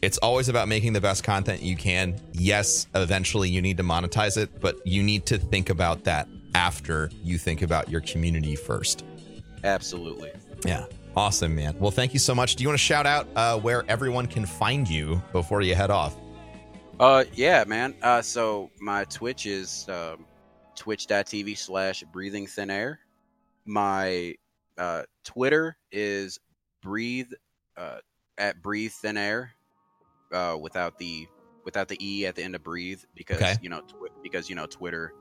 it's 0.03 0.19
always 0.19 0.49
about 0.49 0.69
making 0.69 0.93
the 0.93 1.01
best 1.01 1.23
content 1.23 1.63
you 1.63 1.77
can. 1.77 2.21
Yes, 2.33 2.89
eventually 2.95 3.49
you 3.49 3.63
need 3.63 3.77
to 3.77 3.85
monetize 3.85 4.37
it, 4.37 4.61
but 4.61 4.85
you 4.85 5.03
need 5.03 5.25
to 5.27 5.39
think 5.39 5.71
about 5.71 6.05
that 6.05 6.29
after 6.55 7.11
you 7.23 7.39
think 7.39 7.63
about 7.63 7.89
your 7.89 8.01
community 8.01 8.57
first. 8.57 9.05
Absolutely. 9.63 10.33
Yeah. 10.65 10.87
Awesome, 11.17 11.55
man. 11.55 11.75
Well, 11.81 11.91
thank 11.91 12.13
you 12.13 12.21
so 12.21 12.33
much. 12.33 12.55
Do 12.57 12.63
you 12.63 12.69
want 12.69 12.79
to 12.79 12.85
shout 12.85 13.07
out 13.07 13.27
uh, 13.35 13.59
where 13.59 13.85
everyone 13.89 14.27
can 14.27 14.47
find 14.47 14.89
you 14.89 15.21
before 15.33 15.63
you 15.63 15.75
head 15.75 15.91
off? 15.91 16.15
Uh, 16.99 17.25
yeah, 17.35 17.65
man. 17.67 17.95
Uh, 18.03 18.23
so 18.23 18.71
my 18.81 19.05
Twitch 19.05 19.47
is 19.47 19.89
um, 19.89 20.27
twitch.tv 20.77 21.57
slash 21.57 22.03
breathing 22.13 22.47
thin 22.47 22.71
air. 22.71 23.01
My 23.65 24.35
uh, 24.79 25.05
Twitter 25.25 25.77
is 25.93 26.39
breathe 26.83 27.31
uh, 27.77 27.99
at 28.39 28.63
breathe 28.63 28.93
thin 28.93 29.17
air 29.17 29.53
uh, 30.33 30.57
without 30.61 30.99
the 30.99 31.27
without 31.65 31.89
the 31.89 31.99
e 32.05 32.27
at 32.27 32.35
the 32.35 32.43
end 32.43 32.55
of 32.55 32.63
breathe 32.65 33.01
because 33.15 33.41
Okay. 33.43 33.57
you 33.61 33.69
know 33.69 33.81
twi- 33.83 34.09
because 34.23 34.49
you 34.49 34.57
know 34.57 34.67
Twitter 34.67 35.13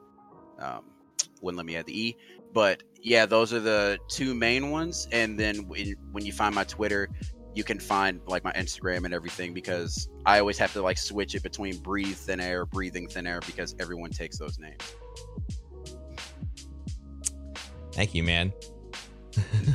um, 0.60 0.86
wouldn't 1.42 1.58
let 1.58 1.66
me 1.66 1.76
add 1.76 1.86
the 1.86 2.00
e. 2.08 2.18
But 2.54 2.82
yeah, 3.02 3.26
those 3.26 3.54
are 3.54 3.60
the 3.60 4.00
two 4.08 4.34
main 4.34 4.72
ones. 4.72 5.08
And 5.12 5.40
then 5.40 5.68
when, 5.68 5.96
when 6.12 6.26
you 6.26 6.34
find 6.34 6.56
my 6.56 6.64
Twitter, 6.64 7.10
you 7.58 7.64
can 7.64 7.80
find 7.80 8.22
like 8.28 8.44
my 8.44 8.54
Instagram 8.54 9.04
and 9.06 9.14
everything 9.16 9.52
because 9.52 10.08
I 10.28 10.40
always 10.40 10.60
have 10.60 10.72
to 10.74 10.82
like 10.84 10.98
switch 11.00 11.34
it 11.34 11.42
between 11.42 11.78
breathe 11.78 12.16
thin 12.16 12.40
air, 12.40 12.68
breathing 12.68 13.08
thin 13.08 13.26
air 13.26 13.40
because 13.48 13.76
everyone 13.80 14.12
takes 14.12 14.38
those 14.38 14.60
names. 14.60 14.78
Thank 17.94 18.14
you, 18.14 18.22
man. 18.24 18.54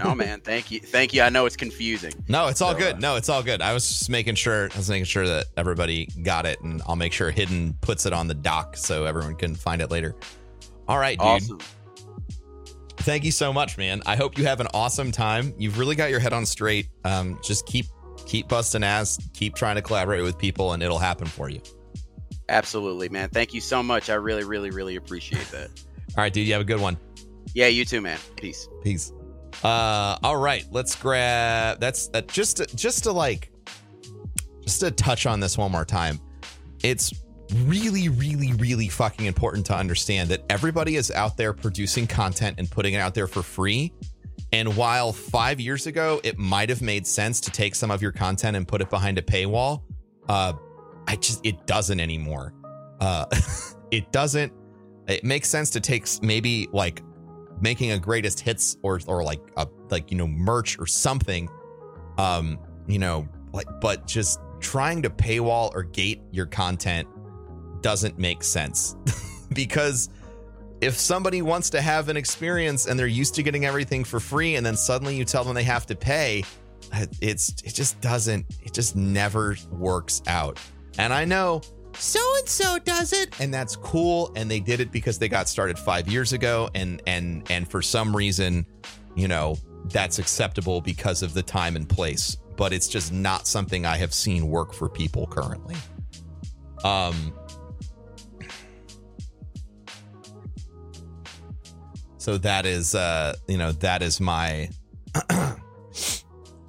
no 0.04 0.14
man, 0.14 0.40
thank 0.40 0.70
you, 0.70 0.78
thank 0.80 1.12
you. 1.12 1.22
I 1.22 1.28
know 1.28 1.44
it's 1.46 1.56
confusing. 1.56 2.12
No, 2.28 2.46
it's 2.46 2.60
all 2.60 2.72
So, 2.72 2.78
good. 2.78 2.94
uh, 2.96 2.98
No, 2.98 3.16
it's 3.16 3.28
all 3.28 3.42
good. 3.42 3.60
I 3.60 3.72
was 3.74 3.86
just 3.86 4.10
making 4.10 4.36
sure. 4.36 4.68
I 4.72 4.76
was 4.76 4.88
making 4.88 5.04
sure 5.06 5.26
that 5.26 5.46
everybody 5.56 6.06
got 6.22 6.46
it, 6.46 6.60
and 6.60 6.80
I'll 6.86 6.96
make 6.96 7.12
sure 7.12 7.30
Hidden 7.32 7.74
puts 7.80 8.06
it 8.06 8.12
on 8.12 8.28
the 8.28 8.34
doc 8.34 8.76
so 8.76 9.04
everyone 9.06 9.34
can 9.36 9.54
find 9.56 9.82
it 9.82 9.90
later. 9.90 10.14
All 10.88 10.98
right, 10.98 11.18
dude. 11.18 11.26
Awesome. 11.26 11.58
Thank 12.98 13.24
you 13.24 13.32
so 13.32 13.52
much, 13.52 13.78
man. 13.78 14.02
I 14.06 14.16
hope 14.16 14.38
you 14.38 14.44
have 14.44 14.60
an 14.60 14.68
awesome 14.74 15.12
time. 15.12 15.54
You've 15.58 15.78
really 15.78 15.96
got 15.96 16.10
your 16.10 16.20
head 16.20 16.32
on 16.32 16.46
straight. 16.46 16.88
Um, 17.04 17.38
just 17.42 17.66
keep 17.66 17.86
keep 18.26 18.48
busting 18.48 18.84
ass. 18.84 19.18
Keep 19.34 19.54
trying 19.54 19.76
to 19.76 19.82
collaborate 19.82 20.22
with 20.22 20.38
people, 20.38 20.72
and 20.72 20.82
it'll 20.82 20.98
happen 20.98 21.26
for 21.26 21.48
you. 21.48 21.60
Absolutely, 22.48 23.08
man. 23.08 23.28
Thank 23.30 23.54
you 23.54 23.60
so 23.60 23.82
much. 23.82 24.10
I 24.10 24.14
really, 24.14 24.44
really, 24.44 24.70
really 24.70 24.96
appreciate 24.96 25.48
that. 25.50 25.70
All 26.16 26.22
right, 26.22 26.32
dude. 26.32 26.46
You 26.46 26.52
have 26.52 26.62
a 26.62 26.66
good 26.66 26.80
one. 26.80 26.98
Yeah, 27.54 27.66
you 27.66 27.84
too, 27.84 28.00
man. 28.00 28.18
Peace. 28.36 28.68
Peace. 28.82 29.12
Uh, 29.64 30.16
all 30.22 30.36
right, 30.36 30.64
let's 30.70 30.94
grab. 30.94 31.80
That's 31.80 32.10
uh, 32.14 32.22
just 32.22 32.58
to, 32.58 32.66
just 32.76 33.04
to 33.04 33.12
like, 33.12 33.52
just 34.62 34.80
to 34.80 34.90
touch 34.90 35.26
on 35.26 35.40
this 35.40 35.56
one 35.58 35.70
more 35.70 35.84
time. 35.84 36.20
It's 36.82 37.12
really, 37.64 38.08
really, 38.08 38.52
really 38.54 38.88
fucking 38.88 39.26
important 39.26 39.66
to 39.66 39.76
understand 39.76 40.30
that 40.30 40.42
everybody 40.48 40.96
is 40.96 41.10
out 41.10 41.36
there 41.36 41.52
producing 41.52 42.06
content 42.06 42.56
and 42.58 42.70
putting 42.70 42.94
it 42.94 42.98
out 42.98 43.14
there 43.14 43.26
for 43.26 43.42
free. 43.42 43.92
And 44.52 44.76
while 44.76 45.12
five 45.12 45.60
years 45.60 45.86
ago 45.86 46.20
it 46.22 46.38
might 46.38 46.68
have 46.68 46.82
made 46.82 47.06
sense 47.06 47.40
to 47.40 47.50
take 47.50 47.74
some 47.74 47.90
of 47.90 48.02
your 48.02 48.12
content 48.12 48.56
and 48.56 48.68
put 48.68 48.80
it 48.80 48.90
behind 48.90 49.18
a 49.18 49.22
paywall, 49.22 49.82
uh, 50.28 50.52
I 51.06 51.16
just 51.16 51.44
it 51.44 51.66
doesn't 51.66 52.00
anymore. 52.00 52.54
Uh, 53.00 53.26
it 53.90 54.12
doesn't. 54.12 54.52
It 55.08 55.24
makes 55.24 55.48
sense 55.48 55.70
to 55.70 55.80
take 55.80 56.06
maybe 56.22 56.68
like 56.72 57.02
making 57.60 57.92
a 57.92 57.98
greatest 57.98 58.40
hits 58.40 58.76
or 58.82 59.00
or 59.06 59.24
like 59.24 59.40
a 59.56 59.66
like 59.90 60.10
you 60.10 60.16
know 60.16 60.28
merch 60.28 60.78
or 60.78 60.86
something. 60.86 61.48
Um, 62.18 62.58
you 62.86 62.98
know, 62.98 63.28
like 63.52 63.66
but 63.80 64.06
just 64.06 64.38
trying 64.60 65.02
to 65.02 65.10
paywall 65.10 65.74
or 65.74 65.82
gate 65.82 66.22
your 66.30 66.46
content 66.46 67.08
doesn't 67.82 68.18
make 68.18 68.42
sense. 68.42 68.96
Because 69.52 70.08
if 70.80 70.98
somebody 70.98 71.42
wants 71.42 71.70
to 71.70 71.80
have 71.80 72.08
an 72.08 72.16
experience 72.16 72.86
and 72.86 72.98
they're 72.98 73.06
used 73.06 73.34
to 73.36 73.42
getting 73.42 73.64
everything 73.64 74.02
for 74.02 74.18
free 74.18 74.56
and 74.56 74.66
then 74.66 74.76
suddenly 74.76 75.14
you 75.14 75.24
tell 75.24 75.44
them 75.44 75.54
they 75.54 75.62
have 75.62 75.86
to 75.86 75.94
pay 75.94 76.42
it's 77.20 77.50
it 77.64 77.72
just 77.74 78.00
doesn't 78.00 78.44
it 78.62 78.74
just 78.74 78.96
never 78.96 79.56
works 79.70 80.22
out. 80.26 80.58
And 80.98 81.12
i 81.12 81.24
know 81.24 81.62
so 81.94 82.20
and 82.38 82.48
so 82.48 82.78
does 82.78 83.12
it 83.12 83.40
and 83.40 83.52
that's 83.54 83.76
cool 83.76 84.32
and 84.34 84.50
they 84.50 84.60
did 84.60 84.80
it 84.80 84.90
because 84.90 85.18
they 85.18 85.28
got 85.28 85.48
started 85.48 85.78
5 85.78 86.08
years 86.08 86.32
ago 86.32 86.68
and 86.74 87.00
and 87.06 87.48
and 87.50 87.70
for 87.70 87.80
some 87.80 88.14
reason 88.14 88.66
you 89.14 89.28
know 89.28 89.56
that's 89.86 90.18
acceptable 90.18 90.80
because 90.80 91.22
of 91.22 91.34
the 91.34 91.42
time 91.42 91.76
and 91.76 91.88
place. 91.88 92.36
But 92.56 92.72
it's 92.72 92.88
just 92.88 93.12
not 93.12 93.46
something 93.46 93.86
i 93.86 93.96
have 93.96 94.12
seen 94.12 94.48
work 94.48 94.72
for 94.72 94.88
people 94.88 95.26
currently. 95.28 95.76
Um 96.84 97.32
so 102.22 102.38
that 102.38 102.66
is 102.66 102.94
uh 102.94 103.34
you 103.48 103.58
know 103.58 103.72
that 103.72 104.00
is 104.00 104.20
my 104.20 104.68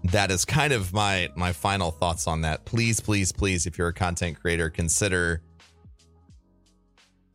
that 0.06 0.32
is 0.32 0.46
kind 0.46 0.74
of 0.74 0.92
my 0.92 1.30
my 1.36 1.54
final 1.54 1.92
thoughts 1.92 2.26
on 2.26 2.42
that. 2.42 2.66
Please 2.66 3.00
please 3.00 3.32
please 3.32 3.68
if 3.68 3.78
you're 3.78 3.90
a 3.90 3.94
content 3.94 4.42
creator 4.42 4.72
consider 4.72 5.44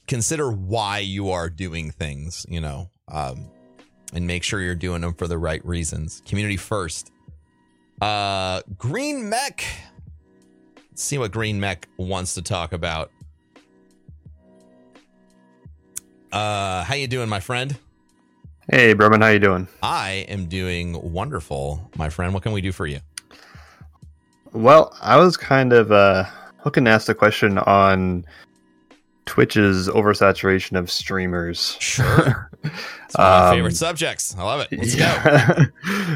consider 0.08 0.50
why 0.50 0.98
you 0.98 1.30
are 1.30 1.48
doing 1.48 1.92
things 1.92 2.44
you 2.48 2.60
know 2.60 2.90
um 3.06 3.48
and 4.12 4.26
make 4.26 4.42
sure 4.42 4.60
you're 4.60 4.74
doing 4.74 5.02
them 5.02 5.14
for 5.14 5.28
the 5.28 5.38
right 5.38 5.64
reasons. 5.64 6.20
Community 6.26 6.56
first. 6.56 7.12
Uh 8.00 8.62
green 8.76 9.28
mech. 9.28 9.64
Let's 10.90 11.04
see 11.04 11.18
what 11.18 11.30
green 11.30 11.60
mech 11.60 11.86
wants 11.98 12.34
to 12.34 12.42
talk 12.42 12.72
about. 12.72 13.12
Uh 16.32 16.82
how 16.82 16.96
you 16.96 17.06
doing 17.06 17.28
my 17.28 17.38
friend 17.38 17.78
Hey, 18.70 18.94
Broman, 18.94 19.22
how 19.22 19.28
you 19.28 19.38
doing? 19.38 19.66
I 19.82 20.26
am 20.28 20.46
doing 20.46 21.12
wonderful, 21.12 21.90
my 21.96 22.10
friend. 22.10 22.34
What 22.34 22.42
can 22.42 22.52
we 22.52 22.60
do 22.60 22.72
for 22.72 22.86
you? 22.86 23.00
Well, 24.52 24.94
I 25.00 25.16
was 25.16 25.36
kind 25.36 25.72
of 25.72 25.90
uh, 25.90 26.24
looking 26.64 26.84
to 26.84 26.90
ask 26.90 27.06
the 27.06 27.14
question 27.14 27.58
on 27.58 28.26
Twitch's 29.24 29.88
oversaturation 29.88 30.78
of 30.78 30.90
streamers. 30.90 31.76
Sure. 31.80 32.50
It's 33.04 33.16
one 33.16 33.26
of 33.26 33.32
my 33.42 33.48
Um, 33.48 33.54
favorite 33.56 33.76
subjects. 33.76 34.36
I 34.36 34.42
love 34.42 34.66
it. 34.70 34.76
Let's 34.76 34.94
go. 34.94 35.00
yeah. 35.04 35.64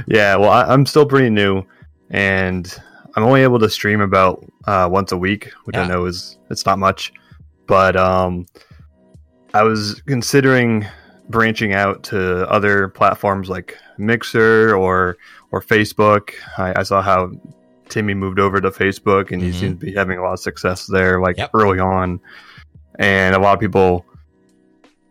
yeah, 0.07 0.37
well, 0.37 0.51
I, 0.51 0.65
I'm 0.65 0.85
still 0.85 1.07
pretty 1.07 1.31
new, 1.31 1.63
and 2.11 2.77
I'm 3.17 3.23
only 3.23 3.43
able 3.43 3.59
to 3.61 3.71
stream 3.71 4.03
about 4.03 4.45
uh, 4.67 4.89
once 4.93 5.11
a 5.13 5.17
week, 5.17 5.51
which 5.65 5.77
Yeah. 5.77 5.85
I 5.85 5.87
know 5.89 6.05
is 6.05 6.37
it's 6.51 6.67
not 6.67 6.79
much. 6.79 7.11
But 7.67 7.97
um, 7.97 8.45
I 9.55 9.63
was 9.63 10.03
considering 10.07 10.85
branching 11.33 11.73
out 11.73 12.05
to 12.05 12.49
other 12.49 12.87
platforms 12.89 13.49
like 13.49 13.77
Mixer 13.99 14.77
or 14.77 15.17
or 15.51 15.61
Facebook. 15.61 16.31
I, 16.57 16.81
I 16.81 16.83
saw 16.85 17.03
how 17.03 17.33
Timmy 17.89 18.15
moved 18.15 18.39
over 18.39 18.61
to 18.61 18.71
Facebook, 18.71 19.33
and 19.33 19.43
Mhm. 19.43 19.47
he 19.47 19.53
seems 19.53 19.81
to 19.81 19.87
be 19.87 19.93
having 19.93 20.19
a 20.19 20.23
lot 20.23 20.35
of 20.35 20.39
success 20.41 20.87
there, 20.87 21.21
like 21.21 21.37
Yep. 21.37 21.51
early 21.55 21.79
on. 21.81 22.21
And 22.99 23.35
a 23.35 23.39
lot 23.39 23.53
of 23.55 23.61
people 23.61 24.07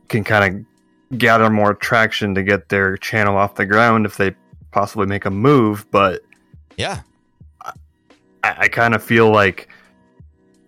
can 0.08 0.24
kind 0.24 0.66
of 1.12 1.18
gather 1.20 1.50
more 1.50 1.74
traction 1.74 2.34
to 2.36 2.44
get 2.44 2.70
their 2.70 2.96
channel 2.98 3.36
off 3.38 3.56
the 3.56 3.66
ground 3.66 4.06
if 4.06 4.18
they 4.18 4.34
possibly 4.72 5.06
make 5.06 5.26
a 5.26 5.30
move. 5.32 5.86
But 5.92 6.22
Yeah. 6.78 7.02
I, 7.64 7.74
I 8.44 8.68
kind 8.70 8.96
of 8.96 9.04
feel 9.04 9.30
like 9.32 9.68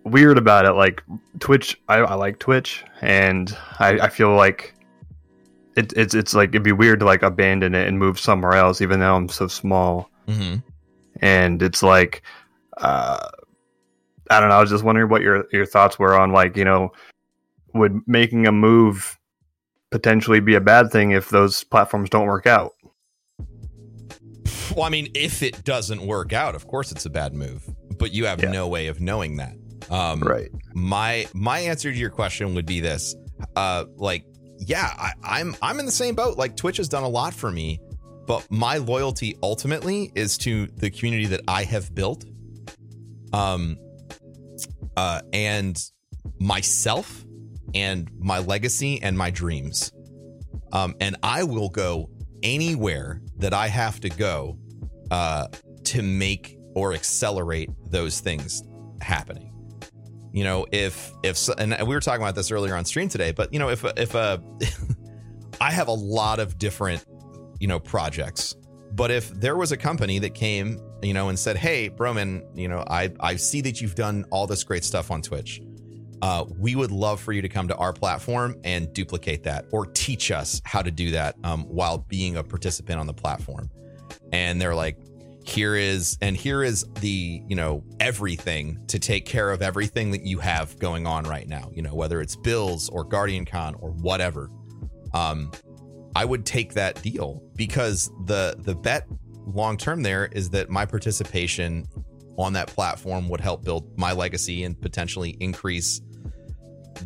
weird 0.04 0.38
about 0.38 0.66
it. 0.66 0.72
Like 0.74 1.02
Twitch, 1.40 1.80
I, 1.88 1.96
I 1.96 2.14
like 2.14 2.38
Twitch, 2.38 2.84
and 3.00 3.56
I, 3.80 3.98
I 4.00 4.08
feel 4.08 4.34
like 4.36 4.73
it, 5.76 5.92
it's 5.96 6.14
it's 6.14 6.34
like 6.34 6.50
it'd 6.50 6.62
be 6.62 6.72
weird 6.72 7.00
to 7.00 7.06
like 7.06 7.22
abandon 7.22 7.74
it 7.74 7.88
and 7.88 7.98
move 7.98 8.18
somewhere 8.18 8.54
else, 8.54 8.80
even 8.80 9.00
though 9.00 9.16
I'm 9.16 9.28
so 9.28 9.48
small. 9.48 10.10
hmm 10.28 10.56
And 11.20 11.62
it's 11.62 11.82
like, 11.82 12.22
uh, 12.78 13.28
I 14.30 14.40
don't 14.40 14.48
know. 14.48 14.56
I 14.56 14.60
was 14.60 14.70
just 14.70 14.84
wondering 14.84 15.08
what 15.08 15.22
your 15.22 15.46
your 15.52 15.66
thoughts 15.66 15.98
were 15.98 16.18
on 16.18 16.32
like 16.32 16.56
you 16.56 16.64
know, 16.64 16.92
would 17.74 18.00
making 18.06 18.46
a 18.46 18.52
move 18.52 19.18
potentially 19.90 20.40
be 20.40 20.54
a 20.54 20.60
bad 20.60 20.90
thing 20.90 21.12
if 21.12 21.30
those 21.30 21.64
platforms 21.64 22.10
don't 22.10 22.26
work 22.26 22.46
out? 22.46 22.72
Well, 24.74 24.84
I 24.84 24.88
mean, 24.88 25.08
if 25.14 25.42
it 25.42 25.64
doesn't 25.64 26.04
work 26.04 26.32
out, 26.32 26.54
of 26.54 26.66
course 26.66 26.90
it's 26.90 27.06
a 27.06 27.10
bad 27.10 27.32
move, 27.34 27.62
but 27.98 28.12
you 28.12 28.26
have 28.26 28.42
Yeah. 28.42 28.50
no 28.50 28.66
way 28.66 28.88
of 28.88 29.00
knowing 29.00 29.36
that. 29.36 29.54
Um, 29.90 30.20
Right. 30.20 30.50
My 30.74 31.26
my 31.34 31.60
answer 31.60 31.92
to 31.92 31.96
your 31.96 32.10
question 32.10 32.54
would 32.54 32.66
be 32.66 32.80
this: 32.80 33.14
uh, 33.54 33.84
like, 33.96 34.24
yeah, 34.66 34.92
I, 34.96 35.12
I'm 35.22 35.56
I'm 35.62 35.78
in 35.78 35.86
the 35.86 35.92
same 35.92 36.14
boat. 36.14 36.36
Like, 36.36 36.56
Twitch 36.56 36.76
has 36.78 36.88
done 36.88 37.02
a 37.02 37.08
lot 37.08 37.34
for 37.34 37.50
me, 37.50 37.80
but 38.26 38.46
my 38.50 38.78
loyalty 38.78 39.36
ultimately 39.42 40.10
is 40.14 40.38
to 40.38 40.66
the 40.76 40.90
community 40.90 41.26
that 41.26 41.40
I 41.48 41.64
have 41.64 41.94
built, 41.94 42.24
um, 43.32 43.78
uh, 44.96 45.20
and 45.32 45.80
myself, 46.38 47.24
and 47.74 48.10
my 48.18 48.38
legacy 48.38 49.02
and 49.02 49.16
my 49.16 49.30
dreams. 49.30 49.92
Um, 50.72 50.94
and 51.00 51.16
I 51.22 51.44
will 51.44 51.68
go 51.68 52.10
anywhere 52.42 53.22
that 53.38 53.54
I 53.54 53.68
have 53.68 54.00
to 54.00 54.08
go 54.08 54.58
uh, 55.10 55.48
to 55.84 56.02
make 56.02 56.58
or 56.74 56.92
accelerate 56.92 57.70
those 57.90 58.20
things 58.20 58.64
happening. 59.00 59.53
You 60.34 60.42
know, 60.42 60.66
if 60.72 61.12
if 61.22 61.48
and 61.58 61.76
we 61.86 61.94
were 61.94 62.00
talking 62.00 62.20
about 62.20 62.34
this 62.34 62.50
earlier 62.50 62.74
on 62.74 62.84
stream 62.84 63.08
today, 63.08 63.30
but 63.30 63.52
you 63.52 63.60
know, 63.60 63.68
if 63.68 63.84
if 63.96 64.16
a 64.16 64.42
I 65.60 65.70
have 65.70 65.86
a 65.86 65.92
lot 65.92 66.40
of 66.40 66.58
different 66.58 67.04
you 67.60 67.68
know 67.68 67.78
projects, 67.78 68.56
but 68.90 69.12
if 69.12 69.30
there 69.30 69.56
was 69.56 69.70
a 69.70 69.76
company 69.76 70.18
that 70.18 70.34
came 70.34 70.80
you 71.04 71.14
know 71.14 71.28
and 71.28 71.38
said, 71.38 71.56
"Hey, 71.56 71.88
Broman, 71.88 72.42
you 72.52 72.66
know, 72.66 72.82
I 72.88 73.12
I 73.20 73.36
see 73.36 73.60
that 73.60 73.80
you've 73.80 73.94
done 73.94 74.24
all 74.32 74.48
this 74.48 74.64
great 74.64 74.82
stuff 74.82 75.12
on 75.12 75.22
Twitch." 75.22 75.62
Uh, 76.20 76.44
we 76.58 76.74
would 76.74 76.90
love 76.90 77.20
for 77.20 77.32
you 77.32 77.42
to 77.42 77.48
come 77.48 77.68
to 77.68 77.76
our 77.76 77.92
platform 77.92 78.56
and 78.64 78.92
duplicate 78.92 79.44
that 79.44 79.66
or 79.70 79.86
teach 79.86 80.32
us 80.32 80.60
how 80.64 80.82
to 80.82 80.90
do 80.90 81.12
that 81.12 81.36
um, 81.44 81.62
while 81.64 81.98
being 81.98 82.36
a 82.36 82.42
participant 82.42 82.98
on 82.98 83.06
the 83.06 83.12
platform. 83.12 83.68
And 84.32 84.60
they're 84.60 84.74
like, 84.74 84.96
here 85.44 85.76
is, 85.76 86.16
and 86.20 86.36
here 86.36 86.62
is 86.62 86.84
the, 87.00 87.42
you 87.46 87.54
know, 87.54 87.84
everything 88.00 88.82
to 88.88 88.98
take 88.98 89.26
care 89.26 89.50
of 89.50 89.60
everything 89.60 90.10
that 90.12 90.22
you 90.22 90.38
have 90.38 90.78
going 90.78 91.06
on 91.06 91.24
right 91.24 91.46
now, 91.46 91.70
you 91.72 91.82
know, 91.82 91.94
whether 91.94 92.20
it's 92.20 92.34
bills 92.34 92.88
or 92.88 93.04
Guardian 93.04 93.44
Con 93.44 93.74
or 93.76 93.90
whatever. 93.90 94.50
Um, 95.12 95.52
I 96.16 96.24
would 96.24 96.46
take 96.46 96.74
that 96.74 97.02
deal 97.02 97.42
because 97.56 98.10
the 98.24 98.56
the 98.58 98.74
bet 98.74 99.06
long 99.46 99.76
term 99.76 100.02
there 100.02 100.26
is 100.26 100.50
that 100.50 100.70
my 100.70 100.86
participation 100.86 101.86
on 102.36 102.52
that 102.54 102.68
platform 102.68 103.28
would 103.28 103.40
help 103.40 103.64
build 103.64 103.96
my 103.98 104.12
legacy 104.12 104.64
and 104.64 104.80
potentially 104.80 105.36
increase 105.40 106.00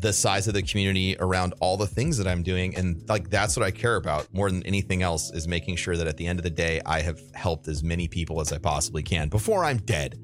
the 0.00 0.12
size 0.12 0.48
of 0.48 0.54
the 0.54 0.62
community 0.62 1.16
around 1.18 1.54
all 1.60 1.76
the 1.76 1.86
things 1.86 2.18
that 2.18 2.26
I'm 2.26 2.42
doing. 2.42 2.76
And 2.76 3.06
like 3.08 3.30
that's 3.30 3.56
what 3.56 3.64
I 3.64 3.70
care 3.70 3.96
about 3.96 4.32
more 4.32 4.50
than 4.50 4.62
anything 4.64 5.02
else 5.02 5.30
is 5.32 5.48
making 5.48 5.76
sure 5.76 5.96
that 5.96 6.06
at 6.06 6.16
the 6.16 6.26
end 6.26 6.38
of 6.38 6.42
the 6.42 6.50
day, 6.50 6.80
I 6.84 7.00
have 7.00 7.20
helped 7.34 7.68
as 7.68 7.82
many 7.82 8.08
people 8.08 8.40
as 8.40 8.52
I 8.52 8.58
possibly 8.58 9.02
can 9.02 9.28
before 9.28 9.64
I'm 9.64 9.78
dead. 9.78 10.18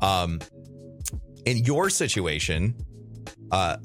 Um, 0.00 0.40
in 1.44 1.58
your 1.58 1.90
situation, 1.90 2.74
uh, 3.50 3.76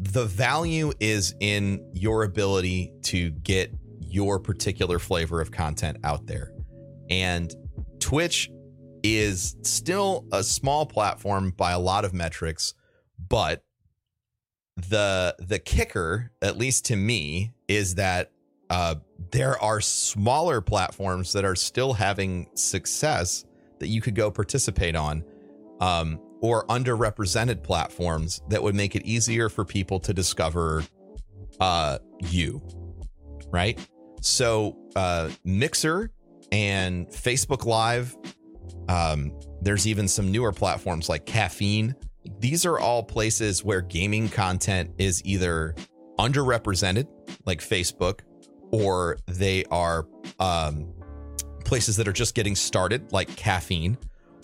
the 0.00 0.26
value 0.26 0.92
is 1.00 1.34
in 1.40 1.84
your 1.92 2.24
ability 2.24 2.92
to 3.04 3.30
get 3.30 3.72
your 4.00 4.38
particular 4.38 4.98
flavor 4.98 5.40
of 5.40 5.50
content 5.50 5.98
out 6.04 6.26
there. 6.26 6.52
And 7.10 7.52
Twitch 8.00 8.50
is 9.02 9.56
still 9.62 10.26
a 10.32 10.42
small 10.42 10.86
platform 10.86 11.50
by 11.50 11.72
a 11.72 11.78
lot 11.78 12.04
of 12.04 12.12
metrics, 12.12 12.74
but 13.28 13.62
the 14.88 15.34
the 15.38 15.58
kicker, 15.58 16.30
at 16.40 16.56
least 16.56 16.86
to 16.86 16.96
me, 16.96 17.52
is 17.66 17.96
that 17.96 18.30
uh, 18.70 18.96
there 19.30 19.60
are 19.62 19.80
smaller 19.80 20.60
platforms 20.60 21.32
that 21.32 21.44
are 21.44 21.56
still 21.56 21.92
having 21.92 22.48
success 22.54 23.44
that 23.80 23.88
you 23.88 24.00
could 24.00 24.14
go 24.14 24.30
participate 24.30 24.94
on, 24.94 25.24
um, 25.80 26.20
or 26.40 26.66
underrepresented 26.66 27.62
platforms 27.62 28.40
that 28.48 28.62
would 28.62 28.74
make 28.74 28.94
it 28.94 29.04
easier 29.04 29.48
for 29.48 29.64
people 29.64 29.98
to 30.00 30.12
discover 30.12 30.84
uh, 31.60 31.98
you, 32.20 32.62
right? 33.50 33.78
So, 34.20 34.76
uh, 34.96 35.30
Mixer 35.44 36.10
and 36.52 37.08
Facebook 37.08 37.64
Live. 37.64 38.16
Um, 38.88 39.32
there's 39.60 39.86
even 39.86 40.08
some 40.08 40.30
newer 40.30 40.52
platforms 40.52 41.08
like 41.08 41.26
Caffeine. 41.26 41.94
These 42.40 42.66
are 42.66 42.78
all 42.78 43.02
places 43.02 43.64
where 43.64 43.80
gaming 43.80 44.28
content 44.28 44.90
is 44.98 45.22
either 45.24 45.74
underrepresented, 46.18 47.06
like 47.46 47.60
Facebook, 47.60 48.20
or 48.70 49.18
they 49.26 49.64
are 49.66 50.06
um, 50.38 50.92
places 51.64 51.96
that 51.96 52.08
are 52.08 52.12
just 52.12 52.34
getting 52.34 52.54
started, 52.54 53.12
like 53.12 53.34
Caffeine, 53.36 53.98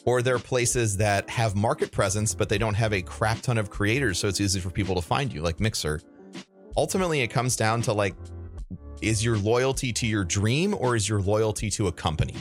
or 0.04 0.22
they're 0.22 0.38
places 0.38 0.98
that 0.98 1.28
have 1.30 1.54
market 1.56 1.90
presence, 1.90 2.34
but 2.34 2.48
they 2.48 2.58
don't 2.58 2.74
have 2.74 2.92
a 2.92 3.02
crap 3.02 3.40
ton 3.40 3.58
of 3.58 3.70
creators, 3.70 4.18
so 4.18 4.28
it's 4.28 4.40
easy 4.40 4.60
for 4.60 4.70
people 4.70 4.94
to 4.94 5.02
find 5.02 5.32
you, 5.32 5.42
like 5.42 5.60
Mixer. 5.60 6.00
Ultimately, 6.76 7.20
it 7.20 7.28
comes 7.28 7.56
down 7.56 7.82
to 7.82 7.92
like, 7.92 8.14
is 9.00 9.24
your 9.24 9.36
loyalty 9.36 9.92
to 9.92 10.06
your 10.06 10.24
dream 10.24 10.74
or 10.78 10.96
is 10.96 11.08
your 11.08 11.20
loyalty 11.20 11.70
to 11.70 11.86
a 11.88 11.92
company? 11.92 12.34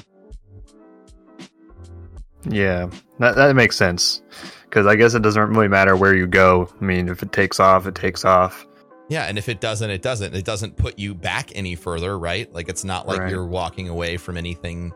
Yeah, 2.45 2.89
that 3.19 3.35
that 3.35 3.55
makes 3.55 3.77
sense. 3.77 4.21
Because 4.73 4.87
I 4.87 4.95
guess 4.95 5.13
it 5.13 5.21
doesn't 5.21 5.49
really 5.49 5.67
matter 5.67 5.95
where 5.95 6.15
you 6.15 6.25
go. 6.25 6.67
I 6.81 6.83
mean, 6.83 7.07
if 7.07 7.21
it 7.21 7.31
takes 7.31 7.59
off, 7.59 7.85
it 7.85 7.93
takes 7.93 8.25
off. 8.25 8.65
Yeah, 9.07 9.25
and 9.25 9.37
if 9.37 9.47
it 9.47 9.61
doesn't, 9.61 9.87
it 9.91 10.01
doesn't. 10.01 10.33
It 10.33 10.45
doesn't 10.45 10.77
put 10.77 10.97
you 10.97 11.13
back 11.13 11.51
any 11.53 11.75
further, 11.75 12.17
right? 12.17 12.51
Like 12.51 12.69
it's 12.69 12.83
not 12.83 13.07
like 13.07 13.19
Right. 13.19 13.29
you're 13.29 13.45
walking 13.45 13.87
away 13.87 14.17
from 14.17 14.35
anything. 14.35 14.91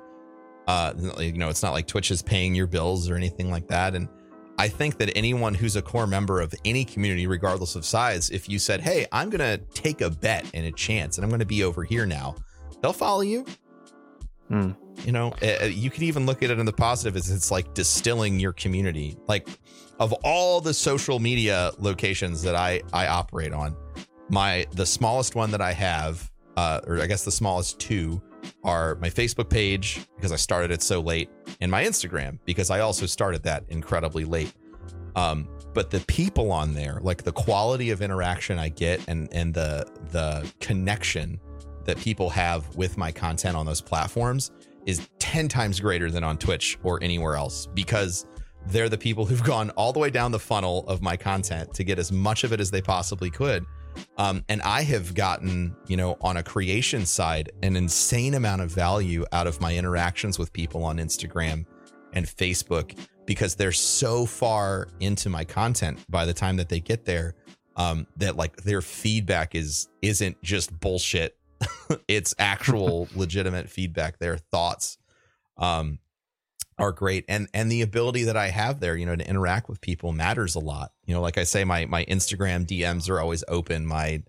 Uh, 0.68 0.94
you 1.20 1.34
know, 1.34 1.50
it's 1.50 1.62
not 1.62 1.74
like 1.74 1.86
Twitch 1.86 2.10
is 2.10 2.24
paying 2.24 2.56
your 2.56 2.66
bills 2.66 3.08
or 3.08 3.16
anything 3.18 3.52
like 3.52 3.68
that. 3.68 3.94
And 3.94 4.10
I 4.58 4.68
think 4.68 4.98
that 4.98 5.16
anyone 5.16 5.54
who's 5.54 5.76
a 5.76 5.84
core 5.84 6.08
member 6.08 6.42
of 6.42 6.56
any 6.66 6.84
community, 6.84 7.28
regardless 7.28 7.76
of 7.76 7.86
size, 7.86 8.32
if 8.32 8.50
you 8.50 8.58
said, 8.58 8.82
"Hey, 8.82 9.06
I'm 9.12 9.30
gonna 9.30 9.60
take 9.76 10.02
a 10.02 10.10
bet 10.10 10.44
and 10.56 10.66
a 10.66 10.72
chance, 10.72 11.20
and 11.20 11.24
I'm 11.24 11.30
gonna 11.30 11.46
be 11.46 11.64
over 11.64 11.84
here 11.84 12.08
now," 12.08 12.34
they'll 12.82 12.94
follow 12.94 13.22
you. 13.22 13.46
Hmm. 14.48 14.72
You 15.06 15.12
know, 15.12 15.34
uh, 15.42 15.66
you 15.66 15.90
could 15.90 16.04
even 16.04 16.26
look 16.26 16.44
at 16.44 16.50
it 16.50 16.60
in 16.60 16.66
the 16.66 16.74
positive 16.74 17.16
as 17.16 17.30
it's 17.30 17.52
like 17.52 17.74
distilling 17.74 18.40
your 18.40 18.54
community. 18.54 19.18
Like 19.28 19.48
of 20.00 20.14
all 20.24 20.62
the 20.62 20.74
social 20.74 21.20
media 21.20 21.72
locations 21.80 22.42
that 22.44 22.56
I 22.56 22.82
I 22.94 23.08
operate 23.08 23.54
on, 23.54 23.76
my 24.30 24.66
the 24.72 24.86
smallest 24.86 25.36
one 25.36 25.52
that 25.52 25.62
I 25.62 25.74
have, 25.74 26.30
uh, 26.56 26.82
or 26.86 27.02
I 27.02 27.08
guess 27.08 27.24
the 27.24 27.32
smallest 27.32 27.80
two, 27.80 28.22
are 28.64 28.96
my 28.96 29.10
Facebook 29.10 29.50
page 29.50 30.06
because 30.16 30.32
I 30.32 30.36
started 30.36 30.72
it 30.72 30.82
so 30.82 31.00
late, 31.00 31.30
and 31.62 31.72
my 31.72 31.84
Instagram 31.84 32.40
because 32.46 32.70
I 32.70 32.82
also 32.82 33.06
started 33.06 33.44
that 33.44 33.64
incredibly 33.70 34.26
late. 34.26 34.54
Um, 35.16 35.48
but 35.74 35.90
the 35.90 36.00
people 36.02 36.52
on 36.52 36.74
there, 36.74 37.00
like 37.02 37.24
the 37.24 37.32
quality 37.32 37.92
of 37.92 38.02
interaction 38.02 38.60
I 38.60 38.70
get, 38.70 39.02
and 39.08 39.30
and 39.32 39.54
the 39.54 39.88
the 40.12 40.52
connection 40.60 41.40
that 41.86 41.98
people 41.98 42.30
have 42.30 42.76
with 42.76 42.98
my 42.98 43.12
content 43.12 43.56
on 43.56 43.66
those 43.66 43.82
platforms 43.82 44.52
is 44.88 45.08
10 45.20 45.48
times 45.50 45.80
greater 45.80 46.10
than 46.10 46.24
on 46.24 46.38
Twitch 46.38 46.80
or 46.82 46.98
anywhere 47.04 47.36
else 47.36 47.68
because 47.68 48.26
they're 48.68 48.90
the 48.90 48.98
people 48.98 49.26
who've 49.26 49.44
gone 49.44 49.70
all 49.72 49.94
the 49.94 50.00
way 50.00 50.10
down 50.10 50.32
the 50.32 50.40
funnel 50.40 50.86
of 50.88 51.02
my 51.02 51.16
content 51.16 51.74
to 51.76 51.84
get 51.84 52.00
as 52.00 52.12
much 52.12 52.44
of 52.44 52.54
it 52.54 52.60
as 52.60 52.72
they 52.72 52.82
possibly 52.82 53.30
could. 53.30 53.66
Um, 54.18 54.44
and 54.48 54.62
I 54.62 54.84
have 54.84 55.14
gotten, 55.14 55.76
you 55.88 55.98
know, 55.98 56.18
on 56.22 56.38
a 56.38 56.44
creation 56.44 57.06
side, 57.06 57.52
an 57.64 57.76
insane 57.76 58.34
amount 58.34 58.62
of 58.62 58.72
value 58.72 59.26
out 59.32 59.46
of 59.46 59.60
my 59.60 59.76
interactions 59.76 60.40
with 60.40 60.54
people 60.54 60.84
on 60.84 60.98
Instagram 60.98 61.66
and 62.14 62.26
Facebook 62.26 62.98
because 63.26 63.56
they're 63.56 63.72
so 63.72 64.26
far 64.26 64.88
into 65.00 65.30
my 65.30 65.44
content 65.44 66.00
by 66.10 66.26
the 66.26 66.34
time 66.34 66.56
that 66.58 66.70
they 66.70 66.80
get 66.80 67.06
there 67.06 67.36
um, 67.76 68.08
that 68.18 68.38
like 68.38 68.56
their 68.58 68.82
feedback 68.82 69.54
is 69.54 69.90
isn't 70.02 70.42
just 70.42 70.78
bullshit 70.80 71.38
it's 72.08 72.36
actual 72.40 73.08
legitimate 73.16 73.70
feedback. 73.70 74.20
Their 74.20 74.38
thoughts 74.38 74.98
um 75.58 76.00
are 76.78 76.92
great. 76.92 77.26
And 77.28 77.48
and 77.54 77.72
the 77.72 77.82
ability 77.82 78.24
that 78.24 78.38
i 78.38 78.50
have 78.50 78.80
there 78.80 78.96
you 78.96 79.06
know 79.06 79.16
to 79.16 79.28
interact 79.28 79.68
with 79.68 79.82
people 79.82 80.12
matters 80.12 80.56
a 80.56 80.60
lot. 80.60 80.92
You 81.06 81.14
know 81.14 81.22
like 81.22 81.38
i 81.38 81.44
say 81.44 81.64
my 81.64 81.86
my 81.86 82.06
instagram 82.06 82.66
dms 82.66 83.10
are 83.10 83.20
always 83.20 83.44
open. 83.48 83.86
My 83.86 84.24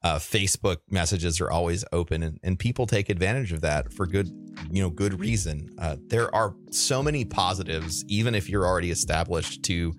uh, 0.00 0.18
facebook 0.18 0.76
messages 0.88 1.40
are 1.40 1.50
always 1.50 1.84
open. 1.92 2.22
And, 2.22 2.38
and 2.44 2.56
people 2.56 2.86
take 2.86 3.08
advantage 3.08 3.52
of 3.52 3.62
that 3.62 3.92
for 3.92 4.06
good 4.06 4.28
you 4.70 4.82
know 4.82 4.90
good 4.90 5.18
reason. 5.18 5.70
Uh, 5.78 5.96
there 6.06 6.32
are 6.34 6.54
so 6.70 7.02
many 7.02 7.24
positives 7.24 8.04
even 8.08 8.34
if 8.34 8.48
you're 8.48 8.66
already 8.66 8.90
established 8.90 9.64
to 9.64 9.94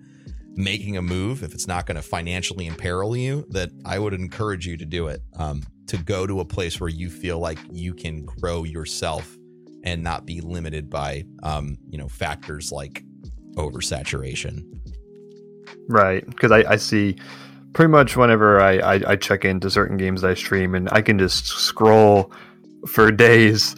making 0.56 0.96
a 0.96 1.02
move 1.02 1.42
if 1.42 1.54
it's 1.54 1.66
not 1.66 1.86
going 1.86 1.96
to 1.96 2.02
financially 2.02 2.66
imperil 2.66 3.16
you 3.16 3.46
that 3.50 3.70
i 3.84 3.98
would 3.98 4.12
encourage 4.12 4.66
you 4.66 4.76
to 4.76 4.84
do 4.84 5.06
it. 5.06 5.22
Um, 5.36 5.62
to 5.90 5.98
go 5.98 6.24
to 6.24 6.38
a 6.38 6.44
place 6.44 6.80
where 6.80 6.88
you 6.88 7.10
feel 7.10 7.40
like 7.40 7.58
you 7.72 7.92
can 7.92 8.24
grow 8.24 8.62
yourself 8.62 9.36
and 9.82 10.04
not 10.04 10.24
be 10.24 10.40
limited 10.40 10.88
by 10.88 11.24
um, 11.42 11.78
you 11.88 11.98
know 11.98 12.08
factors 12.08 12.70
like 12.70 13.02
oversaturation. 13.56 14.62
Right, 15.88 16.24
because 16.24 16.52
I, 16.52 16.58
I 16.72 16.76
see 16.76 17.16
pretty 17.72 17.90
much 17.90 18.16
whenever 18.16 18.60
I, 18.60 18.78
I, 18.78 19.00
I 19.08 19.16
check 19.16 19.44
into 19.44 19.68
certain 19.68 19.96
games 19.96 20.20
that 20.20 20.30
I 20.30 20.34
stream, 20.34 20.76
and 20.76 20.88
I 20.92 21.02
can 21.02 21.18
just 21.18 21.46
scroll 21.46 22.32
for 22.86 23.10
days 23.10 23.74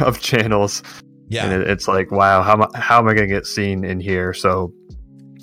of 0.00 0.20
channels, 0.20 0.84
yeah. 1.28 1.46
And 1.46 1.62
it, 1.62 1.68
it's 1.68 1.88
like, 1.88 2.12
wow, 2.12 2.42
how 2.42 2.52
am 2.52 2.62
I, 2.62 2.78
how 2.78 2.98
am 3.00 3.08
I 3.08 3.14
going 3.14 3.28
to 3.28 3.34
get 3.34 3.46
seen 3.46 3.84
in 3.84 3.98
here? 3.98 4.32
So 4.32 4.72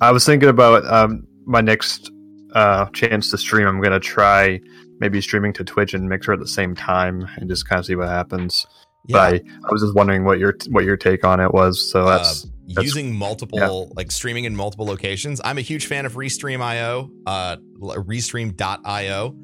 I 0.01 0.11
was 0.11 0.25
thinking 0.25 0.49
about 0.49 0.85
um, 0.91 1.25
my 1.45 1.61
next 1.61 2.11
uh, 2.53 2.85
chance 2.87 3.31
to 3.31 3.37
stream. 3.37 3.67
I'm 3.67 3.79
going 3.79 3.91
to 3.93 3.99
try 3.99 4.59
maybe 4.99 5.21
streaming 5.21 5.53
to 5.53 5.63
Twitch 5.63 5.93
and 5.93 6.09
Mixer 6.09 6.33
at 6.33 6.39
the 6.39 6.47
same 6.47 6.75
time, 6.75 7.27
and 7.37 7.49
just 7.49 7.67
kind 7.69 7.79
of 7.79 7.85
see 7.85 7.95
what 7.95 8.07
happens. 8.09 8.65
yeah 9.07 9.13
But 9.17 9.33
I, 9.33 9.35
I 9.37 9.71
was 9.71 9.81
just 9.81 9.95
wondering 9.95 10.25
what 10.25 10.39
your 10.39 10.55
what 10.69 10.83
your 10.85 10.97
take 10.97 11.23
on 11.23 11.39
it 11.39 11.53
was. 11.53 11.91
So 11.91 12.05
that's 12.05 12.45
uh, 12.45 12.47
that's- 12.67 12.85
using 12.85 13.15
multiple 13.15 13.91
like 13.95 14.11
streaming 14.11 14.45
in 14.45 14.55
multiple 14.55 14.85
locations 14.85 15.41
i'm 15.43 15.57
a 15.57 15.61
huge 15.61 15.87
fan 15.87 16.05
of 16.05 16.13
restream.io 16.13 17.09
uh 17.25 17.57
restream.io 17.81 19.35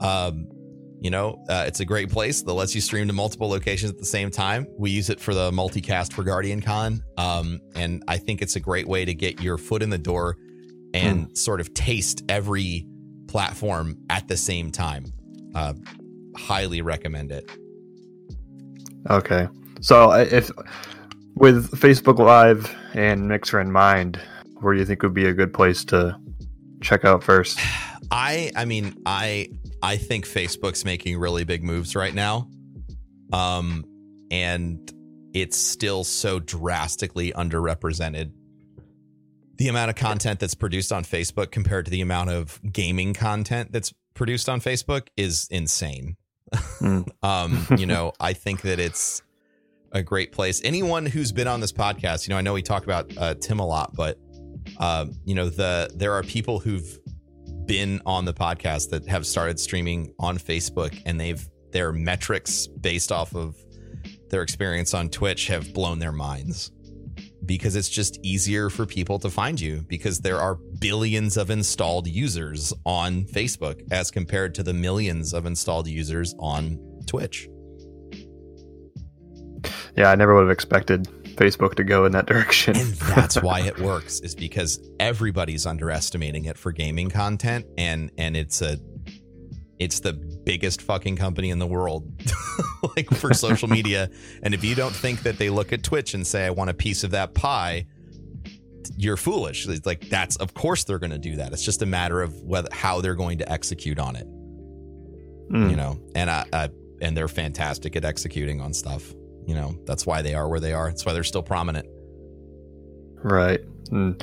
um 0.00 0.46
you 1.02 1.10
know 1.10 1.42
uh, 1.48 1.64
it's 1.66 1.80
a 1.80 1.84
great 1.84 2.10
place 2.10 2.42
that 2.42 2.52
lets 2.52 2.74
you 2.74 2.80
stream 2.80 3.06
to 3.06 3.12
multiple 3.12 3.48
locations 3.48 3.90
at 3.90 3.98
the 3.98 4.06
same 4.06 4.30
time 4.30 4.66
we 4.78 4.90
use 4.90 5.10
it 5.10 5.20
for 5.20 5.34
the 5.34 5.50
multicast 5.50 6.12
for 6.12 6.22
guardian 6.22 6.60
con 6.60 7.02
um 7.18 7.60
and 7.74 8.02
i 8.08 8.16
think 8.16 8.40
it's 8.40 8.56
a 8.56 8.60
great 8.60 8.86
way 8.86 9.04
to 9.04 9.14
get 9.14 9.40
your 9.40 9.58
foot 9.58 9.82
in 9.82 9.90
the 9.90 9.98
door 9.98 10.36
and 10.94 11.36
sort 11.36 11.60
of 11.60 11.72
taste 11.74 12.22
every 12.28 12.86
platform 13.26 13.96
at 14.10 14.28
the 14.28 14.36
same 14.36 14.70
time 14.70 15.04
uh 15.54 15.74
highly 16.36 16.80
recommend 16.80 17.32
it 17.32 17.50
Okay. 19.10 19.48
So 19.80 20.12
if 20.12 20.50
with 21.34 21.70
Facebook 21.72 22.18
Live 22.18 22.74
and 22.94 23.28
Mixer 23.28 23.60
in 23.60 23.72
mind, 23.72 24.20
where 24.60 24.74
do 24.74 24.80
you 24.80 24.86
think 24.86 25.02
would 25.02 25.14
be 25.14 25.26
a 25.26 25.32
good 25.32 25.52
place 25.52 25.84
to 25.86 26.16
check 26.80 27.04
out 27.04 27.24
first? 27.24 27.58
I 28.10 28.52
I 28.54 28.64
mean 28.66 28.94
I 29.06 29.48
I 29.82 29.96
think 29.96 30.26
Facebook's 30.26 30.84
making 30.84 31.18
really 31.18 31.44
big 31.44 31.62
moves 31.62 31.94
right 31.94 32.14
now. 32.14 32.48
Um 33.32 33.84
and 34.30 34.90
it's 35.34 35.56
still 35.56 36.04
so 36.04 36.38
drastically 36.38 37.32
underrepresented. 37.32 38.32
The 39.56 39.68
amount 39.68 39.90
of 39.90 39.96
content 39.96 40.40
that's 40.40 40.54
produced 40.54 40.92
on 40.92 41.04
Facebook 41.04 41.50
compared 41.50 41.84
to 41.86 41.90
the 41.90 42.00
amount 42.00 42.30
of 42.30 42.60
gaming 42.70 43.14
content 43.14 43.72
that's 43.72 43.92
produced 44.14 44.48
on 44.48 44.60
Facebook 44.60 45.08
is 45.16 45.48
insane. 45.50 46.16
Hmm. 46.54 47.02
um, 47.22 47.66
you 47.76 47.86
know, 47.86 48.12
I 48.20 48.32
think 48.32 48.62
that 48.62 48.78
it's 48.78 49.22
a 49.92 50.02
great 50.02 50.32
place. 50.32 50.60
Anyone 50.64 51.06
who's 51.06 51.32
been 51.32 51.48
on 51.48 51.60
this 51.60 51.72
podcast, 51.72 52.26
you 52.26 52.32
know, 52.32 52.38
I 52.38 52.40
know 52.40 52.54
we 52.54 52.62
talk 52.62 52.84
about 52.84 53.10
uh, 53.16 53.34
Tim 53.34 53.60
a 53.60 53.66
lot, 53.66 53.94
but 53.94 54.18
um, 54.78 55.12
you 55.24 55.34
know, 55.34 55.48
the 55.48 55.90
there 55.94 56.12
are 56.12 56.22
people 56.22 56.58
who've 56.58 56.98
been 57.66 58.00
on 58.06 58.24
the 58.24 58.34
podcast 58.34 58.90
that 58.90 59.06
have 59.08 59.26
started 59.26 59.58
streaming 59.58 60.14
on 60.18 60.38
Facebook, 60.38 61.00
and 61.06 61.20
they've 61.20 61.46
their 61.72 61.92
metrics 61.92 62.66
based 62.66 63.10
off 63.10 63.34
of 63.34 63.56
their 64.28 64.42
experience 64.42 64.94
on 64.94 65.08
Twitch 65.08 65.48
have 65.48 65.72
blown 65.72 65.98
their 65.98 66.12
minds 66.12 66.70
because 67.44 67.76
it's 67.76 67.88
just 67.88 68.18
easier 68.22 68.70
for 68.70 68.86
people 68.86 69.18
to 69.18 69.28
find 69.28 69.60
you 69.60 69.84
because 69.88 70.20
there 70.20 70.38
are 70.40 70.54
billions 70.78 71.36
of 71.36 71.50
installed 71.50 72.06
users 72.06 72.72
on 72.86 73.24
Facebook 73.24 73.82
as 73.90 74.10
compared 74.10 74.54
to 74.54 74.62
the 74.62 74.72
millions 74.72 75.34
of 75.34 75.44
installed 75.44 75.88
users 75.88 76.34
on 76.38 76.78
Twitch. 77.06 77.48
Yeah, 79.96 80.10
I 80.10 80.14
never 80.14 80.34
would 80.34 80.42
have 80.42 80.50
expected 80.50 81.08
Facebook 81.36 81.74
to 81.76 81.84
go 81.84 82.04
in 82.04 82.12
that 82.12 82.26
direction. 82.26 82.76
And 82.76 82.94
that's 82.94 83.40
why 83.42 83.60
it 83.60 83.78
works 83.80 84.20
is 84.20 84.34
because 84.34 84.80
everybody's 85.00 85.66
underestimating 85.66 86.44
it 86.46 86.58
for 86.58 86.72
gaming 86.72 87.10
content 87.10 87.66
and 87.76 88.10
and 88.18 88.36
it's 88.36 88.62
a 88.62 88.78
it's 89.78 90.00
the 90.00 90.12
biggest 90.12 90.80
fucking 90.80 91.16
company 91.16 91.50
in 91.50 91.58
the 91.58 91.66
world, 91.66 92.08
like 92.96 93.10
for 93.10 93.34
social 93.34 93.68
media. 93.68 94.08
And 94.44 94.54
if 94.54 94.62
you 94.62 94.76
don't 94.76 94.94
think 94.94 95.22
that 95.24 95.38
they 95.38 95.50
look 95.50 95.72
at 95.72 95.82
Twitch 95.82 96.14
and 96.14 96.24
say, 96.24 96.46
I 96.46 96.50
want 96.50 96.70
a 96.70 96.74
piece 96.74 97.02
of 97.02 97.10
that 97.10 97.34
pie, 97.34 97.86
you're 98.96 99.16
foolish. 99.16 99.66
It's 99.66 99.84
like 99.84 100.08
that's 100.08 100.36
of 100.36 100.54
course 100.54 100.84
they're 100.84 100.98
going 100.98 101.10
to 101.10 101.18
do 101.18 101.36
that. 101.36 101.52
It's 101.52 101.64
just 101.64 101.82
a 101.82 101.86
matter 101.86 102.22
of 102.22 102.34
whether 102.42 102.68
how 102.72 103.00
they're 103.00 103.14
going 103.14 103.38
to 103.38 103.50
execute 103.50 103.98
on 103.98 104.16
it. 104.16 104.26
Mm. 105.50 105.70
You 105.70 105.76
know, 105.76 105.98
and 106.14 106.30
I, 106.30 106.44
I 106.52 106.68
and 107.00 107.16
they're 107.16 107.28
fantastic 107.28 107.96
at 107.96 108.04
executing 108.04 108.60
on 108.60 108.72
stuff. 108.72 109.12
You 109.46 109.54
know, 109.54 109.76
that's 109.84 110.06
why 110.06 110.22
they 110.22 110.34
are 110.34 110.48
where 110.48 110.60
they 110.60 110.72
are. 110.72 110.88
That's 110.88 111.04
why 111.04 111.12
they're 111.12 111.24
still 111.24 111.42
prominent. 111.42 111.86
Right. 113.22 113.60
And 113.90 114.22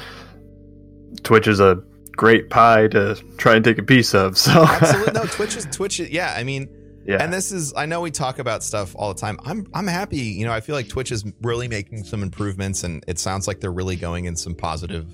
Twitch 1.24 1.48
is 1.48 1.60
a 1.60 1.84
great 2.20 2.50
pie 2.50 2.88
to 2.90 3.16
try 3.38 3.56
and 3.56 3.64
take 3.64 3.78
a 3.78 3.84
piece 3.84 4.14
of. 4.14 4.38
So 4.38 4.66
Absolutely, 4.66 5.14
no. 5.14 5.26
Twitch 5.26 5.56
is 5.56 5.66
Twitch. 5.66 6.00
Is, 6.00 6.10
yeah, 6.10 6.34
I 6.36 6.44
mean, 6.44 6.70
yeah. 7.06 7.24
and 7.24 7.32
this 7.32 7.52
is. 7.52 7.74
I 7.76 7.86
know 7.86 8.02
we 8.02 8.12
talk 8.12 8.40
about 8.40 8.64
stuff 8.64 8.96
all 8.96 9.14
the 9.14 9.20
time. 9.20 9.40
I'm 9.46 9.66
I'm 9.74 9.88
happy. 9.88 10.18
You 10.18 10.46
know, 10.46 10.52
I 10.52 10.60
feel 10.60 10.76
like 10.76 10.90
Twitch 10.90 11.12
is 11.12 11.26
really 11.42 11.68
making 11.68 12.04
some 12.04 12.24
improvements, 12.24 12.84
and 12.84 13.04
it 13.08 13.20
sounds 13.20 13.48
like 13.48 13.60
they're 13.60 13.72
really 13.72 13.96
going 13.96 14.26
in 14.26 14.36
some 14.36 14.54
positive 14.54 15.08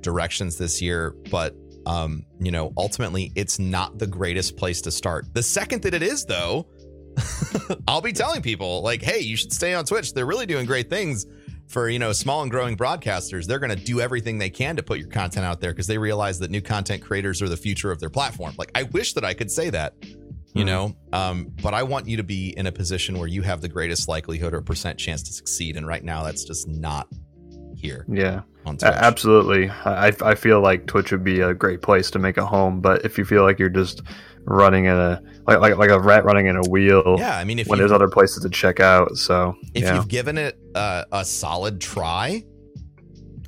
directions 0.00 0.58
this 0.58 0.80
year. 0.80 1.14
But 1.30 1.54
um, 1.86 2.24
you 2.38 2.50
know, 2.50 2.72
ultimately, 2.76 3.32
it's 3.34 3.58
not 3.58 3.98
the 3.98 4.06
greatest 4.06 4.56
place 4.56 4.80
to 4.82 4.90
start. 4.90 5.26
The 5.34 5.42
second 5.42 5.82
that 5.82 5.94
it 5.94 6.02
is, 6.02 6.24
though, 6.24 6.68
I'll 7.88 8.00
be 8.00 8.12
telling 8.12 8.42
people 8.42 8.82
like, 8.82 9.02
hey, 9.02 9.20
you 9.20 9.36
should 9.36 9.52
stay 9.52 9.74
on 9.74 9.84
Twitch. 9.84 10.12
They're 10.14 10.26
really 10.26 10.46
doing 10.46 10.66
great 10.66 10.88
things 10.90 11.26
for 11.66 11.88
you 11.90 11.98
know 11.98 12.12
small 12.12 12.42
and 12.42 12.50
growing 12.50 12.76
broadcasters. 12.76 13.46
They're 13.46 13.58
going 13.58 13.76
to 13.76 13.84
do 13.84 14.00
everything 14.00 14.38
they 14.38 14.50
can 14.50 14.76
to 14.76 14.82
put 14.82 14.98
your 14.98 15.08
content 15.08 15.44
out 15.44 15.60
there 15.60 15.72
because 15.72 15.86
they 15.86 15.98
realize 15.98 16.38
that 16.38 16.50
new 16.50 16.62
content 16.62 17.02
creators 17.02 17.42
are 17.42 17.48
the 17.48 17.56
future 17.56 17.90
of 17.90 18.00
their 18.00 18.10
platform. 18.10 18.54
Like, 18.58 18.70
I 18.74 18.84
wish 18.84 19.12
that 19.14 19.24
I 19.24 19.34
could 19.34 19.50
say 19.50 19.70
that. 19.70 19.94
You 20.54 20.64
Mhm. 20.64 20.66
know, 20.66 20.96
um, 21.12 21.52
but 21.62 21.74
I 21.74 21.82
want 21.82 22.08
you 22.08 22.16
to 22.16 22.22
be 22.22 22.54
in 22.56 22.66
a 22.66 22.72
position 22.72 23.18
where 23.18 23.28
you 23.28 23.42
have 23.42 23.60
the 23.60 23.68
greatest 23.68 24.08
likelihood 24.08 24.54
or 24.54 24.62
percent 24.62 24.98
chance 24.98 25.22
to 25.24 25.32
succeed. 25.32 25.76
And 25.76 25.86
right 25.86 26.02
now, 26.02 26.24
that's 26.24 26.42
just 26.42 26.66
not 26.66 27.06
here 27.76 28.06
yeah. 28.08 28.40
on 28.64 28.74
A- 28.76 28.78
Twitch. 28.78 28.82
absolutely. 28.94 29.68
I, 29.68 30.10
I 30.22 30.34
feel 30.34 30.60
like 30.62 30.86
Twitch 30.86 31.12
would 31.12 31.22
be 31.22 31.40
a 31.40 31.52
great 31.52 31.82
place 31.82 32.10
to 32.12 32.18
make 32.18 32.38
a 32.38 32.46
home, 32.46 32.80
but 32.80 33.04
if 33.04 33.18
you 33.18 33.26
feel 33.26 33.42
like 33.42 33.58
you're 33.58 33.68
just 33.68 34.00
running 34.48 34.86
in 34.86 34.96
a 34.96 35.22
like 35.46 35.60
like, 35.60 35.76
like 35.76 35.90
a 35.90 36.00
rat 36.00 36.24
running 36.24 36.46
in 36.46 36.56
a 36.56 36.62
wheel 36.68 37.16
Yeah, 37.18 37.36
I 37.36 37.44
mean, 37.44 37.58
if 37.58 37.68
when 37.68 37.78
you 37.78 37.82
there's 37.82 37.92
other 37.92 38.08
places 38.08 38.42
to 38.42 38.50
check 38.50 38.80
out, 38.80 39.16
so 39.16 39.54
if 39.74 39.84
yeah. 39.84 39.94
you've 39.94 40.08
given 40.08 40.38
it 40.38 40.58
uh, 40.74 41.04
a 41.12 41.24
solid 41.24 41.80
try, 41.80 42.44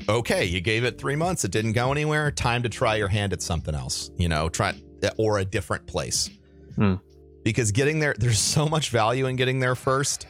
okay, 0.09 0.45
you 0.45 0.61
gave 0.61 0.85
it 0.85 0.99
three 0.99 1.17
months, 1.17 1.45
it 1.45 1.51
didn't 1.51 1.73
go 1.73 1.91
anywhere. 1.93 2.31
Time 2.31 2.63
to 2.63 2.69
try 2.69 2.97
your 2.97 3.09
hand 3.09 3.33
at 3.33 3.43
something 3.43 3.75
else, 3.75 4.11
you 4.17 4.29
know, 4.29 4.49
try 4.49 4.75
or 5.17 5.39
a 5.39 5.45
different 5.45 5.87
place. 5.87 6.31
Hmm. 6.77 6.95
Because 7.43 7.73
getting 7.73 8.01
there, 8.01 8.15
there's 8.19 8.39
so 8.39 8.67
much 8.67 8.91
value 8.91 9.27
in 9.27 9.37
getting 9.37 9.61
there 9.61 9.75
first. 9.75 10.27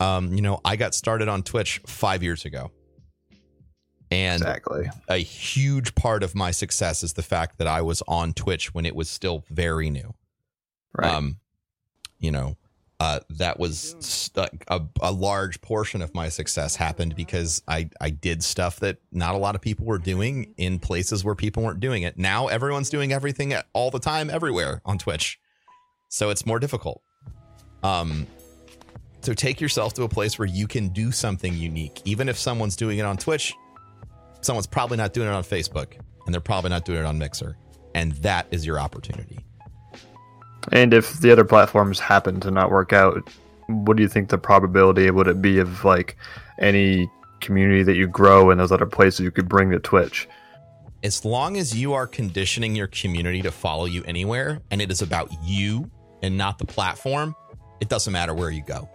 Um, 0.00 0.32
you 0.32 0.42
know, 0.42 0.60
I 0.64 0.76
got 0.76 0.94
started 0.94 1.28
on 1.28 1.42
Twitch 1.42 1.80
five 1.86 2.22
years 2.22 2.44
ago, 2.44 2.72
and 4.14 4.42
exactly. 4.42 4.88
a 5.08 5.16
huge 5.16 5.94
part 5.96 6.22
of 6.22 6.34
my 6.34 6.52
success 6.52 7.02
is 7.02 7.14
the 7.14 7.22
fact 7.22 7.58
that 7.58 7.66
I 7.66 7.82
was 7.82 8.00
on 8.06 8.32
Twitch 8.32 8.72
when 8.72 8.86
it 8.86 8.94
was 8.94 9.08
still 9.08 9.44
very 9.50 9.90
new. 9.90 10.14
Right. 10.96 11.12
Um, 11.12 11.38
you 12.20 12.30
know, 12.30 12.56
uh, 13.00 13.20
that 13.28 13.58
was 13.58 13.96
st- 13.98 14.62
a, 14.68 14.80
a 15.02 15.10
large 15.10 15.60
portion 15.60 16.00
of 16.00 16.14
my 16.14 16.28
success 16.28 16.76
happened 16.76 17.16
because 17.16 17.60
I, 17.66 17.90
I 18.00 18.10
did 18.10 18.44
stuff 18.44 18.78
that 18.80 18.98
not 19.10 19.34
a 19.34 19.38
lot 19.38 19.56
of 19.56 19.60
people 19.60 19.84
were 19.84 19.98
doing 19.98 20.54
in 20.56 20.78
places 20.78 21.24
where 21.24 21.34
people 21.34 21.64
weren't 21.64 21.80
doing 21.80 22.04
it. 22.04 22.16
Now 22.16 22.46
everyone's 22.46 22.90
doing 22.90 23.12
everything 23.12 23.52
all 23.72 23.90
the 23.90 23.98
time, 23.98 24.30
everywhere 24.30 24.80
on 24.84 24.98
Twitch. 24.98 25.40
So 26.08 26.30
it's 26.30 26.46
more 26.46 26.60
difficult. 26.60 27.02
Um, 27.82 28.28
so 29.22 29.34
take 29.34 29.60
yourself 29.60 29.94
to 29.94 30.04
a 30.04 30.08
place 30.08 30.38
where 30.38 30.46
you 30.46 30.68
can 30.68 30.88
do 30.88 31.10
something 31.10 31.54
unique. 31.56 32.00
Even 32.04 32.28
if 32.28 32.38
someone's 32.38 32.76
doing 32.76 32.98
it 32.98 33.02
on 33.02 33.16
Twitch, 33.16 33.54
someone's 34.44 34.66
probably 34.66 34.96
not 34.96 35.12
doing 35.12 35.28
it 35.28 35.32
on 35.32 35.42
Facebook 35.42 35.98
and 36.26 36.34
they're 36.34 36.40
probably 36.40 36.70
not 36.70 36.84
doing 36.84 37.00
it 37.00 37.04
on 37.04 37.18
Mixer. 37.18 37.56
And 37.94 38.12
that 38.16 38.46
is 38.50 38.66
your 38.66 38.80
opportunity. 38.80 39.44
And 40.72 40.94
if 40.94 41.20
the 41.20 41.30
other 41.30 41.44
platforms 41.44 42.00
happen 42.00 42.40
to 42.40 42.50
not 42.50 42.70
work 42.70 42.92
out, 42.92 43.28
what 43.68 43.96
do 43.96 44.02
you 44.02 44.08
think 44.08 44.30
the 44.30 44.38
probability 44.38 45.10
would 45.10 45.28
it 45.28 45.40
be 45.40 45.58
of 45.58 45.84
like 45.84 46.16
any 46.58 47.08
community 47.40 47.82
that 47.82 47.94
you 47.94 48.06
grow 48.06 48.50
in 48.50 48.58
those 48.58 48.72
other 48.72 48.86
places 48.86 49.20
you 49.20 49.30
could 49.30 49.48
bring 49.48 49.70
to 49.70 49.78
Twitch? 49.78 50.26
as 51.04 51.22
long 51.22 51.58
as 51.58 51.76
you 51.78 51.92
are 51.92 52.06
conditioning 52.06 52.74
your 52.74 52.86
community 52.86 53.42
to 53.42 53.52
follow 53.52 53.84
you 53.84 54.02
anywhere 54.04 54.62
and 54.70 54.80
it 54.80 54.90
is 54.90 55.02
about 55.02 55.28
you 55.44 55.88
and 56.22 56.38
not 56.38 56.58
the 56.58 56.64
platform, 56.64 57.36
it 57.80 57.90
doesn't 57.90 58.14
matter 58.14 58.32
where 58.32 58.48
you 58.48 58.62
go. 58.62 58.88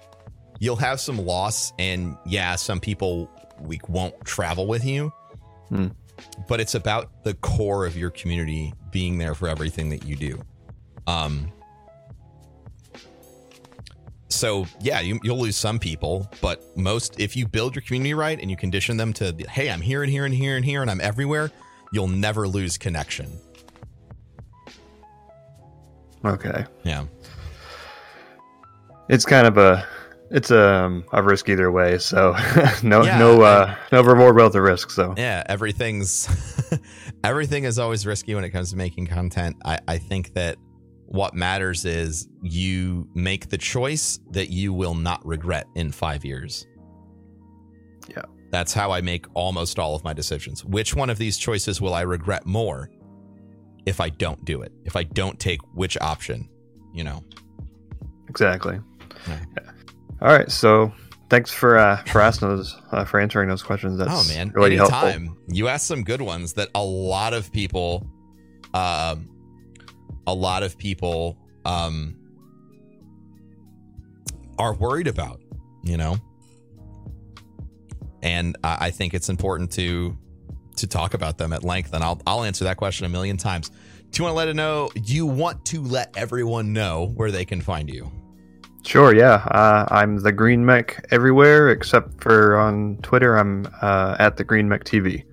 You'll 0.59 0.75
have 0.77 0.99
some 0.99 1.17
loss, 1.17 1.71
and 1.77 2.17
yeah, 2.25 2.55
some 2.55 2.79
people 2.79 3.29
we 3.59 3.79
won't 3.87 4.19
travel 4.25 4.65
with 4.65 4.83
you, 4.83 5.13
Hmm. 5.69 5.87
but 6.47 6.59
it's 6.59 6.75
about 6.75 7.23
the 7.23 7.33
core 7.35 7.85
of 7.85 7.95
your 7.95 8.09
community 8.09 8.73
being 8.91 9.17
there 9.17 9.35
for 9.35 9.47
everything 9.47 9.89
that 9.89 10.03
you 10.03 10.15
do. 10.15 10.41
Um, 11.07 11.51
so 14.29 14.65
yeah, 14.81 14.99
you, 14.99 15.19
you'll 15.23 15.39
lose 15.39 15.55
some 15.57 15.79
people, 15.79 16.29
but 16.41 16.75
most 16.77 17.19
if 17.19 17.35
you 17.35 17.47
build 17.47 17.75
your 17.75 17.81
community 17.81 18.13
right 18.13 18.39
and 18.39 18.49
you 18.49 18.57
condition 18.57 18.97
them 18.97 19.13
to, 19.13 19.35
hey, 19.49 19.69
I'm 19.69 19.81
here 19.81 20.03
and 20.03 20.11
here 20.11 20.25
and 20.25 20.33
here 20.33 20.55
and 20.55 20.65
here 20.65 20.81
and 20.81 20.89
I'm 20.89 21.01
everywhere, 21.01 21.51
you'll 21.91 22.07
never 22.07 22.47
lose 22.47 22.77
connection. 22.77 23.39
Okay. 26.25 26.65
Yeah. 26.83 27.05
It's 29.07 29.25
kind 29.25 29.47
of 29.47 29.57
a 29.57 29.87
it's 30.31 30.51
um 30.51 31.03
a 31.11 31.23
risk 31.23 31.49
either 31.49 31.71
way, 31.71 31.97
so 31.97 32.35
no 32.83 33.03
Yeah, 33.03 33.17
no 33.17 33.41
uh 33.41 33.75
no 33.91 34.01
reward 34.01 34.35
without 34.35 34.53
the 34.53 34.61
risk, 34.61 34.91
so 34.91 35.13
Yeah, 35.17 35.43
everything's 35.47 36.27
everything 37.23 37.63
is 37.63 37.79
always 37.79 38.05
risky 38.05 38.35
when 38.35 38.43
it 38.43 38.49
comes 38.49 38.71
to 38.71 38.77
making 38.77 39.07
content. 39.07 39.57
I, 39.65 39.79
I 39.87 39.97
think 39.97 40.33
that 40.33 40.57
what 41.07 41.33
matters 41.33 41.85
is 41.85 42.27
you 42.43 43.07
make 43.15 43.49
the 43.49 43.57
choice 43.57 44.19
that 44.31 44.51
you 44.51 44.73
will 44.73 44.93
not 44.93 45.25
regret 45.25 45.65
in 45.75 45.91
five 45.91 46.23
years. 46.23 46.67
Yeah. 48.07 48.21
That's 48.51 48.73
how 48.73 48.91
I 48.91 49.01
make 49.01 49.25
almost 49.33 49.79
all 49.79 49.95
of 49.95 50.03
my 50.03 50.13
decisions. 50.13 50.63
Which 50.63 50.95
one 50.95 51.09
of 51.09 51.17
these 51.17 51.37
choices 51.37 51.81
will 51.81 51.95
I 51.95 52.01
regret 52.01 52.45
more 52.45 52.89
if 53.87 53.99
I 53.99 54.09
don't 54.09 54.43
do 54.45 54.61
it? 54.61 54.71
If 54.85 54.95
I 54.95 55.03
don't 55.03 55.39
take 55.39 55.59
which 55.73 55.97
option, 55.99 56.47
you 56.93 57.03
know? 57.03 57.23
exactly. 58.27 58.79
Yeah. 59.27 59.39
Yeah. 59.57 59.71
All 60.21 60.27
right, 60.27 60.51
so 60.51 60.91
thanks 61.29 61.51
for 61.51 61.77
uh 61.77 62.03
for 62.03 62.19
asking 62.19 62.49
those 62.49 62.75
uh, 62.91 63.05
for 63.05 63.19
answering 63.19 63.47
those 63.47 63.63
questions. 63.63 63.97
That's 63.97 64.11
oh 64.11 64.33
man, 64.33 64.51
really 64.53 64.77
anytime. 64.77 65.25
helpful. 65.25 65.43
You 65.47 65.67
asked 65.69 65.87
some 65.87 66.03
good 66.03 66.21
ones 66.21 66.53
that 66.53 66.69
a 66.75 66.83
lot 66.83 67.33
of 67.33 67.51
people, 67.53 68.05
um, 68.73 69.29
a 70.27 70.33
lot 70.33 70.63
of 70.63 70.77
people, 70.77 71.37
um, 71.63 72.17
are 74.57 74.73
worried 74.73 75.07
about. 75.07 75.41
You 75.83 75.95
know, 75.95 76.17
and 78.21 78.57
I, 78.61 78.87
I 78.87 78.91
think 78.91 79.13
it's 79.13 79.29
important 79.29 79.71
to 79.73 80.17
to 80.75 80.87
talk 80.87 81.13
about 81.13 81.37
them 81.37 81.53
at 81.53 81.63
length. 81.63 81.93
And 81.93 82.03
I'll 82.03 82.21
I'll 82.27 82.43
answer 82.43 82.65
that 82.65 82.75
question 82.75 83.05
a 83.05 83.09
million 83.09 83.37
times. 83.37 83.69
Do 84.09 84.21
you 84.21 84.23
want 84.23 84.33
to 84.33 84.37
let 84.37 84.47
it 84.49 84.55
know? 84.55 84.89
Do 84.93 85.13
you 85.13 85.25
want 85.25 85.63
to 85.65 85.81
let 85.81 86.17
everyone 86.17 86.73
know 86.73 87.13
where 87.15 87.31
they 87.31 87.45
can 87.45 87.61
find 87.61 87.89
you? 87.89 88.11
Sure, 88.85 89.13
yeah. 89.13 89.45
Uh, 89.51 89.85
I'm 89.91 90.17
the 90.17 90.31
Green 90.31 90.65
Mech 90.65 91.05
everywhere 91.11 91.69
except 91.69 92.21
for 92.23 92.57
on 92.57 92.97
Twitter. 93.01 93.37
I'm 93.37 93.67
uh, 93.81 94.15
at 94.19 94.37
the 94.37 94.43
Green 94.43 94.67
Mech 94.67 94.83
TV. 94.83 95.23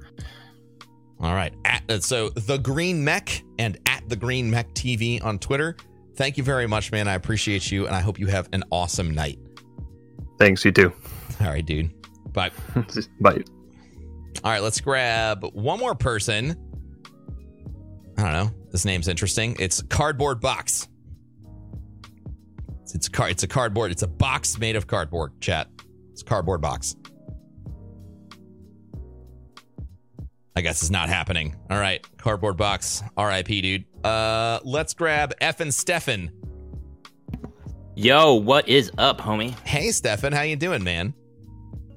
All 1.21 1.35
right. 1.35 1.55
At, 1.65 1.83
uh, 1.89 2.01
so 2.01 2.29
the 2.31 2.59
Green 2.59 3.03
Mech 3.03 3.43
and 3.59 3.79
at 3.87 4.09
the 4.09 4.17
Green 4.17 4.51
Mech 4.51 4.73
TV 4.75 5.25
on 5.25 5.39
Twitter. 5.39 5.77
Thank 6.17 6.37
you 6.37 6.43
very 6.43 6.67
much, 6.67 6.93
man. 6.93 7.09
I 7.09 7.15
appreciate 7.15 7.71
you, 7.71 7.87
and 7.87 7.95
I 7.95 8.01
hope 8.01 8.19
you 8.19 8.27
have 8.27 8.49
an 8.53 8.65
awesome 8.71 9.11
night. 9.15 9.39
Thanks, 10.39 10.65
you 10.65 10.73
too. 10.73 10.93
All 11.41 11.49
right, 11.49 11.65
dude. 11.65 11.91
Bye. 12.33 12.51
Bye. 13.21 13.43
All 14.45 14.51
right, 14.51 14.63
let's 14.63 14.81
grab 14.81 15.45
one 15.53 15.79
more 15.79 15.95
person. 15.95 16.57
I 18.19 18.23
don't 18.23 18.33
know. 18.33 18.51
This 18.71 18.85
name's 18.85 19.09
interesting. 19.09 19.57
It's 19.59 19.83
Cardboard 19.83 20.41
Box. 20.41 20.89
It's, 22.87 22.95
it's 22.95 23.09
a 23.09 23.11
car. 23.11 23.29
It's 23.29 23.43
a 23.43 23.49
cardboard. 23.49 23.91
It's 23.91 24.05
a 24.05 24.07
box 24.07 24.61
made 24.61 24.77
of 24.77 24.87
cardboard. 24.87 25.33
Chat. 25.41 25.69
It's 26.13 26.23
a 26.23 26.25
cardboard 26.25 26.61
box. 26.61 26.95
I 30.55 30.61
guess 30.61 30.83
it's 30.83 30.91
not 30.91 31.09
happening. 31.09 31.57
All 31.69 31.81
right, 31.81 32.07
cardboard 32.17 32.57
box. 32.57 33.03
R.I.P. 33.17 33.61
Dude. 33.61 34.05
Uh, 34.05 34.61
let's 34.63 34.95
grab 34.95 35.35
F 35.41 35.59
and 35.59 35.75
Stefan. 35.75 36.31
Yo, 37.97 38.35
what 38.35 38.69
is 38.69 38.93
up, 38.99 39.21
homie? 39.21 39.51
Hey, 39.67 39.91
Stefan, 39.91 40.33
how 40.33 40.43
you 40.43 40.55
doing, 40.55 40.85
man? 40.85 41.13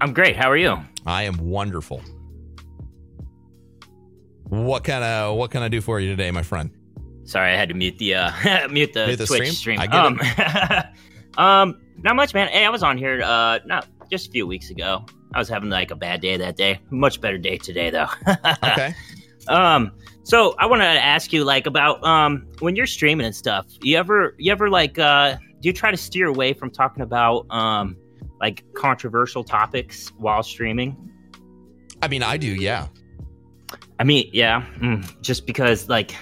I'm 0.02 0.12
great. 0.12 0.36
How 0.36 0.50
are 0.50 0.58
you? 0.58 0.76
I 1.06 1.24
am 1.24 1.38
wonderful. 1.38 2.02
What 4.46 4.84
kind 4.84 5.04
of 5.04 5.38
what 5.38 5.52
can 5.52 5.62
I 5.62 5.68
do 5.68 5.82
for 5.82 6.00
you 6.00 6.10
today, 6.10 6.32
my 6.32 6.42
friend? 6.42 6.72
Sorry, 7.24 7.54
I 7.54 7.56
had 7.56 7.70
to 7.70 7.76
mute 7.76 7.98
the 7.98 8.16
uh 8.16 8.32
mute 8.70 8.94
the, 8.94 9.08
Mute 9.08 9.18
the 9.18 9.26
Twitch 9.26 9.52
stream? 9.54 9.78
stream. 9.78 9.80
I 9.80 9.86
um, 9.88 10.20
um, 11.38 11.82
not 12.02 12.16
much, 12.16 12.34
man. 12.34 12.48
Hey, 12.48 12.66
I 12.66 12.70
was 12.70 12.84
on 12.84 12.98
here 12.98 13.22
uh 13.24 13.60
not 13.66 13.88
just 14.10 14.28
a 14.28 14.32
few 14.32 14.48
weeks 14.48 14.70
ago. 14.70 15.06
I 15.34 15.40
was 15.40 15.48
having 15.48 15.70
like 15.70 15.92
a 15.92 15.96
bad 15.96 16.22
day 16.22 16.38
that 16.38 16.58
day. 16.58 16.80
Much 16.90 17.22
better 17.22 17.38
day 17.38 17.58
today 17.58 17.90
though. 17.90 18.08
Okay. 18.64 18.94
Um, 19.48 19.92
so 20.24 20.54
I 20.60 20.68
want 20.68 20.82
to 20.82 20.86
ask 20.86 21.34
you 21.34 21.44
like 21.44 21.66
about 21.66 22.04
um 22.04 22.48
when 22.60 22.76
you're 22.76 22.88
streaming 22.88 23.26
and 23.26 23.36
stuff. 23.36 23.66
You 23.82 23.98
ever 23.98 24.36
you 24.38 24.52
ever 24.52 24.70
like 24.70 24.98
uh 25.00 25.38
do 25.62 25.68
you 25.68 25.74
try 25.74 25.92
to 25.92 25.98
steer 25.98 26.28
away 26.28 26.54
from 26.54 26.72
talking 26.72 27.04
about 27.04 27.46
um 27.50 27.98
like 28.40 28.64
controversial 28.74 29.44
topics 29.44 30.10
while 30.18 30.44
streaming? 30.44 30.96
I 32.02 32.08
mean, 32.08 32.24
I 32.24 32.38
do. 32.38 32.48
Yeah. 32.48 32.88
I 34.00 34.04
mean, 34.04 34.30
yeah, 34.32 34.66
mm, 34.78 35.22
just 35.22 35.46
because 35.46 35.90
like 35.90 36.16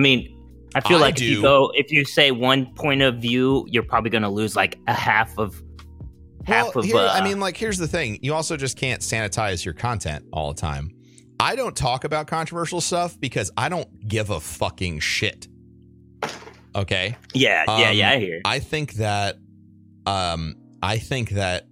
I 0.00 0.02
mean, 0.02 0.34
I 0.74 0.80
feel 0.80 0.96
I 0.96 1.00
like 1.00 1.16
if 1.16 1.24
you 1.24 1.42
go 1.42 1.72
if 1.74 1.92
you 1.92 2.06
say 2.06 2.30
one 2.30 2.72
point 2.72 3.02
of 3.02 3.16
view, 3.16 3.66
you're 3.68 3.82
probably 3.82 4.08
going 4.08 4.22
to 4.22 4.30
lose 4.30 4.56
like 4.56 4.78
a 4.86 4.94
half 4.94 5.36
of 5.36 5.62
half 6.46 6.74
Well, 6.74 6.78
of 6.78 6.84
here, 6.86 6.96
uh, 6.96 7.12
I 7.12 7.22
mean, 7.22 7.38
like, 7.38 7.54
here's 7.54 7.76
the 7.76 7.86
thing: 7.86 8.18
you 8.22 8.32
also 8.32 8.56
just 8.56 8.78
can't 8.78 9.02
sanitize 9.02 9.62
your 9.62 9.74
content 9.74 10.24
all 10.32 10.54
the 10.54 10.58
time. 10.58 10.90
I 11.38 11.54
don't 11.54 11.76
talk 11.76 12.04
about 12.04 12.28
controversial 12.28 12.80
stuff 12.80 13.20
because 13.20 13.50
I 13.58 13.68
don't 13.68 14.08
give 14.08 14.30
a 14.30 14.40
fucking 14.40 15.00
shit. 15.00 15.48
Okay. 16.74 17.14
yeah, 17.34 17.64
yeah, 17.66 17.88
um, 17.88 17.94
yeah, 17.94 18.10
I 18.10 18.18
hear. 18.18 18.40
I 18.46 18.58
think 18.58 18.94
that, 18.94 19.36
um, 20.06 20.54
I 20.82 20.96
think 20.96 21.30
that 21.30 21.66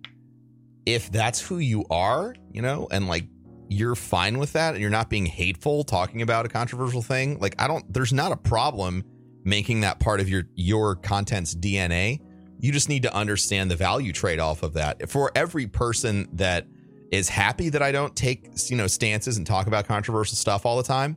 if 0.84 1.10
that's 1.10 1.40
who 1.40 1.58
you 1.58 1.86
are, 1.90 2.34
you 2.50 2.60
know, 2.60 2.88
and 2.90 3.08
like 3.08 3.24
you're 3.68 3.94
fine 3.94 4.38
with 4.38 4.52
that, 4.54 4.74
and 4.74 4.80
you're 4.80 4.90
not 4.90 5.10
being 5.10 5.26
hateful 5.26 5.84
talking 5.84 6.22
about 6.22 6.46
a 6.46 6.48
controversial 6.48 7.02
thing, 7.02 7.38
like 7.38 7.54
I 7.58 7.68
don't. 7.68 7.90
There's 7.92 8.12
not 8.12 8.32
a 8.32 8.36
problem 8.36 9.04
making 9.44 9.80
that 9.80 10.00
part 10.00 10.20
of 10.20 10.28
your 10.28 10.44
your 10.54 10.96
content's 10.96 11.54
DNA. 11.54 12.20
You 12.60 12.72
just 12.72 12.88
need 12.88 13.02
to 13.04 13.14
understand 13.14 13.70
the 13.70 13.76
value 13.76 14.12
trade 14.12 14.40
off 14.40 14.62
of 14.62 14.74
that. 14.74 15.08
For 15.08 15.30
every 15.34 15.66
person 15.66 16.28
that 16.32 16.66
is 17.12 17.28
happy 17.28 17.68
that 17.70 17.82
I 17.82 17.92
don't 17.92 18.14
take 18.16 18.50
you 18.68 18.76
know 18.76 18.86
stances 18.86 19.36
and 19.36 19.46
talk 19.46 19.66
about 19.66 19.86
controversial 19.86 20.36
stuff 20.36 20.66
all 20.66 20.76
the 20.76 20.82
time, 20.82 21.16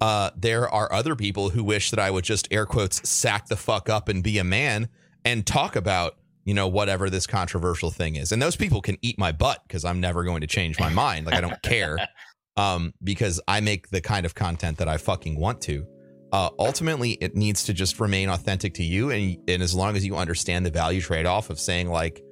uh, 0.00 0.30
there 0.36 0.68
are 0.68 0.92
other 0.92 1.14
people 1.14 1.50
who 1.50 1.62
wish 1.64 1.90
that 1.90 2.00
I 2.00 2.10
would 2.10 2.24
just 2.24 2.48
air 2.50 2.66
quotes 2.66 3.08
sack 3.08 3.46
the 3.46 3.56
fuck 3.56 3.88
up 3.88 4.08
and 4.08 4.22
be 4.22 4.38
a 4.38 4.44
man 4.44 4.88
and 5.24 5.46
talk 5.46 5.76
about 5.76 6.16
you 6.44 6.54
know 6.54 6.68
whatever 6.68 7.10
this 7.10 7.26
controversial 7.26 7.90
thing 7.90 8.16
is. 8.16 8.32
And 8.32 8.40
those 8.40 8.56
people 8.56 8.80
can 8.80 8.98
eat 9.02 9.18
my 9.18 9.32
butt 9.32 9.62
because 9.66 9.84
I'm 9.84 10.00
never 10.00 10.24
going 10.24 10.42
to 10.42 10.46
change 10.46 10.78
my 10.78 10.90
mind. 10.90 11.26
Like 11.26 11.34
I 11.34 11.40
don't 11.40 11.60
care 11.62 11.98
um, 12.56 12.92
because 13.02 13.40
I 13.48 13.60
make 13.60 13.90
the 13.90 14.00
kind 14.00 14.26
of 14.26 14.34
content 14.34 14.78
that 14.78 14.88
I 14.88 14.98
fucking 14.98 15.38
want 15.38 15.60
to. 15.62 15.86
Uh, 16.32 16.50
ultimately, 16.58 17.12
it 17.12 17.36
needs 17.36 17.64
to 17.64 17.72
just 17.72 18.00
remain 18.00 18.28
authentic 18.28 18.74
to 18.74 18.82
you, 18.82 19.10
and 19.10 19.38
and 19.48 19.62
as 19.62 19.74
long 19.74 19.96
as 19.96 20.04
you 20.04 20.16
understand 20.16 20.66
the 20.66 20.70
value 20.70 21.00
trade 21.00 21.26
off 21.26 21.48
of 21.48 21.60
saying 21.60 21.88
like, 21.88 22.22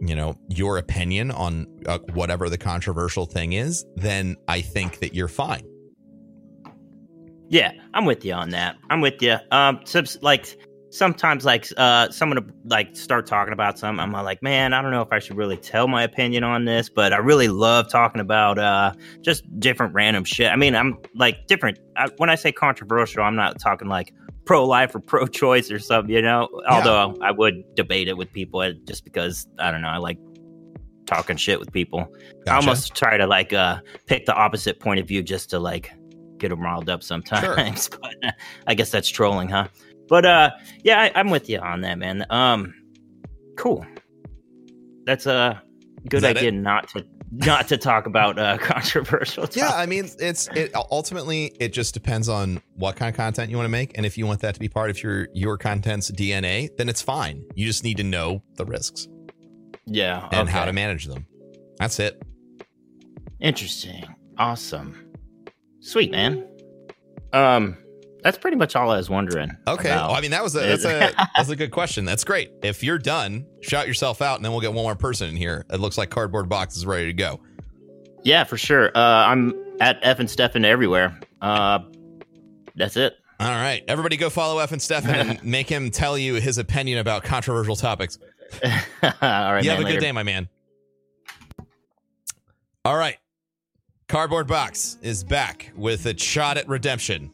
you 0.00 0.16
know, 0.16 0.38
your 0.48 0.78
opinion 0.78 1.30
on 1.30 1.66
uh, 1.86 1.98
whatever 2.14 2.48
the 2.48 2.58
controversial 2.58 3.26
thing 3.26 3.52
is, 3.52 3.84
then 3.96 4.36
I 4.48 4.62
think 4.62 5.00
that 5.00 5.14
you're 5.14 5.28
fine. 5.28 5.68
Yeah, 7.48 7.72
I'm 7.94 8.06
with 8.06 8.24
you 8.24 8.32
on 8.32 8.50
that. 8.50 8.76
I'm 8.90 9.00
with 9.00 9.22
you. 9.22 9.36
Um, 9.50 9.80
subs- 9.84 10.18
like 10.20 10.58
sometimes, 10.96 11.44
like 11.44 11.66
uh, 11.76 12.10
someone 12.10 12.52
like 12.64 12.96
start 12.96 13.26
talking 13.26 13.52
about 13.52 13.78
something. 13.78 14.00
I'm 14.00 14.12
like, 14.12 14.42
man, 14.42 14.72
I 14.72 14.82
don't 14.82 14.90
know 14.90 15.02
if 15.02 15.12
I 15.12 15.18
should 15.18 15.36
really 15.36 15.56
tell 15.56 15.88
my 15.88 16.02
opinion 16.02 16.44
on 16.44 16.64
this, 16.64 16.88
but 16.88 17.12
I 17.12 17.18
really 17.18 17.48
love 17.48 17.88
talking 17.88 18.20
about 18.20 18.58
uh, 18.58 18.92
just 19.20 19.44
different 19.60 19.94
random 19.94 20.24
shit. 20.24 20.50
I 20.50 20.56
mean, 20.56 20.74
I'm 20.74 20.98
like 21.14 21.46
different. 21.46 21.78
I, 21.96 22.08
when 22.16 22.30
I 22.30 22.34
say 22.34 22.52
controversial, 22.52 23.22
I'm 23.22 23.36
not 23.36 23.58
talking 23.58 23.88
like 23.88 24.12
pro 24.44 24.64
life 24.64 24.94
or 24.94 25.00
pro 25.00 25.26
choice 25.26 25.70
or 25.70 25.78
something, 25.78 26.14
you 26.14 26.22
know. 26.22 26.48
Although 26.68 27.16
I 27.20 27.30
would 27.30 27.62
debate 27.74 28.08
it 28.08 28.16
with 28.16 28.32
people 28.32 28.60
uh, 28.60 28.72
just 28.84 29.04
because 29.04 29.46
I 29.58 29.70
don't 29.70 29.82
know. 29.82 29.88
I 29.88 29.98
like 29.98 30.18
talking 31.06 31.36
shit 31.36 31.60
with 31.60 31.72
people. 31.72 32.12
I 32.48 32.56
almost 32.56 32.94
try 32.94 33.16
to 33.16 33.26
like 33.26 33.52
uh 33.52 33.80
pick 34.06 34.26
the 34.26 34.34
opposite 34.34 34.80
point 34.80 35.00
of 35.00 35.06
view 35.06 35.22
just 35.22 35.50
to 35.50 35.58
like 35.58 35.92
get 36.38 36.48
them 36.48 36.60
riled 36.60 36.88
up 36.88 37.02
sometimes. 37.02 37.88
but 38.00 38.14
uh, 38.24 38.32
I 38.66 38.74
guess 38.74 38.90
that's 38.90 39.08
trolling, 39.08 39.48
huh? 39.48 39.68
But 40.08 40.24
uh, 40.24 40.50
yeah, 40.82 41.00
I, 41.00 41.12
I'm 41.14 41.30
with 41.30 41.48
you 41.48 41.58
on 41.58 41.80
that, 41.82 41.98
man. 41.98 42.24
Um, 42.30 42.74
cool. 43.56 43.86
That's 45.04 45.26
a 45.26 45.62
good 46.08 46.22
that 46.22 46.36
idea 46.36 46.48
it? 46.50 46.54
not 46.54 46.88
to 46.90 47.04
not 47.30 47.68
to 47.68 47.76
talk 47.76 48.06
about 48.06 48.38
uh 48.38 48.56
controversial. 48.60 49.46
Yeah. 49.52 49.70
I 49.70 49.86
mean, 49.86 50.08
it's 50.18 50.48
it 50.48 50.72
ultimately 50.74 51.56
it 51.58 51.72
just 51.72 51.94
depends 51.94 52.28
on 52.28 52.62
what 52.74 52.96
kind 52.96 53.08
of 53.08 53.16
content 53.16 53.50
you 53.50 53.56
want 53.56 53.66
to 53.66 53.72
make, 53.72 53.96
and 53.96 54.06
if 54.06 54.16
you 54.16 54.26
want 54.26 54.40
that 54.40 54.54
to 54.54 54.60
be 54.60 54.68
part 54.68 54.90
of 54.90 55.02
your 55.02 55.28
your 55.34 55.58
content's 55.58 56.10
DNA, 56.10 56.70
then 56.76 56.88
it's 56.88 57.02
fine. 57.02 57.44
You 57.54 57.66
just 57.66 57.84
need 57.84 57.96
to 57.96 58.04
know 58.04 58.42
the 58.56 58.64
risks 58.64 59.08
yeah, 59.86 60.28
and 60.32 60.48
how 60.48 60.64
to 60.64 60.72
manage 60.72 61.06
them. 61.06 61.26
That's 61.78 62.00
it. 62.00 62.22
Interesting. 63.40 64.04
Awesome. 64.38 65.12
Sweet, 65.80 66.10
man. 66.10 66.46
Um, 67.32 67.76
that's 68.26 68.38
pretty 68.38 68.56
much 68.56 68.74
all 68.74 68.90
I 68.90 68.96
was 68.96 69.08
wondering. 69.08 69.56
Okay. 69.68 69.88
Well, 69.88 70.10
I 70.10 70.20
mean, 70.20 70.32
that 70.32 70.42
was 70.42 70.56
a 70.56 70.58
that's 70.58 70.84
a 70.84 71.12
that's 71.36 71.48
a 71.48 71.54
good 71.54 71.70
question. 71.70 72.04
That's 72.04 72.24
great. 72.24 72.50
If 72.60 72.82
you're 72.82 72.98
done, 72.98 73.46
shout 73.60 73.86
yourself 73.86 74.20
out, 74.20 74.34
and 74.34 74.44
then 74.44 74.50
we'll 74.50 74.60
get 74.60 74.72
one 74.72 74.82
more 74.82 74.96
person 74.96 75.28
in 75.28 75.36
here. 75.36 75.64
It 75.70 75.78
looks 75.78 75.96
like 75.96 76.10
cardboard 76.10 76.48
box 76.48 76.76
is 76.76 76.84
ready 76.84 77.06
to 77.06 77.12
go. 77.12 77.38
Yeah, 78.24 78.42
for 78.42 78.56
sure. 78.56 78.88
Uh, 78.96 79.00
I'm 79.00 79.54
at 79.78 80.00
F 80.02 80.18
and 80.18 80.28
Stefan 80.28 80.64
everywhere. 80.64 81.20
Uh, 81.40 81.78
that's 82.74 82.96
it. 82.96 83.14
All 83.38 83.46
right, 83.48 83.84
everybody, 83.86 84.16
go 84.16 84.28
follow 84.28 84.58
F 84.58 84.72
and 84.72 84.82
Stefan 84.82 85.14
and 85.14 85.44
make 85.44 85.68
him 85.68 85.92
tell 85.92 86.18
you 86.18 86.34
his 86.34 86.58
opinion 86.58 86.98
about 86.98 87.22
controversial 87.22 87.76
topics. 87.76 88.18
All 88.64 88.70
right, 89.22 89.62
you 89.62 89.70
man, 89.70 89.76
have 89.76 89.78
a 89.78 89.82
later. 89.84 90.00
good 90.00 90.04
day, 90.04 90.10
my 90.10 90.24
man. 90.24 90.48
All 92.84 92.96
right. 92.96 93.18
Cardboard 94.08 94.48
Box 94.48 94.98
is 95.00 95.22
back 95.22 95.72
with 95.76 96.06
a 96.06 96.18
shot 96.18 96.58
at 96.58 96.68
redemption. 96.68 97.30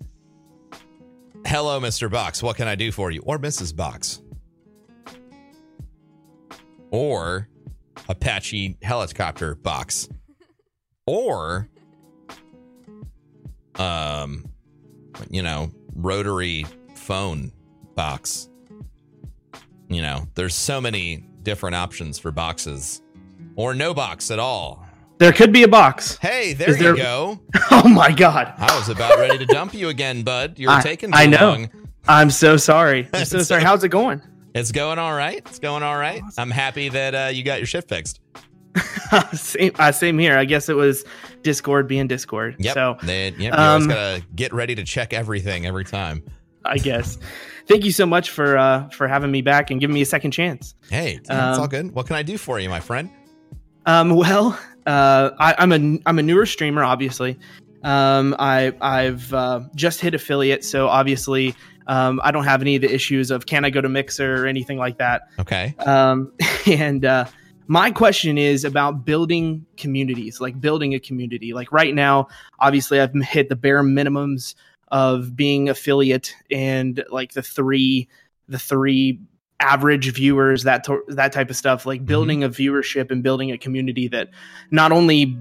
Hello, 1.47 1.81
Mr. 1.81 2.11
Box. 2.11 2.43
What 2.43 2.57
can 2.57 2.69
I 2.69 2.75
do 2.75 2.93
for 2.93 3.11
you? 3.11 3.23
Or 3.27 3.39
Mrs. 3.39 3.75
Box. 3.75 4.23
Or 6.91 7.49
Apache 8.09 8.79
helicopter 8.83 9.55
box. 9.55 10.09
Or 11.07 11.69
um 13.77 14.45
you 15.31 15.43
know, 15.43 15.71
rotary 15.95 16.65
phone 16.95 17.53
box. 17.95 18.49
You 19.89 20.03
know, 20.03 20.27
there's 20.35 20.55
so 20.55 20.81
many 20.81 21.29
different 21.43 21.77
options 21.77 22.19
for 22.19 22.31
boxes. 22.31 23.03
Or 23.57 23.75
no 23.75 23.93
box 23.93 24.31
at 24.31 24.39
all. 24.39 24.87
There 25.23 25.33
could 25.33 25.53
be 25.53 25.63
a 25.63 25.69
box. 25.69 26.17
Hey, 26.19 26.53
there 26.53 26.71
Is 26.71 26.79
you 26.79 26.83
there- 26.83 26.97
go. 26.97 27.39
Oh 27.71 27.89
my 27.89 28.11
god. 28.11 28.53
I 28.59 28.77
was 28.77 28.89
about 28.89 29.19
ready 29.19 29.39
to 29.39 29.47
dump 29.47 29.73
you 29.73 29.89
again, 29.89 30.25
bud. 30.25 30.59
You're 30.59 30.73
I- 30.73 30.83
taking 30.83 31.13
too 31.13 31.17
I 31.17 31.27
know. 31.27 31.51
long. 31.51 31.71
I'm 32.09 32.29
so 32.29 32.57
sorry. 32.57 33.09
I'm 33.15 33.25
so 33.37 33.39
sorry. 33.45 33.63
How's 33.63 33.85
it 33.85 33.91
going? 33.91 34.21
It's 34.53 34.73
going 34.73 34.99
all 34.99 35.15
right. 35.15 35.37
It's 35.47 35.61
going 35.61 35.85
all 35.85 35.97
right. 35.97 36.21
I'm 36.37 36.51
happy 36.51 36.89
that 36.89 37.15
uh, 37.15 37.31
you 37.33 37.45
got 37.45 37.61
your 37.61 37.67
shit 37.67 37.87
fixed. 37.89 38.19
same, 39.35 39.71
uh, 39.79 39.93
same 39.93 40.19
here. 40.19 40.37
I 40.37 40.45
guess 40.45 40.69
it 40.69 40.75
was 40.75 41.05
Discord 41.43 41.87
being 41.87 42.09
Discord. 42.09 42.57
Yep. 42.59 42.75
So 42.75 42.97
They, 43.05 43.27
yep, 43.31 43.39
you 43.39 43.51
always 43.53 43.85
um, 43.85 43.89
gotta 43.91 44.23
get 44.35 44.53
ready 44.53 44.75
to 44.75 44.83
check 44.83 45.13
everything 45.13 45.67
every 45.67 45.85
time. 45.85 46.25
I 46.65 46.79
guess. 46.79 47.17
Thank 47.69 47.85
you 47.85 47.93
so 47.93 48.07
much 48.07 48.31
for 48.31 48.59
uh, 48.59 48.89
for 48.89 49.07
having 49.07 49.31
me 49.31 49.41
back 49.43 49.71
and 49.71 49.79
giving 49.79 49.95
me 49.95 50.03
a 50.03 50.07
second 50.07 50.33
chance. 50.33 50.75
Hey, 50.91 51.15
it's 51.15 51.31
Um, 51.31 51.61
all 51.61 51.69
good. 51.69 51.93
What 51.93 52.07
can 52.09 52.17
I 52.17 52.23
do 52.25 52.37
for 52.39 52.59
you, 52.59 52.69
my 52.69 52.81
friend? 52.81 53.09
Um, 53.87 54.11
well, 54.17 54.59
uh, 54.87 55.31
I, 55.39 55.55
I'm 55.59 55.73
a 55.73 55.99
I'm 56.07 56.19
a 56.19 56.23
newer 56.23 56.47
streamer, 56.47 56.85
obviously. 56.85 57.39
Um, 57.83 58.37
I 58.39 58.73
I've 58.81 59.33
uh, 59.35 59.61
just 59.75 60.01
hit 60.01 60.15
affiliate, 60.15 60.65
so 60.65 60.89
obviously 60.89 61.55
um, 61.87 62.21
I 62.23 62.31
don't 62.31 62.45
have 62.45 62.63
any 62.63 62.77
of 62.77 62.83
the 62.83 62.93
issues 62.93 63.31
of 63.31 63.47
can 63.47 63.65
I 63.65 63.71
go 63.71 63.81
to 63.81 63.89
Mixer 63.89 64.43
or 64.43 64.47
anything 64.47 64.79
like 64.79 64.99
that. 64.99 65.23
Okay. 65.39 65.75
Um, 65.79 66.33
and 66.67 67.05
uh, 67.05 67.25
my 67.67 67.91
question 67.91 68.39
is 68.39 68.65
about 68.65 69.05
building 69.05 69.67
communities, 69.77 70.41
like 70.41 70.61
building 70.61 70.95
a 70.95 71.01
community. 71.01 71.53
Like 71.53 71.73
right 71.73 71.95
now, 71.95 72.29
obviously, 72.59 73.01
I've 73.01 73.15
hit 73.15 73.49
the 73.49 73.57
bare 73.57 73.83
minimums 73.83 74.55
of 74.89 75.35
being 75.35 75.69
affiliate 75.69 76.35
and 76.51 77.03
like 77.11 77.33
the 77.33 77.43
three, 77.43 78.09
the 78.49 78.59
three 78.59 79.21
average 79.63 80.13
viewers, 80.13 80.65
that 80.65 80.85
to- 80.85 81.05
that 81.09 81.33
type 81.33 81.49
of 81.51 81.57
stuff. 81.57 81.87
Like 81.87 82.03
mhm. 82.03 82.07
building 82.07 82.45
a 82.45 82.49
viewership 82.49 83.11
and 83.11 83.23
building 83.23 83.51
a 83.53 83.59
community 83.59 84.09
that 84.09 84.29
not 84.71 84.93
only 84.93 85.39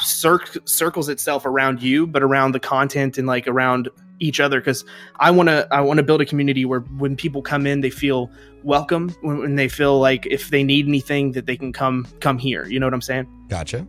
cir- 0.00 0.40
circles 0.64 1.08
itself 1.08 1.46
around 1.46 1.82
you, 1.82 2.06
but 2.06 2.22
around 2.22 2.52
the 2.52 2.60
content 2.60 3.18
and 3.18 3.26
like 3.26 3.46
around 3.46 3.88
each 4.20 4.38
other 4.38 4.60
because 4.60 4.84
i 5.18 5.30
want 5.30 5.48
to 5.48 5.66
i 5.72 5.80
want 5.80 5.96
to 5.96 6.02
build 6.02 6.20
a 6.20 6.26
community 6.26 6.66
where 6.66 6.80
when 6.98 7.16
people 7.16 7.40
come 7.40 7.66
in 7.66 7.80
they 7.80 7.88
feel 7.88 8.30
welcome 8.62 9.08
when, 9.22 9.38
when 9.38 9.54
they 9.54 9.66
feel 9.66 9.98
like 9.98 10.26
if 10.26 10.50
they 10.50 10.62
need 10.62 10.86
anything 10.86 11.32
that 11.32 11.46
they 11.46 11.56
can 11.56 11.72
come 11.72 12.06
come 12.20 12.38
here 12.38 12.66
you 12.66 12.78
know 12.78 12.86
what 12.86 12.92
i'm 12.92 13.00
saying 13.00 13.26
Gotcha. 13.48 13.86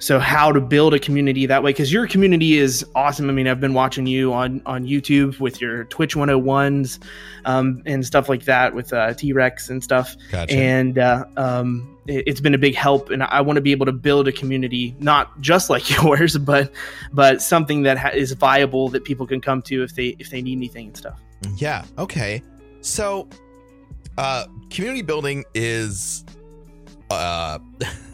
So 0.00 0.18
how 0.18 0.50
to 0.50 0.60
build 0.60 0.92
a 0.92 0.98
community 0.98 1.46
that 1.46 1.62
way 1.62 1.70
because 1.70 1.92
your 1.92 2.08
community 2.08 2.58
is 2.58 2.84
awesome 2.96 3.30
i 3.30 3.32
mean 3.32 3.46
i've 3.46 3.60
been 3.60 3.74
watching 3.74 4.06
you 4.06 4.32
on 4.32 4.60
on 4.66 4.84
youtube 4.84 5.38
with 5.38 5.60
your 5.60 5.84
twitch 5.84 6.16
101s 6.16 6.98
um, 7.44 7.82
and 7.86 8.04
stuff 8.04 8.28
like 8.28 8.44
that 8.44 8.74
with 8.74 8.92
uh, 8.92 9.14
t-rex 9.14 9.70
and 9.70 9.84
stuff 9.84 10.16
Gotcha. 10.32 10.52
and 10.52 10.98
uh, 10.98 11.24
um, 11.36 11.96
it, 12.06 12.24
it's 12.26 12.40
been 12.40 12.54
a 12.54 12.58
big 12.58 12.74
help 12.74 13.10
and 13.10 13.22
i 13.22 13.40
want 13.40 13.56
to 13.56 13.62
be 13.62 13.70
able 13.70 13.86
to 13.86 13.92
build 13.92 14.26
a 14.26 14.32
community 14.32 14.96
not 14.98 15.40
just 15.40 15.70
like 15.70 15.88
yours 16.02 16.36
but 16.36 16.72
but 17.12 17.40
something 17.40 17.82
that 17.84 17.96
ha- 17.98 18.10
is 18.12 18.32
viable 18.32 18.88
that 18.88 19.04
people 19.04 19.26
can 19.26 19.40
come 19.40 19.62
to 19.62 19.84
if 19.84 19.94
they 19.94 20.16
if 20.18 20.30
they 20.30 20.42
need 20.42 20.56
anything 20.56 20.88
and 20.88 20.96
stuff 20.96 21.20
Yeah. 21.56 21.84
Okay. 21.96 22.42
So, 22.82 23.28
uh, 24.18 24.44
community 24.70 25.02
building 25.02 25.44
is, 25.54 26.24
uh, 27.10 27.58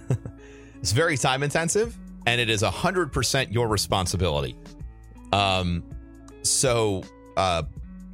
it's 0.87 0.93
very 0.93 1.17
time 1.17 1.43
intensive, 1.43 1.99
and 2.27 2.41
it 2.41 2.49
is 2.49 2.63
a 2.63 2.71
hundred 2.71 3.13
percent 3.13 3.53
your 3.53 3.67
responsibility. 3.67 4.55
Um, 5.33 5.83
so, 6.43 7.03
uh, 7.37 7.65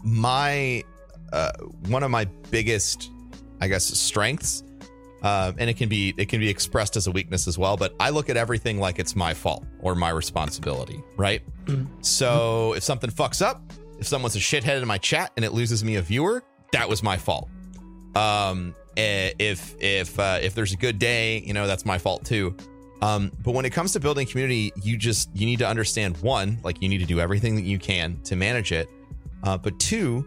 my, 0.02 0.82
uh, 1.34 1.52
one 1.88 2.02
of 2.02 2.10
my 2.10 2.24
biggest, 2.50 3.10
I 3.60 3.68
guess, 3.68 3.84
strengths, 3.84 4.64
uh, 5.22 5.52
and 5.58 5.68
it 5.68 5.76
can 5.76 5.90
be 5.90 6.14
it 6.16 6.30
can 6.30 6.40
be 6.40 6.48
expressed 6.48 6.96
as 6.96 7.06
a 7.08 7.10
weakness 7.10 7.46
as 7.46 7.58
well. 7.58 7.76
But 7.76 7.94
I 8.00 8.08
look 8.08 8.30
at 8.30 8.38
everything 8.38 8.80
like 8.80 8.98
it's 8.98 9.14
my 9.14 9.34
fault 9.34 9.66
or 9.80 9.94
my 9.94 10.08
responsibility, 10.08 11.02
right? 11.18 11.42
Mhm. 11.66 11.88
So 12.00 12.72
if 12.72 12.82
something 12.82 13.10
fucks 13.10 13.42
up, 13.42 13.70
if 13.98 14.06
someone's 14.06 14.34
a 14.34 14.38
shithead 14.38 14.80
in 14.80 14.88
my 14.88 14.96
chat 14.96 15.30
and 15.36 15.44
it 15.44 15.52
loses 15.52 15.84
me 15.84 15.96
a 15.96 16.02
viewer, 16.02 16.42
that 16.72 16.88
was 16.88 17.02
my 17.02 17.18
fault. 17.18 17.50
Um, 18.14 18.74
if 18.97 19.74
if 19.80 20.18
uh, 20.18 20.38
if 20.43 20.55
there's 20.55 20.72
a 20.72 20.76
good 20.76 20.99
day, 20.99 21.38
you 21.40 21.53
know 21.53 21.66
that's 21.66 21.84
my 21.84 21.99
fault 21.99 22.24
too. 22.24 22.57
Um, 23.01 23.32
but 23.43 23.53
when 23.53 23.64
it 23.64 23.70
comes 23.70 23.93
to 23.93 24.01
building 24.01 24.26
community, 24.26 24.72
you 24.82 24.97
just 24.97 25.28
you 25.34 25.45
need 25.45 25.59
to 25.59 25.66
understand 25.66 26.16
one, 26.18 26.59
like 26.62 26.80
you 26.80 26.88
need 26.88 26.99
to 26.99 27.07
do 27.07 27.20
everything 27.20 27.57
that 27.57 27.62
you 27.62 27.78
can 27.78 28.20
to 28.22 28.36
manage 28.36 28.70
it. 28.70 28.88
Uh, 29.43 29.59
but 29.59 29.78
two, 29.80 30.24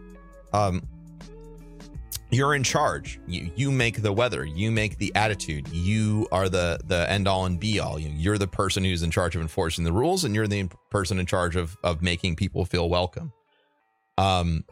um, 0.52 0.82
you're 2.32 2.54
in 2.54 2.64
charge. 2.64 3.20
You 3.28 3.50
you 3.56 3.72
make 3.72 4.02
the 4.02 4.12
weather. 4.12 4.46
You 4.46 4.72
make 4.72 4.98
the 4.98 5.14
attitude. 5.16 5.70
You 5.70 6.28
are 6.32 6.50
the 6.50 6.80
the 6.86 7.10
end 7.10 7.28
all 7.28 7.46
and 7.46 7.60
be 7.60 7.80
all. 7.80 7.98
You, 7.98 8.10
you're 8.10 8.38
the 8.38 8.48
person 8.48 8.84
who's 8.84 9.04
in 9.04 9.12
charge 9.12 9.36
of 9.36 9.42
enforcing 9.42 9.86
the 9.86 9.94
rules, 9.94 10.26
and 10.26 10.36
you're 10.36 10.48
the 10.48 10.70
person 10.90 11.18
in 11.18 11.26
charge 11.26 11.56
of 11.56 11.78
of 11.84 12.02
making 12.02 12.36
people 12.36 12.66
feel 12.66 12.90
welcome. 12.90 13.32
Um, 14.18 14.66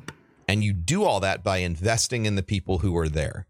and 0.47 0.63
you 0.63 0.73
do 0.73 1.03
all 1.03 1.21
that 1.21 1.43
by 1.43 1.57
investing 1.57 2.25
in 2.25 2.35
the 2.35 2.43
people 2.43 2.79
who 2.79 2.97
are 2.97 3.09
there. 3.09 3.45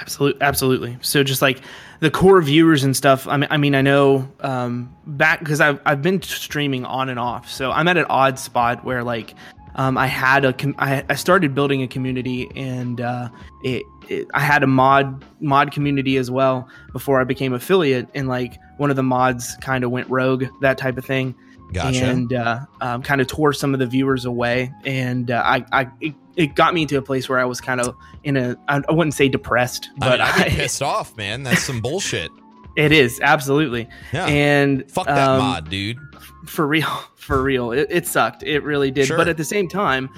Absolutely, 0.00 0.42
absolutely. 0.42 0.96
So 1.00 1.24
just 1.24 1.42
like 1.42 1.60
the 2.00 2.10
core 2.10 2.40
viewers 2.40 2.84
and 2.84 2.96
stuff. 2.96 3.26
I 3.26 3.36
mean, 3.36 3.48
I 3.50 3.56
mean, 3.56 3.74
I 3.74 3.82
know 3.82 4.30
um, 4.40 4.94
back 5.06 5.40
because 5.40 5.60
I've 5.60 5.80
I've 5.84 6.02
been 6.02 6.22
streaming 6.22 6.84
on 6.84 7.08
and 7.08 7.18
off. 7.18 7.50
So 7.50 7.72
I'm 7.72 7.88
at 7.88 7.96
an 7.96 8.06
odd 8.08 8.38
spot 8.38 8.84
where 8.84 9.02
like 9.02 9.34
um, 9.74 9.98
I 9.98 10.06
had 10.06 10.44
a 10.44 10.52
com- 10.52 10.76
I, 10.78 11.04
I 11.08 11.14
started 11.14 11.54
building 11.54 11.82
a 11.82 11.88
community 11.88 12.48
and 12.54 13.00
uh, 13.00 13.28
it, 13.64 13.82
it 14.08 14.28
I 14.34 14.40
had 14.40 14.62
a 14.62 14.66
mod 14.66 15.24
mod 15.40 15.72
community 15.72 16.16
as 16.16 16.30
well 16.30 16.68
before 16.92 17.20
I 17.20 17.24
became 17.24 17.52
affiliate. 17.52 18.08
And 18.14 18.28
like 18.28 18.58
one 18.76 18.90
of 18.90 18.96
the 18.96 19.02
mods 19.02 19.56
kind 19.60 19.82
of 19.82 19.90
went 19.90 20.08
rogue, 20.08 20.44
that 20.60 20.78
type 20.78 20.96
of 20.96 21.04
thing 21.04 21.34
Gotcha. 21.72 22.04
and 22.04 22.32
uh, 22.32 22.60
um, 22.80 23.02
kind 23.02 23.20
of 23.20 23.26
tore 23.26 23.52
some 23.52 23.74
of 23.74 23.80
the 23.80 23.86
viewers 23.86 24.24
away. 24.24 24.72
And 24.84 25.30
uh, 25.30 25.42
I, 25.44 25.64
I 25.72 25.88
it, 26.00 26.14
it 26.38 26.54
got 26.54 26.72
me 26.72 26.86
to 26.86 26.96
a 26.96 27.02
place 27.02 27.28
where 27.28 27.38
I 27.38 27.44
was 27.44 27.60
kind 27.60 27.80
of 27.82 27.94
in 28.24 28.36
a 28.38 28.56
I 28.68 28.80
I 28.88 28.92
wouldn't 28.92 29.12
say 29.14 29.28
depressed, 29.28 29.90
I 29.96 29.98
but 29.98 30.10
mean, 30.12 30.20
I'd 30.22 30.36
be 30.36 30.42
I- 30.52 30.54
pissed 30.54 30.82
off, 30.94 31.14
man. 31.18 31.42
That's 31.42 31.62
some 31.64 31.80
bullshit. 31.82 32.30
it 32.76 32.92
is 32.92 33.20
absolutely. 33.20 33.86
Yeah. 34.12 34.26
And 34.26 34.90
Fuck 34.90 35.06
that 35.06 35.28
um, 35.28 35.38
mod, 35.40 35.68
dude. 35.68 35.98
for 36.46 36.66
real, 36.66 36.86
for 37.16 37.42
real, 37.42 37.72
it, 37.72 37.88
it 37.90 38.06
sucked. 38.06 38.42
It 38.42 38.60
really 38.62 38.90
did. 38.90 39.06
Sure. 39.08 39.16
But 39.18 39.28
at 39.28 39.36
the 39.36 39.44
same 39.44 39.68
time, 39.68 40.08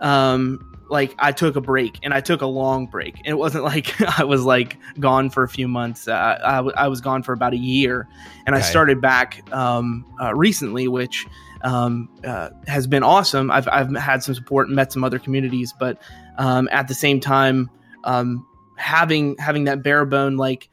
um, 0.00 0.72
like 0.88 1.14
I 1.18 1.32
took 1.32 1.56
a 1.56 1.60
break 1.60 1.98
and 2.04 2.14
I 2.14 2.20
took 2.20 2.42
a 2.42 2.46
long 2.46 2.86
break. 2.86 3.16
And 3.18 3.26
it 3.26 3.38
wasn't 3.38 3.64
like 3.74 4.00
I 4.18 4.24
was 4.24 4.44
like 4.44 4.78
gone 5.00 5.30
for 5.30 5.42
a 5.42 5.48
few 5.48 5.68
months. 5.68 6.06
Uh, 6.08 6.38
I, 6.44 6.56
w- 6.56 6.74
I 6.76 6.88
was 6.88 7.00
gone 7.00 7.22
for 7.22 7.32
about 7.32 7.52
a 7.52 7.58
year, 7.58 8.08
and 8.46 8.54
I 8.54 8.60
started 8.60 9.00
back 9.00 9.42
um, 9.52 10.06
uh, 10.22 10.34
recently, 10.34 10.86
which 10.88 11.26
um, 11.66 12.08
uh, 12.24 12.50
has 12.68 12.86
been 12.86 13.02
awesome. 13.02 13.50
I've 13.50 13.68
I've 13.68 13.94
had 13.96 14.22
some 14.22 14.34
support 14.34 14.68
and 14.68 14.76
met 14.76 14.92
some 14.92 15.02
other 15.02 15.18
communities, 15.18 15.74
but 15.78 16.00
um, 16.38 16.68
at 16.70 16.86
the 16.86 16.94
same 16.94 17.18
time, 17.18 17.68
um, 18.04 18.46
having 18.78 19.36
having 19.38 19.64
that 19.64 19.82
bare 19.82 20.04
bone 20.04 20.36
like 20.36 20.68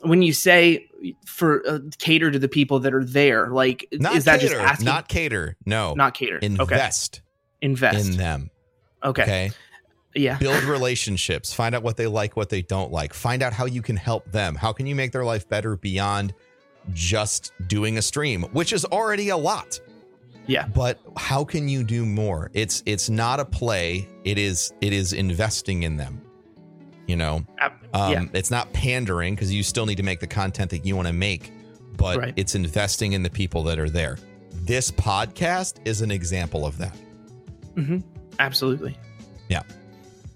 when 0.00 0.22
you 0.22 0.32
say 0.32 0.88
for 1.26 1.68
uh, 1.68 1.80
cater 1.98 2.30
to 2.30 2.38
the 2.38 2.48
people 2.48 2.78
that 2.80 2.94
are 2.94 3.04
there, 3.04 3.48
like 3.48 3.86
Not 3.92 4.14
is 4.14 4.24
that 4.26 4.40
cater, 4.40 4.54
just 4.54 4.64
asking? 4.64 4.84
not 4.86 5.08
cater. 5.08 5.56
No. 5.66 5.94
not 5.94 6.14
cater. 6.14 6.36
okay, 6.36 6.60
invest 6.60 7.20
invest. 7.60 8.10
in 8.10 8.16
them. 8.16 8.50
okay. 9.02 9.22
Okay. 9.22 9.50
yeah, 10.14 10.38
Build 10.38 10.62
relationships. 10.62 11.52
Find 11.52 11.74
out 11.74 11.82
what 11.82 11.96
they 11.96 12.06
like, 12.06 12.36
what 12.36 12.48
they 12.48 12.62
don't 12.62 12.92
like. 12.92 13.12
Find 13.12 13.42
out 13.42 13.52
how 13.52 13.64
you 13.64 13.82
can 13.82 13.96
help 13.96 14.30
them. 14.30 14.54
How 14.54 14.72
can 14.72 14.86
you 14.86 14.94
make 14.94 15.10
their 15.10 15.24
life 15.24 15.48
better 15.48 15.76
beyond 15.76 16.32
just 16.92 17.52
doing 17.66 17.98
a 17.98 18.02
stream, 18.02 18.42
which 18.52 18.72
is 18.72 18.84
already 18.86 19.28
a 19.28 19.36
lot. 19.36 19.80
Yeah, 20.48 20.66
But 20.66 20.98
how 21.16 21.44
can 21.44 21.68
you 21.68 21.84
do 21.84 22.04
more? 22.04 22.50
It's 22.54 22.82
it's 22.86 23.08
not 23.08 23.38
a 23.38 23.44
play. 23.44 24.08
It 24.24 24.38
is 24.38 24.72
it 24.80 24.92
is 24.92 25.12
investing 25.12 25.84
in 25.84 25.96
them. 25.96 26.20
You 27.06 27.16
know, 27.16 27.44
um, 27.94 28.12
yeah. 28.12 28.24
it's 28.34 28.50
not 28.50 28.72
pandering 28.72 29.34
because 29.34 29.52
you 29.54 29.62
still 29.62 29.86
need 29.86 29.96
to 29.96 30.02
make 30.02 30.20
the 30.20 30.26
content 30.26 30.70
that 30.72 30.84
you 30.84 30.94
want 30.96 31.08
to 31.08 31.14
make, 31.14 31.52
but 31.96 32.18
Right. 32.18 32.34
it's 32.36 32.54
investing 32.54 33.12
in 33.12 33.22
the 33.22 33.30
people 33.30 33.62
that 33.64 33.78
are 33.78 33.88
there. 33.88 34.18
This 34.52 34.90
podcast 34.90 35.78
is 35.86 36.00
an 36.02 36.10
example 36.10 36.66
of 36.66 36.76
that. 36.78 36.96
hmm 37.76 37.98
absolutely. 38.40 38.96
Yeah. 39.48 39.62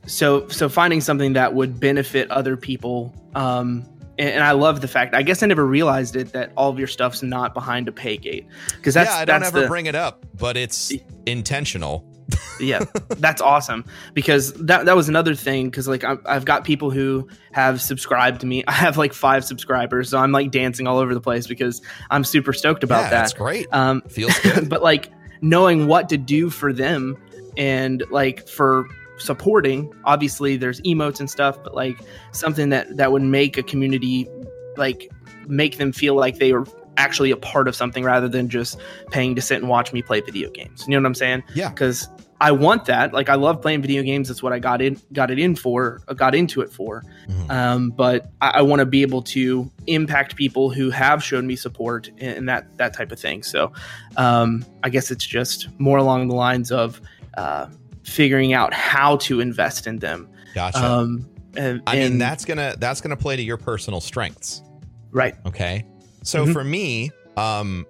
So 0.06 0.48
so 0.48 0.68
finding 0.68 1.00
something 1.00 1.34
that 1.34 1.54
would 1.54 1.78
benefit 1.78 2.30
other 2.30 2.56
people, 2.56 3.14
um, 3.34 3.84
and, 4.18 4.28
and 4.28 4.44
I 4.44 4.52
love 4.52 4.80
the 4.80 4.88
fact. 4.88 5.14
I 5.14 5.22
guess 5.22 5.42
I 5.42 5.46
never 5.46 5.66
realized 5.66 6.16
it 6.16 6.32
that 6.32 6.52
all 6.56 6.70
of 6.70 6.78
your 6.78 6.88
stuff's 6.88 7.22
not 7.22 7.54
behind 7.54 7.88
a 7.88 7.92
pay 7.92 8.16
gate 8.16 8.46
because 8.76 8.94
that's 8.94 9.10
yeah, 9.10 9.16
I 9.16 9.24
don't 9.24 9.40
that's 9.40 9.52
ever 9.52 9.62
the, 9.62 9.68
bring 9.68 9.86
it 9.86 9.94
up, 9.94 10.24
but 10.34 10.56
it's 10.56 10.92
intentional. 11.26 12.06
yeah 12.60 12.84
that's 13.18 13.42
awesome 13.42 13.84
because 14.14 14.52
that 14.54 14.86
that 14.86 14.96
was 14.96 15.08
another 15.08 15.34
thing 15.34 15.66
because 15.68 15.88
like 15.88 16.04
I've, 16.04 16.20
I've 16.24 16.44
got 16.44 16.64
people 16.64 16.90
who 16.90 17.28
have 17.50 17.82
subscribed 17.82 18.40
to 18.40 18.46
me 18.46 18.64
i 18.68 18.72
have 18.72 18.96
like 18.96 19.12
five 19.12 19.44
subscribers 19.44 20.10
so 20.10 20.18
i'm 20.18 20.32
like 20.32 20.50
dancing 20.50 20.86
all 20.86 20.98
over 20.98 21.12
the 21.14 21.20
place 21.20 21.46
because 21.46 21.82
i'm 22.10 22.24
super 22.24 22.52
stoked 22.52 22.84
about 22.84 23.02
yeah, 23.02 23.10
that 23.10 23.10
that's 23.10 23.32
great. 23.34 23.66
um 23.72 24.02
Feels 24.02 24.38
good. 24.38 24.68
but 24.68 24.82
like 24.82 25.10
knowing 25.40 25.88
what 25.88 26.08
to 26.10 26.16
do 26.16 26.48
for 26.48 26.72
them 26.72 27.16
and 27.56 28.04
like 28.10 28.48
for 28.48 28.88
supporting 29.22 29.92
obviously 30.04 30.56
there's 30.56 30.80
emotes 30.82 31.20
and 31.20 31.30
stuff 31.30 31.62
but 31.62 31.74
like 31.74 31.98
something 32.32 32.68
that 32.70 32.96
that 32.96 33.12
would 33.12 33.22
make 33.22 33.56
a 33.56 33.62
community 33.62 34.28
like 34.76 35.10
make 35.46 35.78
them 35.78 35.92
feel 35.92 36.14
like 36.14 36.38
they 36.38 36.52
are 36.52 36.64
actually 36.98 37.30
a 37.30 37.36
part 37.36 37.66
of 37.68 37.74
something 37.74 38.04
rather 38.04 38.28
than 38.28 38.48
just 38.48 38.78
paying 39.10 39.34
to 39.34 39.40
sit 39.40 39.58
and 39.60 39.68
watch 39.68 39.92
me 39.92 40.02
play 40.02 40.20
video 40.20 40.50
games 40.50 40.84
you 40.86 40.92
know 40.92 40.98
what 41.02 41.06
i'm 41.06 41.14
saying 41.14 41.42
Yeah. 41.54 41.70
because 41.70 42.06
i 42.40 42.52
want 42.52 42.84
that 42.86 43.14
like 43.14 43.28
i 43.30 43.34
love 43.34 43.62
playing 43.62 43.80
video 43.80 44.02
games 44.02 44.28
that's 44.28 44.42
what 44.42 44.52
i 44.52 44.58
got 44.58 44.82
in 44.82 45.00
got 45.12 45.30
it 45.30 45.38
in 45.38 45.56
for 45.56 46.00
uh, 46.08 46.12
got 46.14 46.34
into 46.34 46.60
it 46.60 46.70
for 46.70 47.02
Mhm. 47.28 47.50
um, 47.50 47.90
but 47.90 48.30
I, 48.42 48.48
I 48.56 48.62
want 48.62 48.80
to 48.80 48.86
be 48.86 49.00
able 49.02 49.22
to 49.22 49.70
impact 49.86 50.36
people 50.36 50.68
who 50.70 50.90
have 50.90 51.22
shown 51.24 51.46
me 51.46 51.56
support 51.56 52.08
and, 52.18 52.36
and 52.38 52.48
that 52.48 52.76
that 52.78 52.94
type 52.94 53.10
of 53.12 53.18
thing. 53.20 53.42
So 53.44 53.72
um, 54.16 54.64
I 54.82 54.90
guess 54.90 55.10
it's 55.12 55.24
just 55.24 55.68
more 55.78 55.98
along 55.98 56.26
the 56.28 56.34
lines 56.34 56.72
of 56.72 57.00
uh, 57.38 57.66
figuring 58.04 58.52
out 58.52 58.72
how 58.74 59.16
to 59.16 59.40
invest 59.40 59.86
in 59.86 59.98
them. 59.98 60.28
Gotcha. 60.54 60.84
Um, 60.84 61.28
and, 61.56 61.82
I 61.86 61.94
mean, 61.96 62.02
and- 62.12 62.20
that's 62.20 62.44
gonna 62.44 62.74
that's 62.78 63.00
gonna 63.00 63.16
play 63.16 63.36
to 63.36 63.42
your 63.42 63.56
personal 63.58 64.00
strengths. 64.00 64.62
right. 65.10 65.34
Okay. 65.46 65.84
So 66.22 66.46
Mhm. 66.46 66.52
for 66.52 66.64
me, 66.64 67.10
um, 67.36 67.86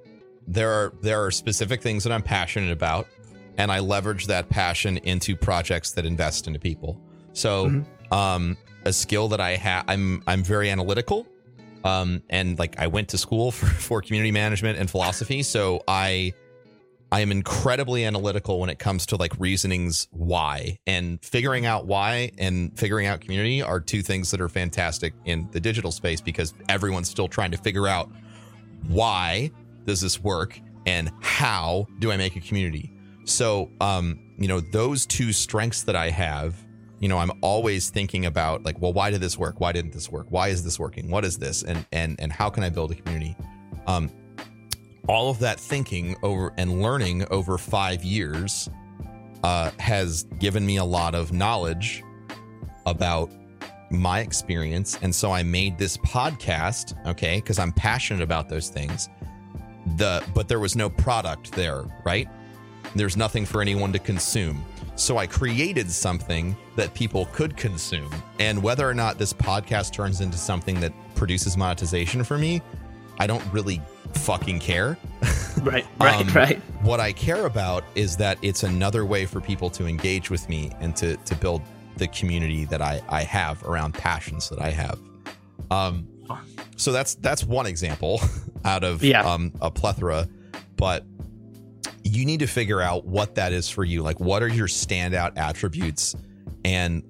there 0.49 0.71
are 0.73 0.93
there 1.03 1.25
are 1.25 1.31
specific 1.31 1.81
things 1.83 2.03
that 2.05 2.13
I'm 2.13 2.23
passionate 2.23 2.73
about, 2.73 3.07
and 3.59 3.71
I 3.71 3.79
leverage 3.79 4.27
that 4.27 4.49
passion 4.49 4.97
into 4.99 5.37
projects 5.37 5.93
that 5.93 6.05
invest 6.07 6.47
into 6.49 6.59
people. 6.59 7.01
So, 7.33 7.69
Mhm. 7.69 8.13
um, 8.13 8.57
a 8.85 8.93
skill 8.93 9.29
that 9.29 9.41
I 9.41 9.57
have, 9.57 9.85
I'm 9.87 10.23
I'm 10.27 10.43
very 10.43 10.69
analytical, 10.71 11.27
um, 11.85 12.23
and 12.31 12.59
like 12.59 12.79
I 12.81 12.89
went 12.89 13.09
to 13.11 13.19
school 13.19 13.51
for 13.59 13.67
for 13.67 14.03
community 14.03 14.33
management 14.33 14.79
and 14.79 14.91
philosophy, 14.91 15.43
so 15.43 15.83
I. 15.87 16.33
I 17.13 17.21
am 17.21 17.31
incredibly 17.31 18.07
analytical 18.07 18.59
when 18.59 18.71
it 18.71 18.79
comes 18.79 19.05
to 19.07 19.17
like 19.17 19.39
reasonings 19.39 20.09
why 20.13 20.79
and 20.87 21.23
figuring 21.23 21.67
out 21.67 21.85
why 21.85 22.31
and 22.39 22.77
figuring 22.79 23.07
out 23.07 23.21
community 23.21 23.61
are 23.61 23.81
two 23.81 24.01
things 24.01 24.31
that 24.31 24.41
are 24.41 24.49
fantastic 24.49 25.13
in 25.27 25.47
the 25.53 25.61
digital 25.61 25.93
space 25.93 26.23
because 26.23 26.55
everyone's 26.71 27.11
still 27.11 27.29
trying 27.29 27.51
to 27.51 27.59
figure 27.59 27.87
out 27.87 28.11
why 28.89 29.51
does 29.85 30.01
this 30.01 30.21
work 30.21 30.59
and 30.87 31.13
how 31.21 31.87
do 31.99 32.11
I 32.11 32.17
make 32.17 32.37
a 32.37 32.41
community. 32.41 32.91
So, 33.27 33.71
um, 33.83 34.19
you 34.39 34.49
know, 34.49 34.61
those 34.61 35.05
two 35.05 35.35
strengths 35.35 35.83
that 35.83 35.95
I 35.95 36.09
have 36.09 36.57
you 36.99 37.09
know, 37.09 37.19
I'm 37.19 37.33
always 37.41 37.91
thinking 37.91 38.27
about 38.27 38.63
like, 38.63 38.81
well, 38.81 38.93
why 38.93 39.11
did 39.11 39.21
this 39.21 39.37
work? 39.37 39.59
Why 39.59 39.73
didn't 39.73 39.93
this 39.93 40.09
work? 40.09 40.29
Why 40.31 40.49
is 40.49 40.63
this 40.63 40.79
working? 40.79 41.11
What 41.11 41.25
is 41.25 41.37
this? 41.37 41.65
And 41.65 41.85
and 41.91 42.15
and 42.21 42.31
how 42.31 42.49
can 42.49 42.63
I 42.63 42.71
build 42.71 42.93
a 42.93 42.95
community? 42.95 43.35
Um, 43.89 44.09
all 45.09 45.31
of 45.31 45.39
that 45.41 45.59
thinking 45.59 46.17
over 46.23 46.53
and 46.57 46.83
learning 46.83 47.27
over 47.31 47.59
five 47.59 48.05
years 48.05 48.69
uh, 49.43 49.71
has 49.79 50.25
given 50.39 50.65
me 50.65 50.77
a 50.77 50.85
lot 50.85 51.15
of 51.15 51.33
knowledge 51.33 52.03
about 52.87 53.31
my 53.91 54.21
experience. 54.21 54.99
And 55.03 55.15
so 55.15 55.33
I 55.33 55.43
made 55.43 55.79
this 55.79 55.97
podcast, 55.99 56.95
okay, 57.07 57.37
because 57.37 57.59
I'm 57.59 57.73
passionate 57.73 58.23
about 58.23 58.49
those 58.49 58.69
things. 58.69 59.09
The 59.97 60.25
but 60.35 60.49
there 60.49 60.61
was 60.61 60.77
no 60.77 60.89
product 60.89 61.53
there, 61.53 61.85
right? 62.05 62.29
There's 62.95 63.17
nothing 63.17 63.45
for 63.45 63.61
anyone 63.61 63.93
to 63.93 63.99
consume. 63.99 64.65
So 64.95 65.19
I 65.19 65.27
created 65.27 65.91
something 65.91 66.57
that 66.77 66.95
people 66.95 67.27
could 67.33 67.57
consume. 67.57 68.11
And 68.39 68.63
whether 68.63 68.89
or 68.89 68.95
not 68.95 69.19
this 69.19 69.33
podcast 69.33 69.93
turns 69.93 70.21
into 70.21 70.37
something 70.37 70.79
that 70.81 70.93
produces 71.15 71.57
monetization 71.57 72.23
for 72.23 72.39
me, 72.39 72.63
I 73.19 73.27
don't 73.27 73.45
really 73.53 73.81
fucking 74.15 74.59
care. 74.61 74.97
Right, 75.63 75.87
right, 76.01 76.27
Um, 76.27 76.29
right. 76.35 76.59
What 76.83 76.99
I 76.99 77.13
care 77.13 77.47
about 77.47 77.85
is 77.95 78.17
that 78.17 78.37
it's 78.43 78.65
another 78.65 79.05
way 79.05 79.27
for 79.27 79.41
people 79.41 79.71
to 79.71 79.87
engage 79.87 80.29
with 80.29 80.49
me 80.49 80.73
and 80.81 80.97
to 80.97 81.17
to 81.19 81.37
build 81.37 81.63
the 81.99 82.09
community 82.09 82.65
that 82.65 82.83
I 82.83 83.01
I 83.09 83.23
have 83.23 83.63
around 83.63 83.93
passions 83.95 84.49
that 84.49 84.61
I 84.61 84.71
have. 84.71 84.99
Um 85.71 86.09
so 86.77 86.91
that's 86.91 87.15
that's 87.17 87.45
one 87.45 87.67
example 87.67 88.21
out 88.65 88.83
of 88.83 89.05
Yeah. 89.05 89.23
um 89.23 89.53
a 89.61 89.71
plethora, 89.71 90.27
but 90.77 91.05
you 92.03 92.25
need 92.25 92.41
to 92.41 92.49
figure 92.49 92.81
out 92.81 93.05
what 93.05 93.37
that 93.37 93.53
is 93.53 93.69
for 93.69 93.85
you. 93.85 94.03
Like 94.03 94.19
what 94.19 94.43
are 94.43 94.49
your 94.49 94.67
standout 94.67 95.35
attributes 95.37 96.17
and 96.65 97.05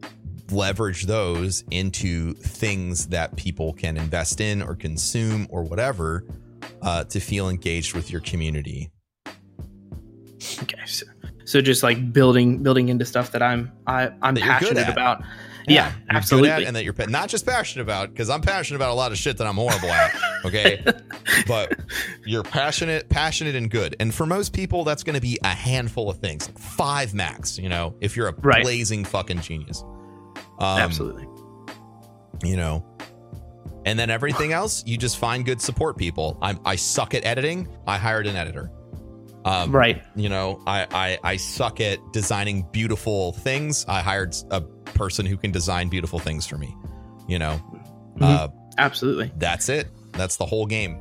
leverage 0.50 1.04
those 1.04 1.64
into 1.70 2.34
things 2.34 3.06
that 3.06 3.34
people 3.36 3.72
can 3.72 3.96
invest 3.96 4.42
in 4.42 4.60
or 4.60 4.74
consume 4.74 5.46
or 5.48 5.62
whatever 5.62 6.24
uh, 6.82 7.04
to 7.04 7.20
feel 7.20 7.48
engaged 7.48 7.94
with 7.94 8.10
your 8.10 8.20
community. 8.20 8.90
Okay, 10.62 10.76
so, 10.86 11.06
so 11.44 11.60
just 11.60 11.82
like 11.82 12.12
building 12.12 12.62
building 12.62 12.88
into 12.88 13.04
stuff 13.04 13.32
that 13.32 13.42
I'm 13.42 13.70
I 13.86 14.10
I'm 14.22 14.34
That 14.34 14.42
passionate 14.42 14.88
about. 14.88 15.22
Yeah, 15.68 15.92
you're 16.10 16.16
absolutely. 16.16 16.64
and 16.66 16.74
that 16.74 16.82
you're 16.82 16.94
not 17.08 17.28
just 17.28 17.46
passionate 17.46 17.84
about 17.84 18.08
because 18.10 18.28
I'm 18.28 18.40
passionate 18.40 18.78
about 18.78 18.90
a 18.90 18.94
lot 18.94 19.12
of 19.12 19.18
shit 19.18 19.38
that 19.38 19.46
I'm 19.46 19.54
horrible 19.54 19.90
at. 19.90 20.12
Okay, 20.44 20.84
but 21.46 21.78
you're 22.26 22.42
passionate, 22.42 23.08
passionate 23.08 23.54
and 23.54 23.70
good. 23.70 23.94
And 24.00 24.12
for 24.12 24.26
most 24.26 24.52
people, 24.52 24.82
that's 24.82 25.04
going 25.04 25.14
to 25.14 25.20
be 25.20 25.38
a 25.44 25.48
handful 25.54 26.10
of 26.10 26.18
things, 26.18 26.48
like 26.48 26.58
five 26.58 27.14
max. 27.14 27.58
You 27.60 27.68
know, 27.68 27.94
if 28.00 28.16
you're 28.16 28.26
a 28.26 28.34
Right. 28.42 28.64
blazing 28.64 29.04
fucking 29.04 29.40
genius. 29.40 29.84
Um, 30.58 30.78
absolutely. 30.80 31.28
you 32.44 32.56
know 32.56 32.84
and 33.84 33.98
then 33.98 34.10
everything 34.10 34.52
else 34.52 34.82
you 34.86 34.96
just 34.96 35.18
find 35.18 35.44
good 35.44 35.60
support 35.60 35.96
people 35.96 36.38
i'm 36.42 36.58
i 36.64 36.76
suck 36.76 37.14
at 37.14 37.24
editing 37.24 37.66
i 37.86 37.96
hired 37.98 38.26
an 38.26 38.36
editor 38.36 38.70
um 39.44 39.72
Right. 39.74 40.02
you 40.14 40.28
know 40.28 40.62
I, 40.66 40.86
I 40.92 41.18
i 41.24 41.36
suck 41.36 41.80
at 41.80 41.98
designing 42.12 42.66
beautiful 42.72 43.32
things 43.32 43.84
i 43.88 44.00
hired 44.00 44.34
a 44.50 44.60
person 44.60 45.26
who 45.26 45.36
can 45.36 45.50
design 45.50 45.88
beautiful 45.88 46.18
things 46.18 46.46
for 46.46 46.58
me 46.58 46.74
you 47.28 47.38
know 47.38 47.60
Mhm. 48.18 48.22
uh 48.22 48.48
Absolutely. 48.78 49.32
that's 49.38 49.68
it 49.68 49.88
that's 50.12 50.36
the 50.36 50.46
whole 50.46 50.66
game 50.66 50.98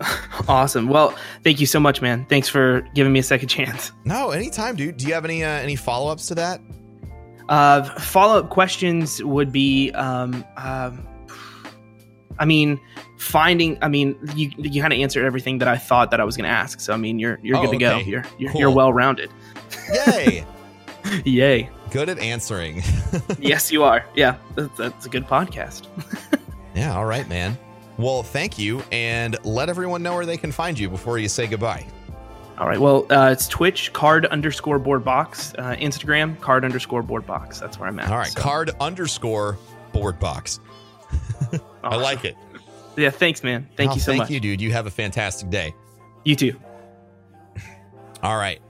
Awesome. 0.48 0.88
Well, 0.88 1.14
thank 1.44 1.60
you 1.60 1.66
so 1.66 1.78
much, 1.78 2.02
man. 2.02 2.26
Thanks 2.28 2.48
for 2.48 2.80
giving 2.94 3.12
me 3.12 3.20
a 3.20 3.22
second 3.22 3.48
chance. 3.48 3.92
no 4.04 4.30
anytime 4.30 4.74
dude 4.76 4.96
do 4.96 5.06
you 5.06 5.14
have 5.14 5.24
any 5.24 5.42
uh, 5.44 5.48
any 5.48 5.76
follow-ups 5.76 6.26
to 6.28 6.34
that 6.34 6.60
Uh, 7.48 7.82
Follow 8.00 8.40
up 8.40 8.50
questions 8.50 9.22
would 9.22 9.52
be, 9.52 9.90
um, 9.92 10.44
um, 10.56 11.06
I 12.38 12.44
mean, 12.44 12.80
finding. 13.16 13.78
I 13.82 13.88
mean, 13.88 14.16
you 14.34 14.50
you 14.56 14.80
kind 14.80 14.92
of 14.92 14.98
answered 14.98 15.24
everything 15.24 15.58
that 15.58 15.68
I 15.68 15.76
thought 15.76 16.10
that 16.10 16.20
I 16.20 16.24
was 16.24 16.36
going 16.36 16.44
to 16.48 16.50
ask. 16.54 16.80
So 16.80 16.92
I 16.92 16.96
mean, 16.96 17.18
you're 17.18 17.38
you're 17.42 17.56
Oh, 17.56 17.62
good 17.62 17.70
to 17.72 17.76
go. 17.78 17.98
You're 17.98 18.24
you're, 18.38 18.50
Cool. 18.52 18.60
you're 18.60 18.70
well 18.70 18.92
rounded. 18.92 19.30
yay 19.92 20.44
Yay! 21.24 21.68
good 21.90 22.08
at 22.08 22.18
answering 22.18 22.82
yes, 23.38 23.70
you 23.70 23.82
are. 23.84 24.04
Yeah, 24.14 24.36
that's, 24.54 24.76
that's 24.78 25.06
a 25.06 25.08
good 25.08 25.26
podcast. 25.26 25.86
yeah 26.74 26.96
all 26.96 27.04
right 27.04 27.28
man 27.28 27.56
well 27.98 28.24
thank 28.24 28.58
you 28.58 28.82
and 28.90 29.36
let 29.44 29.68
everyone 29.68 30.02
know 30.02 30.14
where 30.16 30.26
they 30.26 30.36
can 30.36 30.50
find 30.50 30.76
you 30.76 30.88
before 30.90 31.18
you 31.18 31.28
say 31.28 31.46
goodbye 31.46 31.86
All 32.58 32.66
right. 32.68 32.80
Well, 32.80 33.06
uh, 33.10 33.30
it's 33.32 33.46
Twitch 33.48 33.92
card 33.92 34.26
underscore 34.26 34.78
board 34.80 35.04
box, 35.04 35.52
uh, 35.58 35.74
Instagram 35.78 36.40
card 36.40 36.64
underscore 36.64 37.02
board 37.02 37.26
box. 37.26 37.60
That's 37.60 37.78
where 37.78 37.88
I'm 37.88 37.98
at. 38.00 38.10
All 38.10 38.16
right, 38.18 38.28
So, 38.32 38.40
card 38.40 38.70
underscore 38.80 39.58
board 39.92 40.18
box. 40.20 40.58
I 41.84 41.96
like 41.96 42.24
it. 42.24 42.36
Yeah. 42.96 43.10
Thanks, 43.10 43.42
man. 43.42 43.68
Thank 43.76 43.90
Oh, 43.90 43.94
you 43.94 44.00
so 44.00 44.06
thank 44.12 44.18
much. 44.20 44.28
Thank 44.28 44.34
you, 44.34 44.40
dude. 44.40 44.60
You 44.60 44.72
have 44.72 44.86
a 44.86 44.90
fantastic 44.90 45.50
day. 45.50 45.74
You 46.24 46.36
too. 46.36 46.58
All 48.22 48.36
right. 48.36 48.60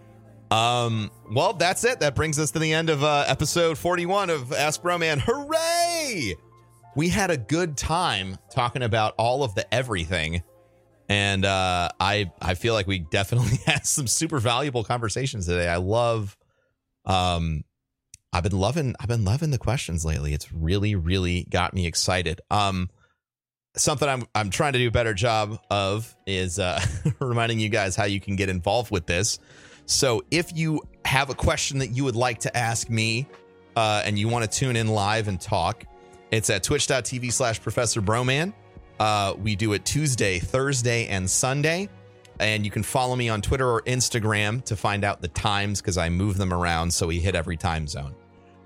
Um. 0.51 1.11
Well, 1.32 1.53
that's 1.55 1.84
it. 1.84 2.01
That 2.01 2.14
brings 2.14 2.38
us 2.38 2.51
to 2.53 2.59
the 2.59 2.72
end 2.72 2.90
of 2.90 3.03
uh, 3.03 3.24
episode 3.26 3.76
forty-one 3.78 4.30
of 4.30 4.53
Ask 4.53 4.82
Broman. 4.82 5.18
Hooray! 5.20 6.34
We 6.97 7.09
had 7.09 7.30
a 7.30 7.36
good 7.36 7.76
time 7.76 8.38
talking 8.53 8.82
about 8.82 9.14
all 9.18 9.42
of 9.42 9.55
the 9.57 9.72
everything, 9.74 10.42
and 11.09 11.45
uh, 11.45 11.88
I 11.99 12.30
I 12.40 12.55
feel 12.55 12.74
like 12.74 12.86
we 12.86 13.01
definitely 13.01 13.57
had 13.66 13.86
some 13.86 14.07
super 14.07 14.38
valuable 14.38 14.84
conversations 14.84 15.47
today. 15.47 15.68
I 15.68 15.76
love, 15.76 16.36
um, 17.05 17.64
I've 18.35 18.43
been 18.43 18.59
loving 18.59 18.97
I've 18.99 19.09
been 19.09 19.24
loving 19.24 19.53
the 19.53 19.59
questions 19.59 20.05
lately. 20.05 20.35
It's 20.35 20.53
really 20.53 20.97
really 20.97 21.47
got 21.49 21.72
me 21.72 21.87
excited. 21.87 22.41
Um, 22.51 22.91
something 23.76 24.09
I'm 24.09 24.26
I'm 24.35 24.51
trying 24.51 24.72
to 24.72 24.78
do 24.80 24.89
a 24.89 24.91
better 24.91 25.14
job 25.14 25.61
of 25.70 26.14
is 26.26 26.59
uh, 26.59 26.80
reminding 27.20 27.61
you 27.61 27.68
guys 27.68 27.95
how 27.95 28.05
you 28.05 28.20
can 28.20 28.35
get 28.35 28.49
involved 28.49 28.91
with 28.91 29.07
this. 29.07 29.39
So 29.87 30.24
if 30.30 30.57
you 30.57 30.82
have 31.05 31.30
a 31.30 31.35
question 31.35 31.78
that 31.78 31.91
you 31.91 32.03
would 32.05 32.16
like 32.16 32.41
to 32.41 32.57
ask 32.57 32.91
me, 32.91 33.28
uh, 33.76 34.03
and 34.05 34.18
you 34.18 34.28
want 34.28 34.51
to 34.51 34.59
tune 34.59 34.76
in 34.76 34.89
live 34.89 35.28
and 35.28 35.41
talk, 35.41 35.85
it's 36.30 36.51
at 36.51 36.62
twitch.tv 36.62 37.32
slash 37.32 37.61
Professor 37.61 38.01
Broman. 38.01 38.53
Uh, 38.99 39.35
we 39.39 39.57
do 39.57 39.72
it 39.74 39.85
Tuesday, 39.85 40.39
Thursday, 40.39 41.07
and 41.09 41.28
Sunday. 41.28 41.89
And 42.41 42.64
you 42.64 42.70
can 42.70 42.82
follow 42.82 43.14
me 43.14 43.28
on 43.28 43.43
Twitter 43.43 43.68
or 43.68 43.82
Instagram 43.82 44.64
to 44.64 44.74
find 44.74 45.05
out 45.05 45.20
the 45.20 45.28
times 45.28 45.80
because 45.80 45.99
I 45.99 46.09
move 46.09 46.37
them 46.37 46.53
around 46.53 46.93
so 46.93 47.07
we 47.07 47.20
hit 47.20 47.37
every 47.37 47.57
time 47.57 47.87
zone. 47.87 48.14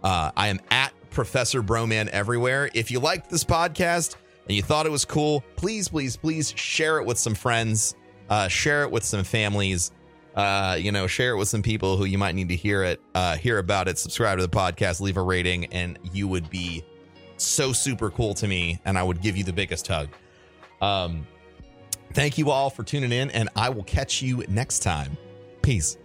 Uh, 0.03 0.31
I 0.37 0.49
am 0.49 0.61
at 0.71 0.93
Professor 1.11 1.63
Broman 1.63 2.09
everywhere. 2.09 2.71
If 2.75 2.91
you 2.91 3.01
liked 3.01 3.31
this 3.31 3.45
podcast 3.45 4.17
and 4.47 4.57
you 4.57 4.63
thought 4.63 4.87
it 4.87 4.93
was 4.93 5.05
cool, 5.05 5.43
please, 5.57 5.89
please, 5.89 6.17
please 6.17 6.53
share 6.57 6.99
it 6.99 7.07
with 7.07 7.19
some 7.19 7.35
friends, 7.35 7.95
uh, 8.31 8.49
share 8.49 8.83
it 8.83 8.91
with 8.91 9.05
some 9.05 9.25
families. 9.25 9.93
Uh, 10.35 10.77
you 10.79 10.93
know, 10.93 11.09
share 11.09 11.33
it 11.33 11.37
with 11.37 11.49
some 11.49 11.63
people 11.63 11.97
who 11.97 12.05
you 12.05 12.17
might 12.17 12.35
need 12.35 12.49
to 12.49 12.55
hear 12.55 12.85
it, 12.85 13.01
uh, 13.17 13.37
hear 13.37 13.59
about 13.59 13.89
it. 13.89 13.99
Subscribe 13.99 14.39
to 14.39 14.47
the 14.47 14.57
podcast, 14.57 15.01
leave 15.01 15.17
a 15.17 15.23
rating, 15.23 15.65
and 15.67 15.99
you 16.13 16.29
would 16.29 16.49
be 16.49 16.85
so 17.39 17.73
super 17.73 18.09
cool 18.11 18.35
to 18.35 18.47
me, 18.47 18.79
and 18.85 18.97
I 18.97 19.03
would 19.03 19.21
give 19.21 19.37
you 19.37 19.43
the 19.43 19.53
biggest 19.53 19.89
hug. 19.89 20.09
Um, 20.81 21.27
thank 22.13 22.39
you 22.39 22.51
all 22.51 22.71
for 22.71 22.85
tuning 22.85 23.11
in, 23.11 23.31
and 23.31 23.49
I 23.57 23.69
will 23.71 23.83
catch 23.83 24.23
you 24.23 24.45
next 24.49 24.81
time. 24.81 25.17
Peace. 25.61 25.99